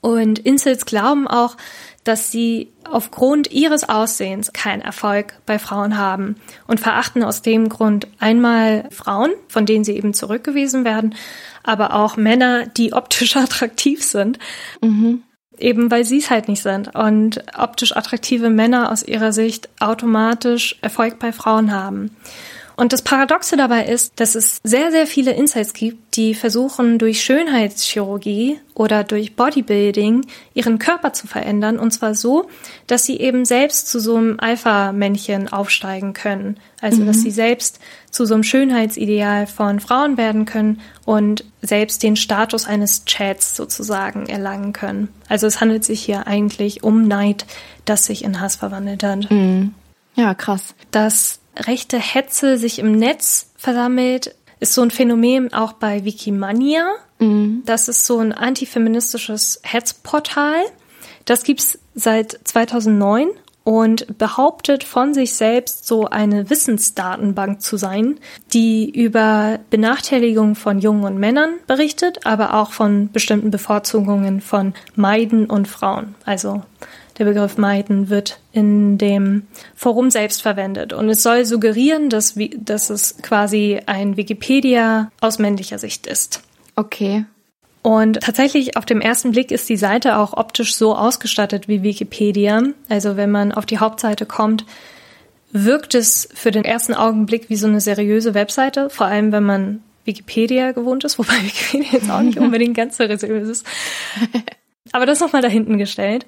Und 0.00 0.40
Incels 0.40 0.84
glauben 0.84 1.28
auch, 1.28 1.56
dass 2.04 2.30
sie 2.30 2.72
aufgrund 2.84 3.52
ihres 3.52 3.88
Aussehens 3.88 4.52
keinen 4.52 4.82
Erfolg 4.82 5.34
bei 5.46 5.58
Frauen 5.58 5.96
haben 5.96 6.36
und 6.66 6.80
verachten 6.80 7.22
aus 7.22 7.42
dem 7.42 7.68
Grund 7.68 8.08
einmal 8.18 8.88
Frauen, 8.90 9.32
von 9.48 9.66
denen 9.66 9.84
sie 9.84 9.96
eben 9.96 10.12
zurückgewiesen 10.14 10.84
werden, 10.84 11.14
aber 11.62 11.94
auch 11.94 12.16
Männer, 12.16 12.66
die 12.66 12.92
optisch 12.92 13.36
attraktiv 13.36 14.02
sind. 14.02 14.38
Mhm. 14.80 15.22
Eben 15.58 15.90
weil 15.90 16.04
sie 16.04 16.18
es 16.18 16.30
halt 16.30 16.48
nicht 16.48 16.62
sind. 16.62 16.94
Und 16.94 17.44
optisch 17.56 17.94
attraktive 17.94 18.50
Männer 18.50 18.90
aus 18.90 19.02
ihrer 19.02 19.32
Sicht 19.32 19.68
automatisch 19.80 20.76
Erfolg 20.80 21.18
bei 21.18 21.30
Frauen 21.30 21.72
haben. 21.72 22.16
Und 22.76 22.92
das 22.92 23.02
Paradoxe 23.02 23.56
dabei 23.56 23.84
ist, 23.84 24.18
dass 24.20 24.34
es 24.34 24.58
sehr, 24.64 24.90
sehr 24.90 25.06
viele 25.06 25.32
Insights 25.32 25.74
gibt, 25.74 26.16
die 26.16 26.34
versuchen, 26.34 26.98
durch 26.98 27.22
Schönheitschirurgie 27.22 28.58
oder 28.74 29.04
durch 29.04 29.36
Bodybuilding 29.36 30.26
ihren 30.54 30.78
Körper 30.78 31.12
zu 31.12 31.26
verändern. 31.26 31.78
Und 31.78 31.92
zwar 31.92 32.14
so, 32.14 32.48
dass 32.86 33.04
sie 33.04 33.18
eben 33.18 33.44
selbst 33.44 33.88
zu 33.88 34.00
so 34.00 34.16
einem 34.16 34.40
Alpha-Männchen 34.40 35.52
aufsteigen 35.52 36.12
können. 36.14 36.58
Also, 36.80 37.02
mhm. 37.02 37.06
dass 37.06 37.20
sie 37.20 37.30
selbst 37.30 37.78
zu 38.10 38.24
so 38.24 38.34
einem 38.34 38.42
Schönheitsideal 38.42 39.46
von 39.46 39.78
Frauen 39.80 40.16
werden 40.16 40.44
können 40.44 40.80
und 41.04 41.44
selbst 41.60 42.02
den 42.02 42.16
Status 42.16 42.66
eines 42.66 43.04
Chats 43.04 43.54
sozusagen 43.56 44.26
erlangen 44.26 44.72
können. 44.72 45.08
Also, 45.28 45.46
es 45.46 45.60
handelt 45.60 45.84
sich 45.84 46.02
hier 46.02 46.26
eigentlich 46.26 46.82
um 46.82 47.06
Neid, 47.06 47.46
das 47.84 48.06
sich 48.06 48.24
in 48.24 48.40
Hass 48.40 48.56
verwandelt 48.56 49.04
hat. 49.04 49.30
Mhm. 49.30 49.74
Ja, 50.14 50.34
krass. 50.34 50.74
Das 50.90 51.38
rechte 51.56 51.98
Hetze 51.98 52.58
sich 52.58 52.78
im 52.78 52.92
Netz 52.92 53.52
versammelt, 53.56 54.34
ist 54.60 54.74
so 54.74 54.82
ein 54.82 54.90
Phänomen 54.90 55.52
auch 55.52 55.72
bei 55.72 56.04
Wikimania. 56.04 56.88
Mhm. 57.18 57.62
Das 57.66 57.88
ist 57.88 58.06
so 58.06 58.18
ein 58.18 58.32
antifeministisches 58.32 59.60
Hetzportal. 59.64 60.62
Das 61.24 61.42
gibt's 61.44 61.78
seit 61.94 62.38
2009 62.44 63.28
und 63.64 64.18
behauptet 64.18 64.82
von 64.82 65.14
sich 65.14 65.34
selbst 65.34 65.86
so 65.86 66.06
eine 66.06 66.50
Wissensdatenbank 66.50 67.60
zu 67.60 67.76
sein, 67.76 68.18
die 68.52 68.90
über 68.90 69.60
Benachteiligung 69.70 70.54
von 70.56 70.80
Jungen 70.80 71.04
und 71.04 71.18
Männern 71.18 71.54
berichtet, 71.66 72.26
aber 72.26 72.54
auch 72.54 72.72
von 72.72 73.10
bestimmten 73.12 73.50
Bevorzugungen 73.50 74.40
von 74.40 74.74
Meiden 74.96 75.46
und 75.46 75.68
Frauen. 75.68 76.14
Also 76.24 76.62
der 77.18 77.24
Begriff 77.24 77.58
meiden 77.58 78.08
wird 78.08 78.40
in 78.52 78.98
dem 78.98 79.46
Forum 79.74 80.10
selbst 80.10 80.42
verwendet. 80.42 80.92
Und 80.92 81.08
es 81.08 81.22
soll 81.22 81.44
suggerieren, 81.44 82.10
dass, 82.10 82.38
dass 82.56 82.90
es 82.90 83.16
quasi 83.22 83.80
ein 83.86 84.16
Wikipedia 84.16 85.10
aus 85.20 85.38
männlicher 85.38 85.78
Sicht 85.78 86.06
ist. 86.06 86.42
Okay. 86.76 87.24
Und 87.82 88.20
tatsächlich 88.20 88.76
auf 88.76 88.86
dem 88.86 89.00
ersten 89.00 89.32
Blick 89.32 89.50
ist 89.50 89.68
die 89.68 89.76
Seite 89.76 90.16
auch 90.16 90.36
optisch 90.36 90.76
so 90.76 90.94
ausgestattet 90.94 91.66
wie 91.66 91.82
Wikipedia. 91.82 92.62
Also 92.88 93.16
wenn 93.16 93.30
man 93.30 93.52
auf 93.52 93.66
die 93.66 93.78
Hauptseite 93.78 94.24
kommt, 94.24 94.64
wirkt 95.50 95.94
es 95.94 96.28
für 96.32 96.52
den 96.52 96.64
ersten 96.64 96.94
Augenblick 96.94 97.50
wie 97.50 97.56
so 97.56 97.66
eine 97.66 97.80
seriöse 97.80 98.34
Webseite, 98.34 98.88
vor 98.88 99.06
allem 99.06 99.32
wenn 99.32 99.44
man 99.44 99.82
Wikipedia 100.04 100.72
gewohnt 100.72 101.04
ist, 101.04 101.18
wobei 101.18 101.34
Wikipedia 101.42 101.88
jetzt 101.92 102.10
auch 102.10 102.22
nicht 102.22 102.38
unbedingt 102.40 102.76
ganz 102.76 102.96
seriös 102.96 103.48
ist. 103.48 103.66
Aber 104.92 105.06
das 105.06 105.20
nochmal 105.20 105.42
da 105.42 105.48
hinten 105.48 105.78
gestellt. 105.78 106.26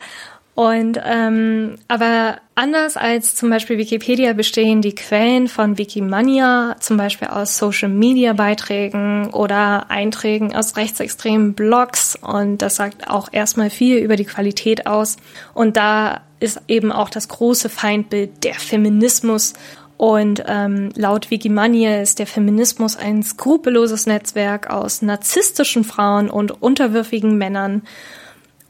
Und 0.54 1.00
ähm, 1.04 1.76
aber 1.88 2.36
anders 2.54 2.96
als 2.96 3.34
zum 3.34 3.50
Beispiel 3.50 3.76
Wikipedia 3.76 4.34
bestehen 4.34 4.82
die 4.82 4.94
Quellen 4.94 5.48
von 5.48 5.78
Wikimania 5.78 6.76
zum 6.78 6.96
Beispiel 6.96 7.26
aus 7.26 7.58
Social 7.58 7.88
Media 7.88 8.34
Beiträgen 8.34 9.30
oder 9.30 9.90
Einträgen 9.90 10.54
aus 10.54 10.76
rechtsextremen 10.76 11.54
Blogs 11.54 12.16
und 12.22 12.58
das 12.58 12.76
sagt 12.76 13.10
auch 13.10 13.30
erstmal 13.32 13.68
viel 13.68 13.98
über 13.98 14.14
die 14.14 14.26
Qualität 14.26 14.86
aus. 14.86 15.16
Und 15.54 15.76
da 15.76 16.20
ist 16.38 16.60
eben 16.68 16.92
auch 16.92 17.10
das 17.10 17.26
große 17.28 17.68
Feindbild 17.68 18.44
der 18.44 18.54
Feminismus. 18.54 19.54
Und 19.96 20.42
ähm, 20.46 20.90
laut 20.96 21.30
Wikimania 21.30 22.00
ist 22.02 22.18
der 22.18 22.26
Feminismus 22.26 22.96
ein 22.96 23.22
skrupelloses 23.22 24.06
Netzwerk 24.06 24.68
aus 24.68 25.02
narzisstischen 25.02 25.84
Frauen 25.84 26.30
und 26.30 26.62
unterwürfigen 26.62 27.38
Männern 27.38 27.82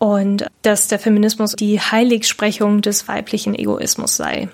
und 0.05 0.45
dass 0.61 0.87
der 0.87 0.99
Feminismus 0.99 1.53
die 1.53 1.81
Heiligsprechung 1.81 2.83
des 2.83 3.09
weiblichen 3.09 3.55
Egoismus 3.55 4.17
sei. 4.17 4.51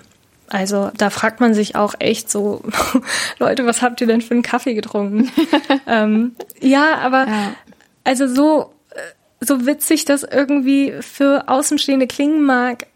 Also 0.47 0.91
da 0.95 1.09
fragt 1.09 1.41
man 1.41 1.53
sich 1.53 1.75
auch 1.75 1.93
echt 1.99 2.31
so, 2.31 2.63
Leute, 3.37 3.65
was 3.65 3.81
habt 3.81 3.99
ihr 3.99 4.07
denn 4.07 4.21
für 4.21 4.33
einen 4.33 4.43
Kaffee 4.43 4.75
getrunken? 4.75 5.29
ähm, 5.87 6.37
ja, 6.61 6.99
aber 6.99 7.27
ja. 7.27 7.55
also 8.05 8.27
so, 8.27 8.71
äh, 8.91 8.99
so 9.41 9.65
witzig 9.65 10.05
das 10.05 10.23
irgendwie 10.23 10.93
für 11.01 11.49
Außenstehende 11.49 12.07
klingen 12.07 12.45
mag, 12.45 12.87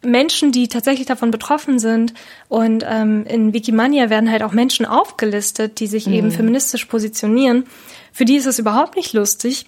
Menschen, 0.00 0.52
die 0.52 0.68
tatsächlich 0.68 1.06
davon 1.06 1.30
betroffen 1.30 1.78
sind. 1.78 2.14
Und 2.48 2.82
ähm, 2.88 3.26
in 3.26 3.52
Wikimania 3.52 4.08
werden 4.08 4.30
halt 4.30 4.42
auch 4.42 4.52
Menschen 4.52 4.86
aufgelistet, 4.86 5.80
die 5.80 5.86
sich 5.86 6.06
mhm. 6.06 6.14
eben 6.14 6.30
feministisch 6.30 6.86
positionieren. 6.86 7.66
Für 8.10 8.24
die 8.24 8.36
ist 8.36 8.46
es 8.46 8.58
überhaupt 8.58 8.96
nicht 8.96 9.12
lustig. 9.12 9.66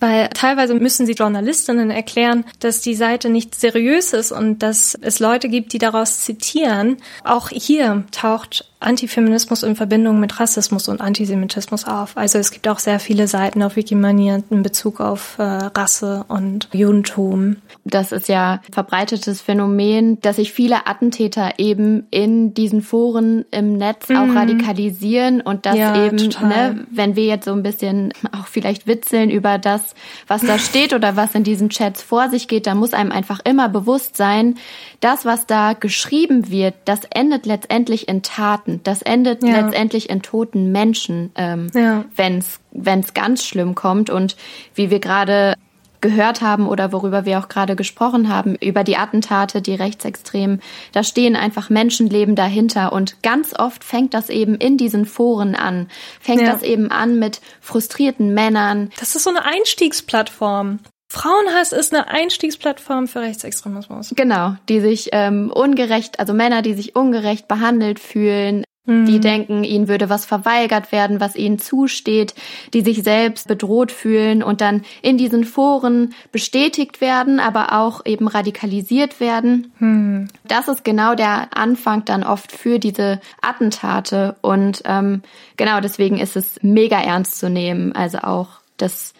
Weil 0.00 0.28
teilweise 0.28 0.74
müssen 0.74 1.06
sie 1.06 1.12
Journalistinnen 1.12 1.90
erklären, 1.90 2.44
dass 2.60 2.80
die 2.80 2.94
Seite 2.94 3.28
nicht 3.28 3.54
seriös 3.54 4.12
ist 4.12 4.30
und 4.32 4.60
dass 4.60 4.96
es 5.00 5.18
Leute 5.18 5.48
gibt, 5.48 5.72
die 5.72 5.78
daraus 5.78 6.20
zitieren. 6.20 6.98
Auch 7.24 7.48
hier 7.48 8.04
taucht 8.12 8.67
Antifeminismus 8.80 9.64
in 9.64 9.74
Verbindung 9.74 10.20
mit 10.20 10.38
Rassismus 10.38 10.88
und 10.88 11.00
Antisemitismus 11.00 11.84
auf. 11.84 12.16
Also 12.16 12.38
es 12.38 12.52
gibt 12.52 12.68
auch 12.68 12.78
sehr 12.78 13.00
viele 13.00 13.26
Seiten 13.26 13.62
auf 13.62 13.74
Wikimania 13.74 14.40
in 14.50 14.62
Bezug 14.62 15.00
auf 15.00 15.36
äh, 15.38 15.42
Rasse 15.42 16.24
und 16.28 16.68
Judentum. 16.72 17.56
Das 17.84 18.12
ist 18.12 18.28
ja 18.28 18.60
verbreitetes 18.70 19.40
Phänomen, 19.40 20.20
dass 20.20 20.36
sich 20.36 20.52
viele 20.52 20.86
Attentäter 20.86 21.54
eben 21.58 22.06
in 22.10 22.54
diesen 22.54 22.82
Foren 22.82 23.44
im 23.50 23.72
Netz 23.72 24.08
mhm. 24.08 24.16
auch 24.16 24.34
radikalisieren 24.36 25.40
und 25.40 25.66
dass 25.66 25.76
ja, 25.76 26.06
eben, 26.06 26.16
ne, 26.16 26.86
wenn 26.90 27.16
wir 27.16 27.24
jetzt 27.24 27.46
so 27.46 27.52
ein 27.52 27.64
bisschen 27.64 28.12
auch 28.30 28.46
vielleicht 28.46 28.86
witzeln 28.86 29.30
über 29.30 29.58
das, 29.58 29.94
was 30.28 30.42
da 30.42 30.58
steht 30.58 30.92
oder 30.94 31.16
was 31.16 31.34
in 31.34 31.42
diesen 31.42 31.70
Chats 31.70 32.00
vor 32.02 32.28
sich 32.28 32.46
geht, 32.46 32.68
da 32.68 32.76
muss 32.76 32.92
einem 32.92 33.10
einfach 33.10 33.40
immer 33.44 33.68
bewusst 33.68 34.16
sein, 34.16 34.54
das, 35.00 35.24
was 35.24 35.46
da 35.46 35.72
geschrieben 35.72 36.50
wird, 36.50 36.74
das 36.84 37.00
endet 37.10 37.46
letztendlich 37.46 38.08
in 38.08 38.22
Taten. 38.22 38.67
Taten. 38.68 38.80
Das 38.84 39.02
endet 39.02 39.42
ja. 39.42 39.60
letztendlich 39.60 40.10
in 40.10 40.22
toten 40.22 40.72
Menschen, 40.72 41.30
ähm, 41.34 41.68
ja. 41.74 42.04
wenn 42.14 42.38
es 42.38 43.14
ganz 43.14 43.44
schlimm 43.44 43.74
kommt. 43.74 44.10
Und 44.10 44.36
wie 44.74 44.90
wir 44.90 45.00
gerade 45.00 45.54
gehört 46.00 46.42
haben 46.42 46.68
oder 46.68 46.92
worüber 46.92 47.24
wir 47.24 47.40
auch 47.40 47.48
gerade 47.48 47.74
gesprochen 47.74 48.28
haben, 48.28 48.54
über 48.54 48.84
die 48.84 48.96
Attentate, 48.96 49.60
die 49.60 49.74
Rechtsextremen, 49.74 50.60
da 50.92 51.02
stehen 51.02 51.34
einfach 51.34 51.70
Menschenleben 51.70 52.36
dahinter 52.36 52.92
und 52.92 53.20
ganz 53.24 53.52
oft 53.58 53.82
fängt 53.82 54.14
das 54.14 54.28
eben 54.28 54.54
in 54.54 54.76
diesen 54.76 55.06
Foren 55.06 55.56
an. 55.56 55.88
Fängt 56.20 56.42
ja. 56.42 56.52
das 56.52 56.62
eben 56.62 56.92
an 56.92 57.18
mit 57.18 57.40
frustrierten 57.60 58.32
Männern. 58.32 58.90
Das 59.00 59.16
ist 59.16 59.24
so 59.24 59.30
eine 59.30 59.44
Einstiegsplattform. 59.44 60.78
Frauenhass 61.10 61.72
ist 61.72 61.94
eine 61.94 62.08
Einstiegsplattform 62.08 63.08
für 63.08 63.20
Rechtsextremismus. 63.20 64.12
Genau, 64.14 64.56
die 64.68 64.80
sich 64.80 65.08
ähm, 65.12 65.50
ungerecht, 65.50 66.20
also 66.20 66.34
Männer, 66.34 66.60
die 66.60 66.74
sich 66.74 66.94
ungerecht 66.96 67.48
behandelt 67.48 67.98
fühlen, 67.98 68.64
mhm. 68.84 69.06
die 69.06 69.18
denken, 69.18 69.64
ihnen 69.64 69.88
würde 69.88 70.10
was 70.10 70.26
verweigert 70.26 70.92
werden, 70.92 71.18
was 71.18 71.34
ihnen 71.34 71.58
zusteht, 71.58 72.34
die 72.74 72.82
sich 72.82 73.02
selbst 73.02 73.48
bedroht 73.48 73.90
fühlen 73.90 74.42
und 74.42 74.60
dann 74.60 74.82
in 75.00 75.16
diesen 75.16 75.44
Foren 75.44 76.12
bestätigt 76.30 77.00
werden, 77.00 77.40
aber 77.40 77.72
auch 77.72 78.04
eben 78.04 78.28
radikalisiert 78.28 79.18
werden. 79.18 79.72
Mhm. 79.78 80.28
Das 80.44 80.68
ist 80.68 80.84
genau 80.84 81.14
der 81.14 81.56
Anfang 81.56 82.04
dann 82.04 82.22
oft 82.22 82.52
für 82.52 82.78
diese 82.78 83.18
Attentate 83.40 84.36
und 84.42 84.82
ähm, 84.84 85.22
genau 85.56 85.80
deswegen 85.80 86.18
ist 86.18 86.36
es 86.36 86.62
mega 86.62 87.00
ernst 87.00 87.38
zu 87.38 87.48
nehmen. 87.48 87.92
Also 87.92 88.18
auch 88.18 88.48
das 88.76 89.14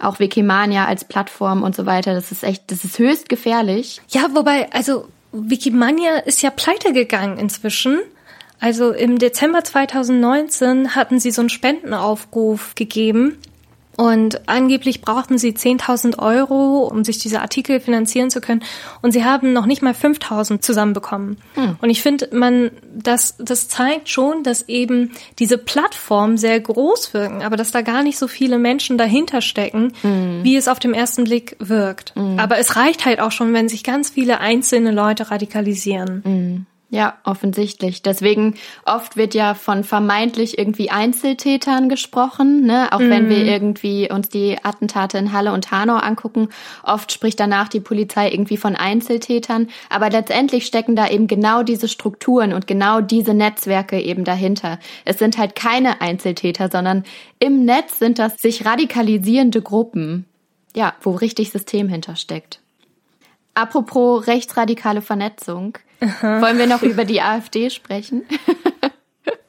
auch 0.00 0.18
Wikimania 0.18 0.86
als 0.86 1.04
Plattform 1.04 1.62
und 1.62 1.76
so 1.76 1.86
weiter. 1.86 2.14
Das 2.14 2.32
ist 2.32 2.42
echt, 2.42 2.70
das 2.70 2.84
ist 2.84 2.98
höchst 2.98 3.28
gefährlich. 3.28 4.00
Ja, 4.08 4.28
wobei, 4.34 4.72
also 4.72 5.08
Wikimania 5.32 6.16
ist 6.18 6.42
ja 6.42 6.50
pleite 6.50 6.92
gegangen 6.92 7.38
inzwischen. 7.38 7.98
Also 8.58 8.90
im 8.92 9.18
Dezember 9.18 9.64
2019 9.64 10.94
hatten 10.94 11.18
sie 11.18 11.30
so 11.30 11.40
einen 11.42 11.48
Spendenaufruf 11.48 12.74
gegeben 12.74 13.38
und 14.00 14.48
angeblich 14.48 15.02
brauchten 15.02 15.36
sie 15.36 15.50
10.000 15.50 16.18
Euro, 16.18 16.88
um 16.90 17.04
sich 17.04 17.18
diese 17.18 17.42
Artikel 17.42 17.80
finanzieren 17.80 18.30
zu 18.30 18.40
können. 18.40 18.62
Und 19.02 19.12
sie 19.12 19.26
haben 19.26 19.52
noch 19.52 19.66
nicht 19.66 19.82
mal 19.82 19.92
5.000 19.92 20.62
zusammenbekommen. 20.62 21.36
Hm. 21.52 21.76
Und 21.82 21.90
ich 21.90 22.00
finde, 22.00 22.30
man, 22.32 22.70
das, 22.94 23.36
das 23.36 23.68
zeigt 23.68 24.08
schon, 24.08 24.42
dass 24.42 24.66
eben 24.70 25.10
diese 25.38 25.58
Plattformen 25.58 26.38
sehr 26.38 26.58
groß 26.58 27.12
wirken, 27.12 27.42
aber 27.42 27.58
dass 27.58 27.72
da 27.72 27.82
gar 27.82 28.02
nicht 28.02 28.16
so 28.16 28.26
viele 28.26 28.56
Menschen 28.56 28.96
dahinter 28.96 29.42
stecken, 29.42 29.92
hm. 30.00 30.44
wie 30.44 30.56
es 30.56 30.66
auf 30.66 30.78
dem 30.78 30.94
ersten 30.94 31.24
Blick 31.24 31.56
wirkt. 31.58 32.14
Hm. 32.14 32.38
Aber 32.38 32.56
es 32.56 32.76
reicht 32.76 33.04
halt 33.04 33.20
auch 33.20 33.32
schon, 33.32 33.52
wenn 33.52 33.68
sich 33.68 33.84
ganz 33.84 34.08
viele 34.08 34.40
einzelne 34.40 34.92
Leute 34.92 35.30
radikalisieren. 35.30 36.66
Ja, 36.92 37.18
offensichtlich. 37.22 38.02
Deswegen 38.02 38.56
oft 38.84 39.16
wird 39.16 39.34
ja 39.34 39.54
von 39.54 39.84
vermeintlich 39.84 40.58
irgendwie 40.58 40.90
Einzeltätern 40.90 41.88
gesprochen, 41.88 42.66
ne? 42.66 42.88
Auch 42.90 42.98
mhm. 42.98 43.10
wenn 43.10 43.28
wir 43.28 43.38
mhm. 43.38 43.48
irgendwie 43.48 44.10
uns 44.10 44.28
die 44.28 44.58
Attentate 44.64 45.16
in 45.16 45.32
Halle 45.32 45.52
und 45.52 45.70
Hanau 45.70 45.94
angucken, 45.94 46.48
oft 46.82 47.12
spricht 47.12 47.38
danach 47.38 47.68
die 47.68 47.78
Polizei 47.78 48.28
irgendwie 48.32 48.56
von 48.56 48.74
Einzeltätern, 48.74 49.68
aber 49.88 50.10
letztendlich 50.10 50.66
stecken 50.66 50.96
da 50.96 51.08
eben 51.08 51.28
genau 51.28 51.62
diese 51.62 51.86
Strukturen 51.86 52.52
und 52.52 52.66
genau 52.66 53.00
diese 53.00 53.34
Netzwerke 53.34 54.00
eben 54.00 54.24
dahinter. 54.24 54.80
Es 55.04 55.18
sind 55.18 55.38
halt 55.38 55.54
keine 55.54 56.00
Einzeltäter, 56.00 56.70
sondern 56.72 57.04
im 57.38 57.64
Netz 57.64 58.00
sind 58.00 58.18
das 58.18 58.36
sich 58.38 58.66
radikalisierende 58.66 59.62
Gruppen. 59.62 60.26
Ja, 60.74 60.94
wo 61.02 61.12
richtig 61.12 61.50
System 61.50 61.88
hintersteckt. 61.88 62.60
Apropos 63.54 64.26
rechtsradikale 64.26 65.02
Vernetzung. 65.02 65.78
Aha. 66.00 66.40
Wollen 66.40 66.58
wir 66.58 66.66
noch 66.66 66.82
über 66.82 67.04
die 67.04 67.20
AfD 67.20 67.70
sprechen? 67.70 68.22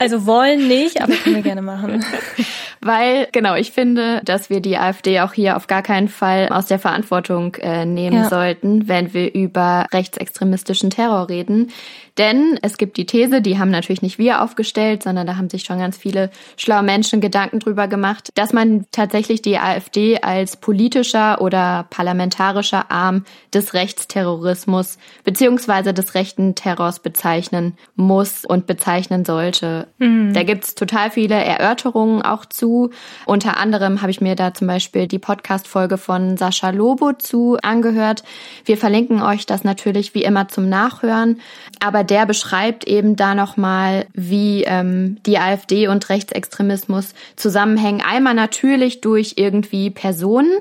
Also 0.02 0.26
wollen 0.26 0.68
nicht, 0.68 0.99
aber 0.99 1.14
können 1.14 1.36
wir 1.36 1.43
gerne 1.43 1.62
machen. 1.62 2.04
Weil, 2.82 3.28
genau, 3.32 3.54
ich 3.54 3.72
finde, 3.72 4.22
dass 4.26 4.49
wir 4.49 4.60
die 4.60 4.76
AfD 4.76 5.20
auch 5.20 5.34
hier 5.34 5.56
auf 5.56 5.68
gar 5.68 5.84
keinen 5.84 6.08
Fall 6.08 6.49
aus 6.49 6.66
der 6.66 6.80
Verantwortung 6.80 7.54
äh, 7.56 7.86
nehmen 7.86 8.24
ja. 8.24 8.30
sollten, 8.30 8.88
wenn 8.88 9.14
wir 9.14 9.32
über 9.36 9.86
rechtsextremistischen 9.93 10.89
Terror 10.89 11.30
reden. 11.30 11.70
Denn 12.18 12.59
es 12.62 12.78
gibt 12.78 12.97
die 12.97 13.05
These, 13.05 13.41
die 13.41 13.57
haben 13.57 13.72
natürlich 13.72 14.01
nicht 14.01 14.18
wir 14.18 14.41
aufgestellt, 14.41 15.03
sondern 15.03 15.28
da 15.28 15.38
haben 15.38 15.49
sich 15.49 15.64
schon 15.64 15.80
ganz 15.80 15.97
viele 15.97 16.30
schlaue 16.57 16.84
Menschen 16.84 17.22
Gedanken 17.22 17.59
drüber 17.59 17.88
gemacht, 17.88 18.30
dass 18.36 18.53
man 18.53 18.86
tatsächlich 18.91 19.41
die 19.41 19.57
AfD 19.57 20.20
als 20.22 20.57
politischer 20.57 21.41
oder 21.41 21.86
parlamentarischer 21.89 22.91
Arm 22.91 23.26
des 23.53 23.74
Rechtsterrorismus 23.74 24.97
beziehungsweise 25.24 25.93
des 25.93 26.14
rechten 26.14 26.55
Terrors 26.55 26.99
bezeichnen 26.99 27.78
muss 27.95 28.45
und 28.45 28.68
bezeichnen 28.68 29.26
sollte. 29.26 29.88
Mhm. 29.97 30.34
Da 30.34 30.43
gibt's 30.43 30.76
total 30.76 31.12
viele 31.12 31.36
Erörterungen 31.36 32.22
auch 32.22 32.45
zu. 32.45 32.91
Unter 33.26 33.57
anderem 33.57 34.01
habe 34.01 34.12
ich 34.12 34.22
mir 34.22 34.36
da 34.36 34.53
zum 34.53 34.68
Beispiel 34.68 35.07
die 35.07 35.20
Podcast-Folge 35.20 35.97
von 35.97 36.38
Sascha 36.38 36.72
Lobo 36.72 37.14
zu 37.14 37.57
angehört. 37.62 38.24
Wir 38.66 38.78
verlinken 38.78 39.22
euch 39.22 39.45
das 39.45 39.64
natürlich 39.64 40.14
wie 40.14 40.24
immer 40.24 40.47
zum 40.47 40.70
Nachhören. 40.70 41.39
Aber 41.80 42.01
aber 42.02 42.08
der 42.08 42.26
beschreibt 42.26 42.88
eben 42.88 43.16
da 43.16 43.36
nochmal, 43.36 44.08
wie 44.14 44.64
ähm, 44.64 45.18
die 45.28 45.38
AfD 45.38 45.88
und 45.88 46.10
Rechtsextremismus 46.10 47.14
zusammenhängen. 47.36 48.02
Einmal 48.02 48.34
natürlich 48.34 49.02
durch 49.02 49.34
irgendwie 49.36 49.91
Personen, 49.91 50.52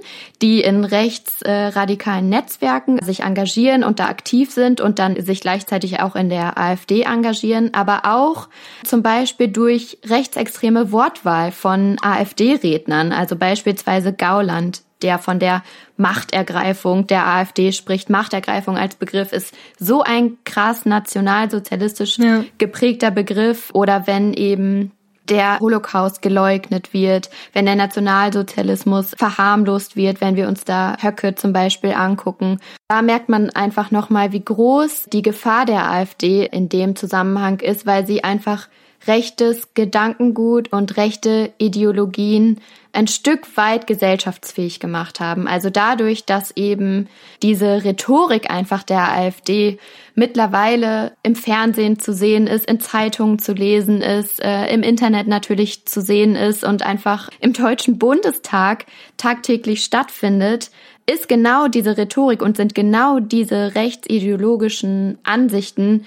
die 0.42 0.60
in 0.60 0.84
rechtsradikalen 0.84 2.26
äh, 2.26 2.36
Netzwerken 2.36 3.02
sich 3.02 3.20
engagieren 3.20 3.84
und 3.84 4.00
da 4.00 4.08
aktiv 4.08 4.50
sind 4.50 4.82
und 4.82 4.98
dann 4.98 5.18
sich 5.18 5.40
gleichzeitig 5.40 6.00
auch 6.00 6.14
in 6.14 6.28
der 6.28 6.58
AfD 6.58 7.02
engagieren, 7.02 7.72
aber 7.72 8.02
auch 8.04 8.48
zum 8.84 9.02
Beispiel 9.02 9.48
durch 9.48 9.96
rechtsextreme 10.04 10.92
Wortwahl 10.92 11.52
von 11.52 11.96
AfD-Rednern, 12.02 13.12
also 13.12 13.34
beispielsweise 13.34 14.12
Gauland, 14.12 14.82
der 15.02 15.18
von 15.18 15.38
der 15.38 15.62
Machtergreifung 15.96 17.06
der 17.06 17.26
AfD 17.26 17.72
spricht. 17.72 18.10
Machtergreifung 18.10 18.76
als 18.76 18.94
Begriff 18.94 19.32
ist 19.32 19.54
so 19.78 20.02
ein 20.02 20.38
krass 20.44 20.86
nationalsozialistisch 20.86 22.18
ja. 22.18 22.44
geprägter 22.58 23.10
Begriff. 23.10 23.70
Oder 23.72 24.06
wenn 24.06 24.32
eben 24.34 24.92
der 25.30 25.60
Holocaust 25.60 26.22
geleugnet 26.22 26.92
wird, 26.92 27.30
wenn 27.52 27.64
der 27.64 27.76
Nationalsozialismus 27.76 29.14
verharmlost 29.16 29.96
wird, 29.96 30.20
wenn 30.20 30.36
wir 30.36 30.48
uns 30.48 30.64
da 30.64 30.96
Höcke 31.00 31.34
zum 31.34 31.52
Beispiel 31.52 31.92
angucken. 31.92 32.58
Da 32.88 33.00
merkt 33.00 33.28
man 33.28 33.50
einfach 33.50 33.90
nochmal, 33.90 34.32
wie 34.32 34.44
groß 34.44 35.04
die 35.12 35.22
Gefahr 35.22 35.66
der 35.66 35.90
AfD 35.90 36.46
in 36.46 36.68
dem 36.68 36.96
Zusammenhang 36.96 37.60
ist, 37.60 37.86
weil 37.86 38.06
sie 38.06 38.24
einfach 38.24 38.68
rechtes 39.06 39.74
Gedankengut 39.74 40.72
und 40.72 40.96
rechte 40.96 41.52
Ideologien 41.58 42.60
ein 42.92 43.06
Stück 43.06 43.56
weit 43.56 43.86
gesellschaftsfähig 43.86 44.80
gemacht 44.80 45.20
haben. 45.20 45.46
Also 45.46 45.70
dadurch, 45.70 46.24
dass 46.24 46.50
eben 46.56 47.08
diese 47.42 47.84
Rhetorik 47.84 48.50
einfach 48.50 48.82
der 48.82 49.12
AfD 49.12 49.78
mittlerweile 50.14 51.12
im 51.22 51.36
Fernsehen 51.36 51.98
zu 51.98 52.12
sehen 52.12 52.46
ist, 52.46 52.66
in 52.66 52.80
Zeitungen 52.80 53.38
zu 53.38 53.52
lesen 53.52 54.02
ist, 54.02 54.42
äh, 54.42 54.66
im 54.72 54.82
Internet 54.82 55.28
natürlich 55.28 55.86
zu 55.86 56.00
sehen 56.00 56.34
ist 56.34 56.64
und 56.64 56.82
einfach 56.82 57.30
im 57.40 57.52
Deutschen 57.52 57.98
Bundestag 57.98 58.86
tagtäglich 59.16 59.84
stattfindet, 59.84 60.70
ist 61.06 61.28
genau 61.28 61.68
diese 61.68 61.96
Rhetorik 61.96 62.42
und 62.42 62.56
sind 62.56 62.74
genau 62.74 63.20
diese 63.20 63.74
rechtsideologischen 63.74 65.18
Ansichten 65.22 66.06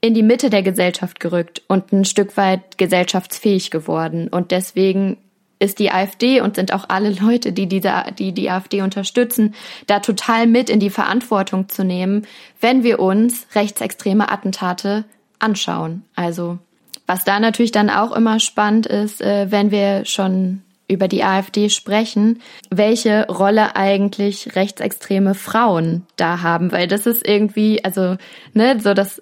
in 0.00 0.14
die 0.14 0.22
Mitte 0.22 0.50
der 0.50 0.62
Gesellschaft 0.62 1.20
gerückt 1.20 1.62
und 1.68 1.92
ein 1.92 2.04
Stück 2.04 2.36
weit 2.36 2.78
gesellschaftsfähig 2.78 3.70
geworden. 3.70 4.28
Und 4.28 4.50
deswegen 4.50 5.16
ist 5.58 5.78
die 5.78 5.90
AfD 5.90 6.40
und 6.40 6.56
sind 6.56 6.72
auch 6.72 6.84
alle 6.88 7.10
Leute, 7.10 7.52
die 7.52 7.66
diese, 7.66 8.04
die 8.18 8.32
die 8.32 8.50
AfD 8.50 8.82
unterstützen, 8.82 9.54
da 9.86 10.00
total 10.00 10.46
mit 10.46 10.68
in 10.68 10.80
die 10.80 10.90
Verantwortung 10.90 11.68
zu 11.68 11.82
nehmen, 11.82 12.26
wenn 12.60 12.82
wir 12.82 13.00
uns 13.00 13.46
rechtsextreme 13.54 14.30
Attentate 14.30 15.04
anschauen. 15.38 16.04
Also 16.14 16.58
was 17.06 17.24
da 17.24 17.40
natürlich 17.40 17.72
dann 17.72 17.88
auch 17.88 18.12
immer 18.12 18.40
spannend 18.40 18.86
ist, 18.86 19.22
äh, 19.22 19.50
wenn 19.50 19.70
wir 19.70 20.04
schon 20.04 20.62
über 20.88 21.08
die 21.08 21.24
AfD 21.24 21.68
sprechen, 21.68 22.40
welche 22.70 23.26
Rolle 23.26 23.74
eigentlich 23.74 24.54
rechtsextreme 24.54 25.34
Frauen 25.34 26.06
da 26.16 26.42
haben, 26.42 26.70
weil 26.70 26.86
das 26.86 27.06
ist 27.06 27.26
irgendwie, 27.26 27.84
also 27.84 28.16
ne, 28.54 28.78
so 28.80 28.94
das 28.94 29.20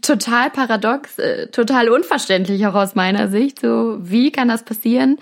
total 0.00 0.50
paradox, 0.50 1.18
äh, 1.18 1.48
total 1.48 1.88
unverständlich 1.88 2.66
auch 2.66 2.74
aus 2.74 2.94
meiner 2.94 3.28
Sicht. 3.28 3.60
So, 3.60 3.98
wie 4.00 4.32
kann 4.32 4.48
das 4.48 4.62
passieren? 4.62 5.18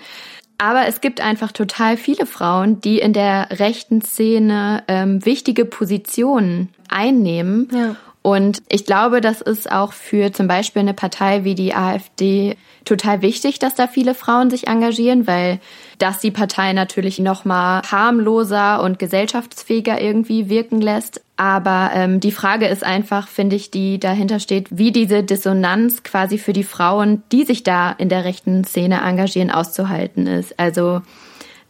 Aber 0.57 0.85
es 0.85 1.01
gibt 1.01 1.21
einfach 1.21 1.51
total 1.51 1.97
viele 1.97 2.27
Frauen, 2.27 2.81
die 2.81 2.99
in 2.99 3.13
der 3.13 3.47
rechten 3.59 4.01
Szene 4.01 4.83
ähm, 4.87 5.25
wichtige 5.25 5.65
Positionen 5.65 6.69
einnehmen. 6.87 7.67
Ja. 7.73 7.95
Und 8.21 8.61
ich 8.69 8.85
glaube, 8.85 9.19
das 9.21 9.41
ist 9.41 9.71
auch 9.71 9.93
für 9.93 10.31
zum 10.31 10.47
Beispiel 10.47 10.81
eine 10.81 10.93
Partei 10.93 11.43
wie 11.43 11.55
die 11.55 11.73
AfD 11.73 12.55
total 12.85 13.23
wichtig, 13.23 13.57
dass 13.57 13.73
da 13.73 13.87
viele 13.87 14.13
Frauen 14.13 14.51
sich 14.51 14.67
engagieren, 14.67 15.25
weil 15.25 15.59
das 15.97 16.19
die 16.19 16.29
Partei 16.29 16.73
natürlich 16.73 17.17
noch 17.17 17.45
mal 17.45 17.81
harmloser 17.89 18.83
und 18.83 18.99
gesellschaftsfähiger 18.99 19.99
irgendwie 19.99 20.49
wirken 20.49 20.81
lässt. 20.81 21.21
Aber 21.41 21.89
ähm, 21.95 22.19
die 22.19 22.31
Frage 22.31 22.67
ist 22.67 22.83
einfach, 22.83 23.27
finde 23.27 23.55
ich, 23.55 23.71
die 23.71 23.99
dahinter 23.99 24.39
steht, 24.39 24.67
wie 24.69 24.91
diese 24.91 25.23
Dissonanz 25.23 26.03
quasi 26.03 26.37
für 26.37 26.53
die 26.53 26.63
Frauen, 26.63 27.23
die 27.31 27.45
sich 27.45 27.63
da 27.63 27.91
in 27.93 28.09
der 28.09 28.25
rechten 28.25 28.63
Szene 28.63 29.01
engagieren, 29.01 29.49
auszuhalten 29.49 30.27
ist. 30.27 30.59
Also 30.59 31.01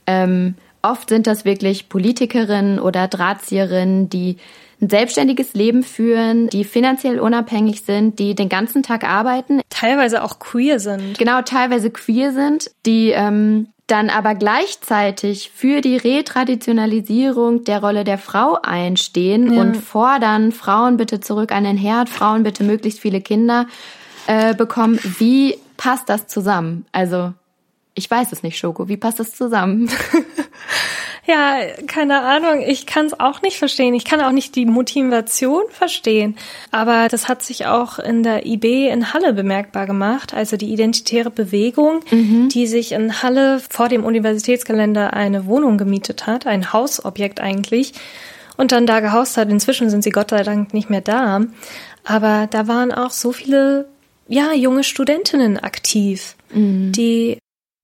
ähm, 0.07 0.55
oft 0.81 1.07
sind 1.07 1.25
das 1.25 1.45
wirklich 1.45 1.87
Politikerinnen 1.87 2.79
oder 2.79 3.07
Drahtzieherinnen, 3.07 4.09
die 4.09 4.35
ein 4.81 4.89
selbstständiges 4.89 5.53
Leben 5.53 5.83
führen, 5.83 6.49
die 6.49 6.65
finanziell 6.65 7.17
unabhängig 7.21 7.83
sind, 7.83 8.19
die 8.19 8.35
den 8.35 8.49
ganzen 8.49 8.83
Tag 8.83 9.05
arbeiten. 9.05 9.61
Teilweise 9.69 10.21
auch 10.25 10.39
queer 10.39 10.81
sind. 10.81 11.17
Genau, 11.17 11.43
teilweise 11.43 11.91
queer 11.91 12.33
sind, 12.33 12.71
die 12.85 13.11
ähm, 13.11 13.67
dann 13.91 14.09
aber 14.09 14.35
gleichzeitig 14.35 15.51
für 15.53 15.81
die 15.81 15.97
Retraditionalisierung 15.97 17.65
der 17.65 17.81
Rolle 17.81 18.05
der 18.05 18.17
Frau 18.17 18.57
einstehen 18.63 19.53
ja. 19.53 19.61
und 19.61 19.75
fordern, 19.75 20.53
Frauen 20.53 20.95
bitte 20.95 21.19
zurück 21.19 21.51
an 21.51 21.65
den 21.65 21.77
Herd, 21.77 22.07
Frauen 22.07 22.43
bitte 22.43 22.63
möglichst 22.63 23.01
viele 23.01 23.19
Kinder 23.19 23.67
äh, 24.27 24.55
bekommen. 24.55 24.97
Wie 25.19 25.57
passt 25.75 26.07
das 26.09 26.27
zusammen? 26.27 26.85
Also, 26.93 27.33
ich 27.93 28.09
weiß 28.09 28.31
es 28.31 28.43
nicht, 28.43 28.57
Schoko. 28.57 28.87
Wie 28.87 28.97
passt 28.97 29.19
das 29.19 29.35
zusammen? 29.35 29.89
Ja, 31.27 31.59
keine 31.85 32.21
Ahnung. 32.21 32.63
Ich 32.65 32.87
kann 32.87 33.05
es 33.05 33.19
auch 33.19 33.41
nicht 33.43 33.57
verstehen. 33.57 33.93
Ich 33.93 34.05
kann 34.05 34.21
auch 34.21 34.31
nicht 34.31 34.55
die 34.55 34.65
Motivation 34.65 35.63
verstehen. 35.69 36.35
Aber 36.71 37.07
das 37.09 37.27
hat 37.27 37.43
sich 37.43 37.67
auch 37.67 37.99
in 37.99 38.23
der 38.23 38.45
IB 38.45 38.89
in 38.89 39.13
Halle 39.13 39.33
bemerkbar 39.33 39.85
gemacht. 39.85 40.33
Also 40.33 40.57
die 40.57 40.73
identitäre 40.73 41.29
Bewegung, 41.29 41.99
mhm. 42.09 42.49
die 42.49 42.65
sich 42.65 42.93
in 42.93 43.21
Halle 43.21 43.61
vor 43.69 43.87
dem 43.87 44.03
Universitätsgelände 44.03 45.13
eine 45.13 45.45
Wohnung 45.45 45.77
gemietet 45.77 46.25
hat, 46.25 46.47
ein 46.47 46.73
Hausobjekt 46.73 47.39
eigentlich, 47.39 47.93
und 48.57 48.71
dann 48.71 48.87
da 48.87 48.99
gehaust 48.99 49.37
hat. 49.37 49.49
Inzwischen 49.49 49.89
sind 49.89 50.03
sie 50.03 50.11
Gott 50.11 50.31
sei 50.31 50.43
Dank 50.43 50.73
nicht 50.73 50.89
mehr 50.89 51.01
da. 51.01 51.41
Aber 52.03 52.47
da 52.49 52.67
waren 52.67 52.91
auch 52.91 53.11
so 53.11 53.31
viele 53.31 53.87
ja 54.27 54.53
junge 54.53 54.83
Studentinnen 54.83 55.59
aktiv, 55.59 56.35
mhm. 56.53 56.91
die 56.93 57.37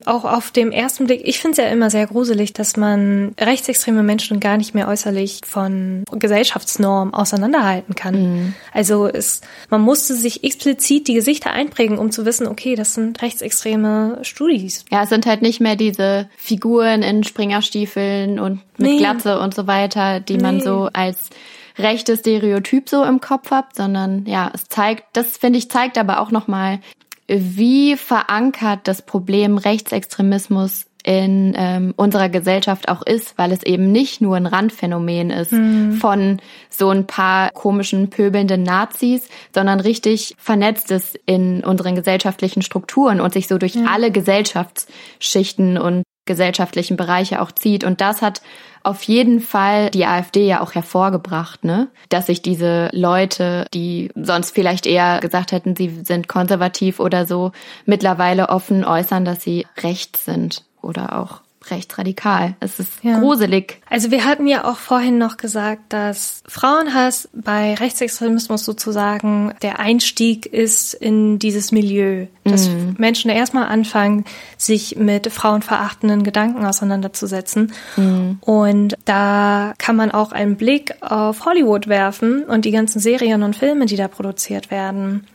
auch 0.08 0.26
auf 0.26 0.52
dem 0.52 0.72
ersten 0.72 1.06
Blick, 1.06 1.22
ich 1.24 1.40
finde 1.40 1.52
es 1.60 1.66
ja 1.66 1.72
immer 1.72 1.90
sehr 1.90 2.08
gruselig, 2.08 2.54
dass 2.54 2.78
man 2.78 3.34
rechtsextreme 3.40 4.04
Menschen 4.04 4.40
gar 4.40 4.58
nicht 4.58 4.74
mehr 4.74 4.88
äußerlich 4.88 5.42
von 5.46 6.04
Gesellschaftsnormen 6.12 7.14
auseinanderhalten 7.14 7.96
kann. 7.96 8.16
Mhm. 8.16 8.54
Also 8.74 9.08
es, 9.08 9.42
man 9.70 9.82
musste 9.82 10.16
sich 10.16 10.44
explizit 10.44 11.08
die 11.08 11.14
Gesichter 11.14 11.52
einprägen, 11.52 11.98
um 11.98 12.12
zu 12.12 12.26
wissen, 12.26 12.48
okay, 12.48 12.76
das 12.76 12.94
sind 12.94 13.22
rechtsextreme 13.22 14.20
Studis. 14.22 14.86
Ja, 14.92 15.04
es 15.04 15.10
sind 15.10 15.26
halt 15.26 15.42
nicht 15.42 15.60
mehr 15.60 15.76
diese 15.76 16.30
Figuren 16.38 17.04
in 17.04 17.24
Springerstiefeln 17.24 18.40
und 18.40 18.62
mit 18.78 18.92
nee. 18.92 18.98
Glatze 18.98 19.40
und 19.40 19.54
so 19.54 19.68
weiter, 19.68 20.20
die 20.20 20.38
nee. 20.38 20.44
man 20.44 20.62
so 20.62 20.90
als 20.94 21.30
rechtes 21.78 22.20
Stereotyp 22.20 22.90
so 22.90 23.04
im 23.04 23.22
Kopf 23.22 23.52
hat, 23.52 23.76
sondern 23.76 24.26
ja, 24.26 24.52
es 24.54 24.66
zeigt, 24.66 25.04
das 25.14 25.38
finde 25.38 25.60
ich 25.60 25.70
zeigt 25.70 25.98
aber 25.98 26.20
auch 26.20 26.32
nochmal 26.32 26.80
wie 27.28 27.96
verankert 27.98 28.82
das 28.88 29.02
Problem 29.02 29.58
Rechtsextremismus 29.58 30.86
in 31.04 31.54
ähm, 31.56 31.94
unserer 31.96 32.28
Gesellschaft 32.28 32.90
auch 32.90 33.02
ist, 33.02 33.38
weil 33.38 33.54
es 33.54 33.64
eben 33.64 33.94
nicht 33.94 34.20
nur 34.20 34.36
ein 34.36 34.46
Randphänomen 34.46 35.30
ist 35.30 35.54
mhm. 35.54 35.94
von 35.94 36.42
so 36.70 36.90
ein 36.90 37.08
paar 37.08 37.52
komischen, 37.52 38.10
pöbelnden 38.10 38.64
Nazis, 38.64 39.30
sondern 39.54 39.80
richtig 39.80 40.36
vernetzt 40.38 40.92
ist 40.92 41.18
in 41.26 41.64
unseren 41.64 41.96
gesellschaftlichen 41.96 42.62
Strukturen 42.62 43.22
und 43.22 43.34
sich 43.34 43.48
so 43.48 43.58
durch 43.58 43.76
ja. 43.76 43.86
alle 43.90 44.12
Gesellschaftsschichten 44.12 45.78
und 45.78 46.04
gesellschaftlichen 46.28 46.98
Bereiche 46.98 47.42
auch 47.42 47.52
zieht. 47.52 47.84
Und 47.84 48.02
das 48.02 48.22
hat 48.22 48.42
auf 48.84 49.04
jeden 49.04 49.40
Fall 49.40 49.90
die 49.90 50.06
AfD 50.06 50.46
ja 50.46 50.62
auch 50.62 50.76
hervorgebracht, 50.76 51.64
ne? 51.66 51.88
Dass 52.10 52.28
sich 52.28 52.42
diese 52.42 52.90
Leute, 52.94 53.66
die 53.74 54.12
sonst 54.16 54.52
vielleicht 54.52 54.86
eher 54.86 55.20
gesagt 55.20 55.52
hätten, 55.52 55.76
sie 55.76 55.90
sind 56.04 56.28
konservativ 56.28 57.00
oder 57.00 57.26
so, 57.26 57.52
mittlerweile 57.86 58.50
offen 58.50 58.86
äußern, 58.86 59.26
dass 59.26 59.42
sie 59.42 59.66
rechts 59.82 60.26
sind 60.26 60.64
oder 60.82 61.20
auch 61.20 61.42
rechtsradikal. 61.72 62.56
Es 62.60 62.80
ist 62.80 63.04
ja. 63.04 63.20
gruselig. 63.20 63.82
Also 63.90 64.12
wir 64.12 64.26
hatten 64.26 64.48
ja 64.48 64.66
auch 64.66 64.78
vorhin 64.78 65.18
noch 65.18 65.38
gesagt, 65.38 65.94
dass 65.94 66.44
Frauenhass 66.48 67.30
bei 67.34 67.76
Rechtsextremismus 67.76 68.66
sozusagen 68.66 69.54
der 69.62 69.80
Einstieg 69.80 70.46
ist 70.46 70.94
in 70.94 71.40
dieses 71.40 71.72
Milieu, 71.72 72.28
dass 72.44 72.70
mhm. 72.70 72.96
Menschen 72.98 73.30
erstmal 73.32 73.68
anfangen, 73.68 74.26
sich 74.58 74.96
mit 74.98 75.32
frauenverachtenden 75.32 76.24
Gedanken 76.24 76.66
auseinanderzusetzen. 76.66 77.74
Mhm. 77.96 78.38
Und 78.42 78.98
da 79.06 79.74
kann 79.78 79.96
man 79.96 80.12
auch 80.12 80.32
einen 80.32 80.58
Blick 80.58 80.96
auf 81.02 81.46
Hollywood 81.46 81.88
werfen 81.88 82.44
und 82.44 82.66
die 82.66 82.72
ganzen 82.72 83.00
Serien 83.00 83.44
und 83.44 83.56
Filme, 83.56 83.86
die 83.86 83.96
da 83.96 84.08
produziert 84.08 84.72
werden. 84.72 85.26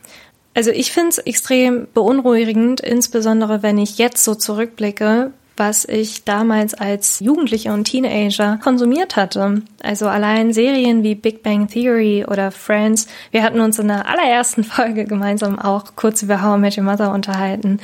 Also 0.55 0.69
ich 0.69 0.91
finde 0.91 1.09
es 1.09 1.17
extrem 1.17 1.87
beunruhigend, 1.93 2.79
insbesondere 2.79 3.63
wenn 3.63 3.77
ich 3.77 3.97
jetzt 3.97 4.23
so 4.23 4.35
zurückblicke, 4.35 5.31
was 5.57 5.85
ich 5.85 6.23
damals 6.23 6.73
als 6.73 7.19
Jugendliche 7.19 7.71
und 7.71 7.85
Teenager 7.85 8.59
konsumiert 8.63 9.15
hatte. 9.15 9.61
Also 9.81 10.07
allein 10.07 10.53
Serien 10.53 11.03
wie 11.03 11.15
Big 11.15 11.43
Bang 11.43 11.67
Theory 11.67 12.25
oder 12.27 12.51
Friends. 12.51 13.07
Wir 13.31 13.43
hatten 13.43 13.59
uns 13.59 13.79
in 13.79 13.87
der 13.87 14.07
allerersten 14.07 14.63
Folge 14.63 15.05
gemeinsam 15.05 15.59
auch 15.59 15.95
kurz 15.95 16.21
über 16.21 16.41
How 16.41 16.57
I 16.57 16.59
Met 16.59 16.77
Your 16.77 16.83
Mother 16.83 17.13
unterhalten 17.13 17.79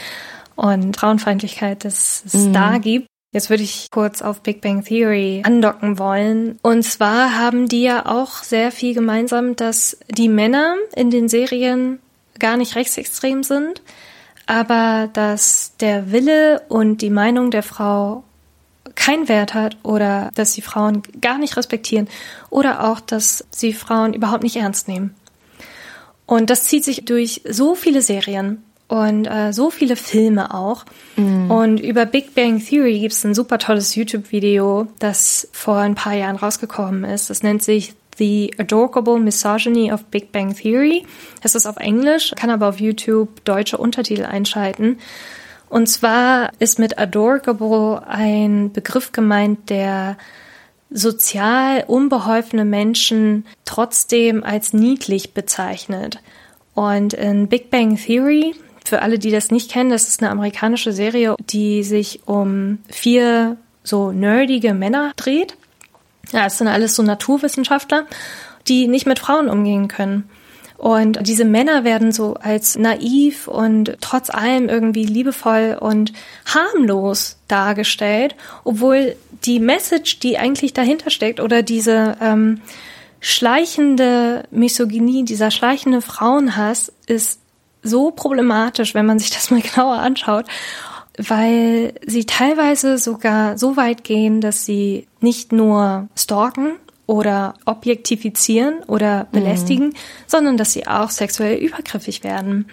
und 0.55 0.97
Frauenfeindlichkeit, 0.97 1.85
dass 1.85 2.23
es 2.25 2.45
mhm. 2.45 2.53
da 2.53 2.77
gibt. 2.77 3.07
Jetzt 3.31 3.51
würde 3.51 3.61
ich 3.61 3.89
kurz 3.91 4.23
auf 4.23 4.41
Big 4.41 4.59
Bang 4.61 4.83
Theory 4.83 5.43
andocken 5.45 5.99
wollen. 5.99 6.57
Und 6.63 6.83
zwar 6.83 7.37
haben 7.37 7.67
die 7.67 7.83
ja 7.83 8.07
auch 8.07 8.37
sehr 8.37 8.71
viel 8.71 8.95
gemeinsam, 8.95 9.55
dass 9.55 9.99
die 10.09 10.29
Männer 10.29 10.75
in 10.95 11.11
den 11.11 11.29
Serien 11.29 11.99
gar 12.39 12.57
nicht 12.57 12.75
rechtsextrem 12.75 13.43
sind, 13.43 13.83
aber 14.49 15.11
dass 15.13 15.73
der 15.79 16.11
Wille 16.11 16.63
und 16.69 17.03
die 17.03 17.11
Meinung 17.11 17.51
der 17.51 17.61
Frau 17.61 18.23
keinen 18.95 19.29
Wert 19.29 19.53
hat 19.53 19.77
oder 19.83 20.31
dass 20.33 20.53
sie 20.53 20.63
Frauen 20.63 21.03
gar 21.21 21.37
nicht 21.37 21.55
respektieren 21.55 22.07
oder 22.49 22.83
auch, 22.83 22.99
dass 22.99 23.45
sie 23.51 23.73
Frauen 23.73 24.15
überhaupt 24.15 24.41
nicht 24.41 24.55
ernst 24.55 24.87
nehmen. 24.87 25.13
Und 26.25 26.49
das 26.49 26.63
zieht 26.63 26.83
sich 26.83 27.05
durch 27.05 27.43
so 27.47 27.75
viele 27.75 28.01
Serien 28.01 28.63
und 28.87 29.25
äh, 29.27 29.53
so 29.53 29.69
viele 29.69 29.95
Filme 29.95 30.51
auch. 30.51 30.83
Mm. 31.15 31.51
Und 31.51 31.79
über 31.79 32.07
Big 32.07 32.33
Bang 32.33 32.59
Theory 32.59 32.99
gibt 32.99 33.13
es 33.13 33.23
ein 33.23 33.35
super 33.35 33.59
tolles 33.59 33.93
YouTube-Video, 33.93 34.87
das 34.97 35.47
vor 35.51 35.77
ein 35.77 35.93
paar 35.93 36.15
Jahren 36.15 36.37
rausgekommen 36.37 37.03
ist. 37.03 37.29
Das 37.29 37.43
nennt 37.43 37.61
sich 37.61 37.93
The 38.19 38.53
Adorable 38.59 39.17
Misogyny 39.17 39.91
of 39.91 40.05
Big 40.05 40.31
Bang 40.31 40.53
Theory. 40.53 41.05
Das 41.41 41.55
ist 41.55 41.65
auf 41.65 41.77
Englisch, 41.77 42.33
kann 42.35 42.51
aber 42.51 42.69
auf 42.69 42.79
YouTube 42.79 43.43
deutsche 43.45 43.77
Untertitel 43.77 44.25
einschalten. 44.25 44.99
Und 45.69 45.87
zwar 45.87 46.51
ist 46.59 46.77
mit 46.79 46.99
Adorable 46.99 48.07
ein 48.07 48.71
Begriff 48.71 49.11
gemeint, 49.11 49.69
der 49.69 50.17
sozial 50.91 51.83
unbeholfene 51.87 52.65
Menschen 52.65 53.45
trotzdem 53.65 54.43
als 54.43 54.73
niedlich 54.73 55.33
bezeichnet. 55.33 56.19
Und 56.73 57.13
in 57.13 57.47
Big 57.47 57.69
Bang 57.69 57.97
Theory, 57.97 58.55
für 58.83 59.01
alle, 59.01 59.19
die 59.19 59.31
das 59.31 59.51
nicht 59.51 59.71
kennen, 59.71 59.91
das 59.91 60.07
ist 60.07 60.21
eine 60.21 60.31
amerikanische 60.31 60.91
Serie, 60.91 61.35
die 61.39 61.83
sich 61.83 62.21
um 62.25 62.79
vier 62.89 63.57
so 63.83 64.11
nerdige 64.11 64.73
Männer 64.73 65.13
dreht. 65.15 65.55
Ja, 66.31 66.45
es 66.45 66.57
sind 66.57 66.67
alles 66.67 66.95
so 66.95 67.03
Naturwissenschaftler, 67.03 68.05
die 68.67 68.87
nicht 68.87 69.05
mit 69.05 69.19
Frauen 69.19 69.49
umgehen 69.49 69.87
können. 69.87 70.29
Und 70.77 71.27
diese 71.27 71.43
Männer 71.43 71.83
werden 71.83 72.13
so 72.13 72.35
als 72.35 72.77
naiv 72.77 73.49
und 73.49 73.97
trotz 73.99 74.29
allem 74.29 74.69
irgendwie 74.69 75.03
liebevoll 75.03 75.77
und 75.77 76.13
harmlos 76.45 77.37
dargestellt, 77.49 78.35
obwohl 78.63 79.17
die 79.43 79.59
Message, 79.59 80.19
die 80.19 80.37
eigentlich 80.37 80.71
dahinter 80.71 81.09
steckt, 81.09 81.41
oder 81.41 81.63
diese 81.63 82.15
ähm, 82.21 82.61
schleichende 83.19 84.43
Misogynie, 84.51 85.25
dieser 85.25 85.51
schleichende 85.51 86.01
Frauenhass 86.01 86.93
ist 87.07 87.41
so 87.83 88.11
problematisch, 88.11 88.95
wenn 88.95 89.05
man 89.05 89.19
sich 89.19 89.31
das 89.31 89.51
mal 89.51 89.61
genauer 89.73 89.97
anschaut 89.97 90.45
weil 91.27 91.93
sie 92.05 92.25
teilweise 92.25 92.97
sogar 92.97 93.57
so 93.57 93.75
weit 93.75 94.03
gehen, 94.03 94.39
dass 94.39 94.65
sie 94.65 95.07
nicht 95.19 95.51
nur 95.51 96.07
stalken 96.15 96.75
oder 97.07 97.55
objektifizieren 97.65 98.83
oder 98.87 99.25
mhm. 99.25 99.27
belästigen, 99.31 99.87
mhm. 99.87 99.93
sondern 100.27 100.57
dass 100.57 100.71
sie 100.71 100.87
auch 100.87 101.09
sexuell 101.09 101.57
übergriffig 101.57 102.23
werden. 102.23 102.67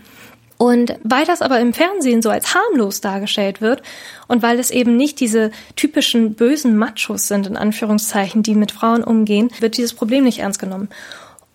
Und 0.58 0.94
weil 1.02 1.26
das 1.26 1.42
aber 1.42 1.60
im 1.60 1.74
Fernsehen 1.74 2.22
so 2.22 2.30
als 2.30 2.54
harmlos 2.54 3.02
dargestellt 3.02 3.60
wird 3.60 3.82
und 4.26 4.42
weil 4.42 4.58
es 4.58 4.70
eben 4.70 4.96
nicht 4.96 5.20
diese 5.20 5.50
typischen 5.74 6.34
bösen 6.34 6.78
Machos 6.78 7.28
sind, 7.28 7.46
in 7.46 7.58
Anführungszeichen, 7.58 8.42
die 8.42 8.54
mit 8.54 8.72
Frauen 8.72 9.04
umgehen, 9.04 9.50
wird 9.60 9.76
dieses 9.76 9.92
Problem 9.92 10.24
nicht 10.24 10.38
ernst 10.38 10.58
genommen. 10.58 10.88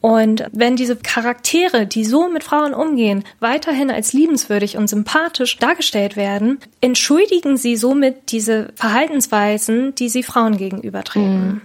Und 0.02 0.46
wenn 0.52 0.76
diese 0.76 0.96
Charaktere, 0.96 1.86
die 1.86 2.04
so 2.04 2.28
mit 2.28 2.44
Frauen 2.44 2.74
umgehen, 2.74 3.24
weiterhin 3.40 3.92
als 3.92 4.14
liebenswürdig 4.14 4.76
und 4.78 4.88
sympathisch 4.88 5.58
dargestellt 5.58 6.18
werden, 6.18 6.60
entschuldigen 6.82 7.56
sie 7.56 7.76
somit 7.76 8.32
diese 8.32 8.70
Verhaltensweisen, 8.76 9.94
die 9.94 10.10
sie 10.10 10.24
Frauen 10.24 10.58
gegenüber 10.58 11.04
treten. 11.04 11.46
Mhm. 11.46 11.62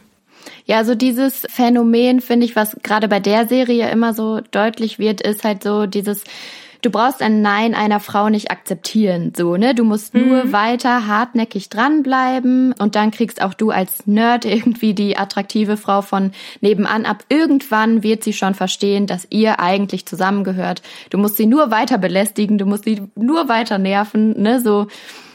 Ja, 0.66 0.78
also 0.78 0.94
dieses 0.94 1.46
Phänomen 1.48 2.20
finde 2.20 2.44
ich, 2.44 2.56
was 2.56 2.76
gerade 2.82 3.08
bei 3.08 3.20
der 3.20 3.46
Serie 3.46 3.88
immer 3.90 4.12
so 4.12 4.40
deutlich 4.50 4.98
wird, 4.98 5.20
ist 5.20 5.44
halt 5.44 5.62
so 5.62 5.86
dieses 5.86 6.24
du 6.86 6.90
brauchst 6.90 7.20
ein 7.20 7.42
Nein 7.42 7.74
einer 7.74 7.98
Frau 7.98 8.28
nicht 8.28 8.52
akzeptieren, 8.52 9.32
so, 9.36 9.56
ne? 9.56 9.74
Du 9.74 9.82
musst 9.82 10.14
mhm. 10.14 10.28
nur 10.28 10.52
weiter 10.52 11.08
hartnäckig 11.08 11.68
dranbleiben 11.68 12.74
und 12.78 12.94
dann 12.94 13.10
kriegst 13.10 13.42
auch 13.42 13.54
du 13.54 13.70
als 13.70 14.06
Nerd 14.06 14.44
irgendwie 14.44 14.94
die 14.94 15.16
attraktive 15.16 15.76
Frau 15.76 16.00
von 16.00 16.30
nebenan 16.60 17.04
ab. 17.04 17.24
Irgendwann 17.28 18.04
wird 18.04 18.22
sie 18.22 18.32
schon 18.32 18.54
verstehen, 18.54 19.08
dass 19.08 19.26
ihr 19.30 19.58
eigentlich 19.58 20.06
zusammengehört. 20.06 20.80
Du 21.10 21.18
musst 21.18 21.36
sie 21.36 21.46
nur 21.46 21.72
weiter 21.72 21.98
belästigen, 21.98 22.56
du 22.56 22.66
musst 22.66 22.84
sie 22.84 23.02
nur 23.16 23.48
weiter 23.48 23.78
nerven, 23.78 24.40
ne? 24.40 24.60
So, 24.60 24.86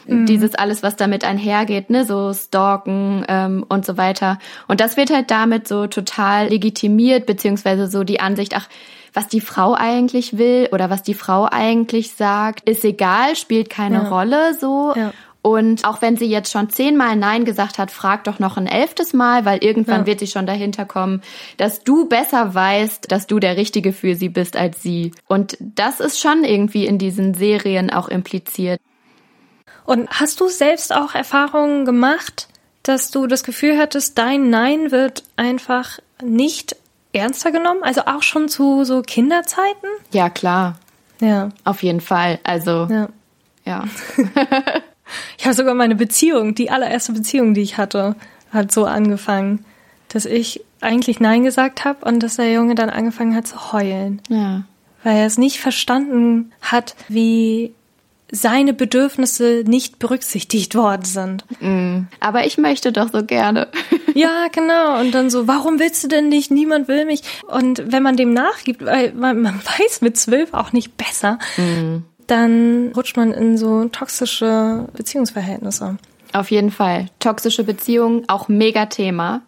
Mhm. 0.06 0.26
dieses 0.26 0.54
alles, 0.54 0.82
was 0.82 0.96
damit 0.96 1.24
einhergeht, 1.24 1.90
ne, 1.90 2.04
so 2.04 2.32
Stalken 2.32 3.24
ähm, 3.28 3.64
und 3.68 3.86
so 3.86 3.96
weiter. 3.96 4.38
Und 4.68 4.80
das 4.80 4.96
wird 4.96 5.12
halt 5.12 5.30
damit 5.30 5.68
so 5.68 5.86
total 5.86 6.48
legitimiert, 6.48 7.26
beziehungsweise 7.26 7.86
so 7.86 8.04
die 8.04 8.20
Ansicht, 8.20 8.54
ach, 8.56 8.68
was 9.12 9.28
die 9.28 9.40
Frau 9.40 9.74
eigentlich 9.74 10.38
will 10.38 10.68
oder 10.72 10.90
was 10.90 11.02
die 11.02 11.14
Frau 11.14 11.46
eigentlich 11.50 12.14
sagt, 12.14 12.68
ist 12.68 12.84
egal, 12.84 13.36
spielt 13.36 13.68
keine 13.68 14.04
ja. 14.04 14.08
Rolle 14.08 14.54
so. 14.58 14.94
Ja. 14.96 15.12
Und 15.42 15.84
auch 15.84 16.00
wenn 16.00 16.16
sie 16.16 16.26
jetzt 16.26 16.52
schon 16.52 16.70
zehnmal 16.70 17.16
Nein 17.16 17.44
gesagt 17.44 17.78
hat, 17.78 17.90
frag 17.90 18.22
doch 18.24 18.38
noch 18.38 18.56
ein 18.56 18.68
elftes 18.68 19.12
Mal, 19.12 19.44
weil 19.44 19.62
irgendwann 19.62 20.02
ja. 20.02 20.06
wird 20.06 20.20
sie 20.20 20.28
schon 20.28 20.46
dahinter 20.46 20.84
kommen, 20.84 21.20
dass 21.56 21.82
du 21.82 22.08
besser 22.08 22.54
weißt, 22.54 23.10
dass 23.10 23.26
du 23.26 23.40
der 23.40 23.56
Richtige 23.56 23.92
für 23.92 24.14
sie 24.14 24.28
bist 24.28 24.56
als 24.56 24.82
sie. 24.82 25.10
Und 25.26 25.58
das 25.58 25.98
ist 25.98 26.20
schon 26.20 26.44
irgendwie 26.44 26.86
in 26.86 26.98
diesen 26.98 27.34
Serien 27.34 27.90
auch 27.90 28.08
impliziert. 28.08 28.80
Und 29.84 30.08
hast 30.10 30.40
du 30.40 30.48
selbst 30.48 30.94
auch 30.94 31.14
Erfahrungen 31.14 31.84
gemacht, 31.84 32.48
dass 32.82 33.10
du 33.10 33.26
das 33.26 33.44
Gefühl 33.44 33.78
hattest, 33.78 34.18
dein 34.18 34.50
Nein 34.50 34.90
wird 34.90 35.24
einfach 35.36 35.98
nicht 36.22 36.76
ernster 37.12 37.50
genommen? 37.52 37.82
Also 37.82 38.02
auch 38.06 38.22
schon 38.22 38.48
zu 38.48 38.84
so 38.84 39.02
Kinderzeiten? 39.02 39.88
Ja, 40.12 40.30
klar. 40.30 40.76
Ja. 41.20 41.50
Auf 41.64 41.82
jeden 41.82 42.00
Fall. 42.00 42.40
Also, 42.44 42.88
Ja. 42.90 43.08
ja. 43.64 43.84
Ich 45.36 45.44
habe 45.44 45.54
sogar 45.54 45.74
meine 45.74 45.94
Beziehung, 45.94 46.54
die 46.54 46.70
allererste 46.70 47.12
Beziehung, 47.12 47.52
die 47.52 47.60
ich 47.60 47.76
hatte, 47.76 48.16
hat 48.50 48.72
so 48.72 48.86
angefangen, 48.86 49.64
dass 50.08 50.24
ich 50.24 50.64
eigentlich 50.80 51.20
Nein 51.20 51.44
gesagt 51.44 51.84
habe 51.84 52.04
und 52.04 52.22
dass 52.22 52.36
der 52.36 52.52
Junge 52.52 52.74
dann 52.74 52.90
angefangen 52.90 53.34
hat 53.34 53.46
zu 53.46 53.72
heulen, 53.72 54.22
ja. 54.28 54.64
weil 55.02 55.16
er 55.16 55.26
es 55.26 55.38
nicht 55.38 55.60
verstanden 55.60 56.52
hat, 56.60 56.96
wie 57.08 57.74
seine 58.34 58.72
Bedürfnisse 58.72 59.62
nicht 59.66 59.98
berücksichtigt 59.98 60.74
worden 60.74 61.04
sind. 61.04 61.44
Aber 62.18 62.46
ich 62.46 62.56
möchte 62.58 62.90
doch 62.90 63.10
so 63.12 63.24
gerne. 63.24 63.68
Ja, 64.14 64.48
genau. 64.52 65.00
Und 65.00 65.12
dann 65.12 65.30
so, 65.30 65.48
warum 65.48 65.78
willst 65.78 66.04
du 66.04 66.08
denn 66.08 66.28
nicht? 66.28 66.50
Niemand 66.50 66.86
will 66.86 67.06
mich. 67.06 67.22
Und 67.48 67.90
wenn 67.92 68.02
man 68.02 68.14
dem 68.14 68.34
nachgibt, 68.34 68.84
weil 68.84 69.14
man, 69.14 69.40
man 69.40 69.54
weiß 69.64 70.02
mit 70.02 70.18
zwölf 70.18 70.52
auch 70.52 70.74
nicht 70.74 70.98
besser, 70.98 71.38
dann 72.26 72.92
rutscht 72.94 73.16
man 73.16 73.32
in 73.32 73.56
so 73.56 73.86
toxische 73.86 74.86
Beziehungsverhältnisse. 74.92 75.96
Auf 76.34 76.50
jeden 76.50 76.70
Fall. 76.70 77.06
Toxische 77.20 77.64
Beziehungen, 77.64 78.24
auch 78.28 78.48
mega 78.48 78.84
Thema. 78.84 79.40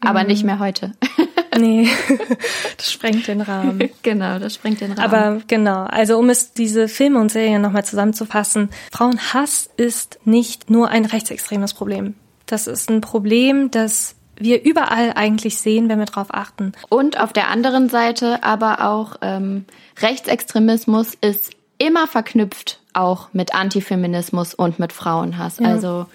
Aber 0.00 0.24
nicht 0.24 0.44
mehr 0.44 0.58
heute. 0.58 0.92
Nee, 1.58 1.88
das 2.76 2.92
sprengt 2.92 3.26
den 3.26 3.40
Rahmen. 3.40 3.90
genau, 4.02 4.38
das 4.38 4.54
sprengt 4.54 4.80
den 4.80 4.92
Rahmen. 4.92 5.00
Aber 5.00 5.42
genau, 5.46 5.84
also 5.84 6.18
um 6.18 6.30
es 6.30 6.52
diese 6.52 6.88
Filme 6.88 7.20
und 7.20 7.30
Serien 7.30 7.62
nochmal 7.62 7.84
zusammenzufassen, 7.84 8.70
Frauenhass 8.92 9.68
ist 9.76 10.20
nicht 10.24 10.70
nur 10.70 10.88
ein 10.88 11.04
rechtsextremes 11.04 11.74
Problem. 11.74 12.14
Das 12.46 12.66
ist 12.66 12.90
ein 12.90 13.00
Problem, 13.00 13.70
das 13.70 14.14
wir 14.36 14.62
überall 14.64 15.12
eigentlich 15.14 15.58
sehen, 15.58 15.88
wenn 15.88 15.98
wir 15.98 16.06
drauf 16.06 16.28
achten. 16.30 16.72
Und 16.88 17.20
auf 17.20 17.32
der 17.32 17.48
anderen 17.48 17.88
Seite 17.88 18.42
aber 18.42 18.88
auch 18.88 19.16
ähm, 19.20 19.66
Rechtsextremismus 20.00 21.14
ist 21.20 21.50
immer 21.78 22.06
verknüpft 22.06 22.80
auch 22.92 23.28
mit 23.32 23.54
Antifeminismus 23.54 24.54
und 24.54 24.78
mit 24.78 24.92
Frauenhass. 24.92 25.58
Ja. 25.58 25.68
Also 25.68 26.06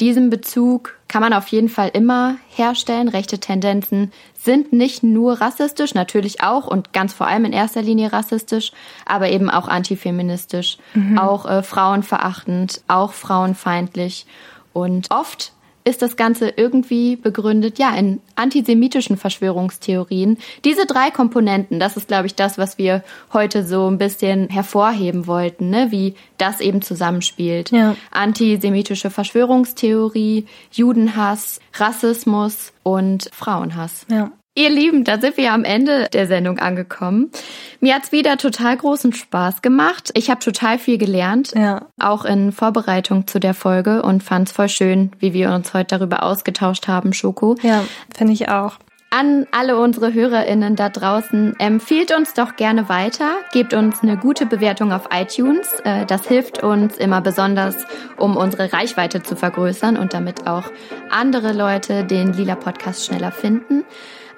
diesen 0.00 0.30
Bezug 0.30 0.96
kann 1.08 1.22
man 1.22 1.32
auf 1.32 1.48
jeden 1.48 1.68
Fall 1.68 1.90
immer 1.92 2.36
herstellen. 2.48 3.08
Rechte 3.08 3.38
Tendenzen 3.38 4.12
sind 4.34 4.72
nicht 4.72 5.02
nur 5.02 5.40
rassistisch, 5.40 5.94
natürlich 5.94 6.42
auch 6.42 6.66
und 6.66 6.92
ganz 6.92 7.12
vor 7.12 7.26
allem 7.26 7.44
in 7.44 7.52
erster 7.52 7.82
Linie 7.82 8.12
rassistisch, 8.12 8.72
aber 9.06 9.30
eben 9.30 9.50
auch 9.50 9.68
antifeministisch, 9.68 10.78
auch 11.18 11.46
äh, 11.46 11.62
frauenverachtend, 11.62 12.82
auch 12.88 13.12
frauenfeindlich. 13.12 14.26
Und 14.72 15.10
oft 15.10 15.52
ist 15.88 16.02
das 16.02 16.16
Ganze 16.16 16.50
irgendwie 16.50 17.16
begründet, 17.16 17.78
ja, 17.78 17.94
in 17.96 18.20
antisemitischen 18.34 19.16
Verschwörungstheorien. 19.16 20.36
Diese 20.64 20.84
drei 20.86 21.10
Komponenten, 21.10 21.80
das 21.80 21.96
ist, 21.96 22.08
glaube 22.08 22.26
ich, 22.26 22.34
das, 22.34 22.58
was 22.58 22.76
wir 22.76 23.02
heute 23.32 23.64
so 23.64 23.90
ein 23.90 23.96
bisschen 23.96 24.48
hervorheben 24.48 25.26
wollten, 25.26 25.70
ne? 25.70 25.88
wie 25.90 26.14
das 26.36 26.60
eben 26.60 26.82
zusammenspielt. 26.82 27.70
Ja. 27.70 27.96
Antisemitische 28.10 29.10
Verschwörungstheorie, 29.10 30.46
Judenhass, 30.70 31.60
Rassismus 31.74 32.72
und 32.82 33.30
Frauenhass. 33.32 34.06
Ja. 34.10 34.30
Ihr 34.58 34.70
Lieben, 34.70 35.04
da 35.04 35.20
sind 35.20 35.36
wir 35.36 35.52
am 35.52 35.62
Ende 35.62 36.08
der 36.12 36.26
Sendung 36.26 36.58
angekommen. 36.58 37.30
Mir 37.78 37.94
hat's 37.94 38.10
wieder 38.10 38.36
total 38.38 38.76
großen 38.76 39.12
Spaß 39.12 39.62
gemacht. 39.62 40.10
Ich 40.14 40.30
habe 40.30 40.40
total 40.40 40.80
viel 40.80 40.98
gelernt, 40.98 41.52
Ja. 41.54 41.82
auch 42.00 42.24
in 42.24 42.50
Vorbereitung 42.50 43.28
zu 43.28 43.38
der 43.38 43.54
Folge 43.54 44.02
und 44.02 44.24
fand's 44.24 44.50
voll 44.50 44.68
schön, 44.68 45.12
wie 45.20 45.32
wir 45.32 45.52
uns 45.52 45.74
heute 45.74 45.96
darüber 45.96 46.24
ausgetauscht 46.24 46.88
haben, 46.88 47.12
Schoko. 47.12 47.54
Ja, 47.62 47.84
finde 48.12 48.32
ich 48.32 48.48
auch. 48.48 48.78
An 49.10 49.46
alle 49.52 49.78
unsere 49.78 50.12
HörerInnen 50.12 50.74
da 50.74 50.88
draußen, 50.88 51.54
empfiehlt 51.60 52.12
uns 52.14 52.34
doch 52.34 52.56
gerne 52.56 52.88
weiter, 52.88 53.30
gebt 53.52 53.74
uns 53.74 54.02
eine 54.02 54.16
gute 54.16 54.44
Bewertung 54.44 54.92
auf 54.92 55.08
iTunes. 55.14 55.72
Äh, 55.84 56.04
Das 56.04 56.26
hilft 56.26 56.64
uns 56.64 56.96
immer 56.98 57.20
besonders, 57.20 57.86
um 58.16 58.36
unsere 58.36 58.72
Reichweite 58.72 59.22
zu 59.22 59.36
vergrößern 59.36 59.96
und 59.96 60.14
damit 60.14 60.48
auch 60.48 60.64
andere 61.10 61.52
Leute 61.52 62.02
den 62.04 62.32
Lila 62.32 62.56
Podcast 62.56 63.06
schneller 63.06 63.30
finden. 63.30 63.84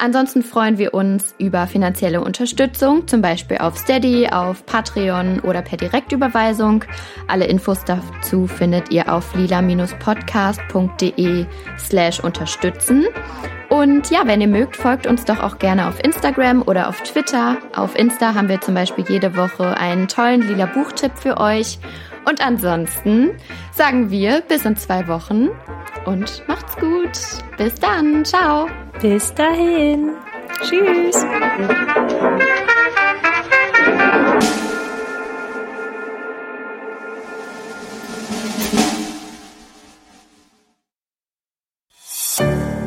Ansonsten 0.02 0.42
freuen 0.42 0.78
wir 0.78 0.94
uns 0.94 1.34
über 1.36 1.66
finanzielle 1.66 2.22
Unterstützung, 2.22 3.06
zum 3.06 3.20
Beispiel 3.20 3.58
auf 3.58 3.76
Steady, 3.76 4.28
auf 4.28 4.64
Patreon 4.64 5.40
oder 5.40 5.60
per 5.60 5.76
Direktüberweisung. 5.76 6.86
Alle 7.28 7.44
Infos 7.44 7.84
dazu 7.84 8.46
findet 8.46 8.90
ihr 8.90 9.12
auf 9.12 9.34
lila-podcast.de 9.34 11.44
slash 11.78 12.20
unterstützen. 12.20 13.08
Und 13.68 14.10
ja, 14.10 14.22
wenn 14.24 14.40
ihr 14.40 14.48
mögt, 14.48 14.74
folgt 14.74 15.06
uns 15.06 15.26
doch 15.26 15.40
auch 15.40 15.58
gerne 15.58 15.86
auf 15.86 16.02
Instagram 16.02 16.62
oder 16.62 16.88
auf 16.88 17.02
Twitter. 17.02 17.58
Auf 17.76 17.94
Insta 17.94 18.32
haben 18.34 18.48
wir 18.48 18.62
zum 18.62 18.72
Beispiel 18.74 19.04
jede 19.06 19.36
Woche 19.36 19.76
einen 19.76 20.08
tollen 20.08 20.40
lila 20.40 20.64
Buchtipp 20.64 21.12
für 21.14 21.36
euch. 21.36 21.78
Und 22.24 22.44
ansonsten 22.44 23.30
sagen 23.72 24.10
wir 24.10 24.42
bis 24.42 24.64
in 24.64 24.76
zwei 24.76 25.06
Wochen 25.08 25.48
und 26.04 26.46
macht's 26.48 26.76
gut. 26.76 27.18
Bis 27.56 27.74
dann. 27.76 28.24
Ciao. 28.24 28.68
Bis 29.00 29.34
dahin. 29.34 30.12
Tschüss. 30.62 31.24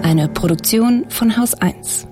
Eine 0.03 0.27
Produktion 0.29 1.09
von 1.09 1.35
Haus 1.37 1.53
1. 1.55 2.07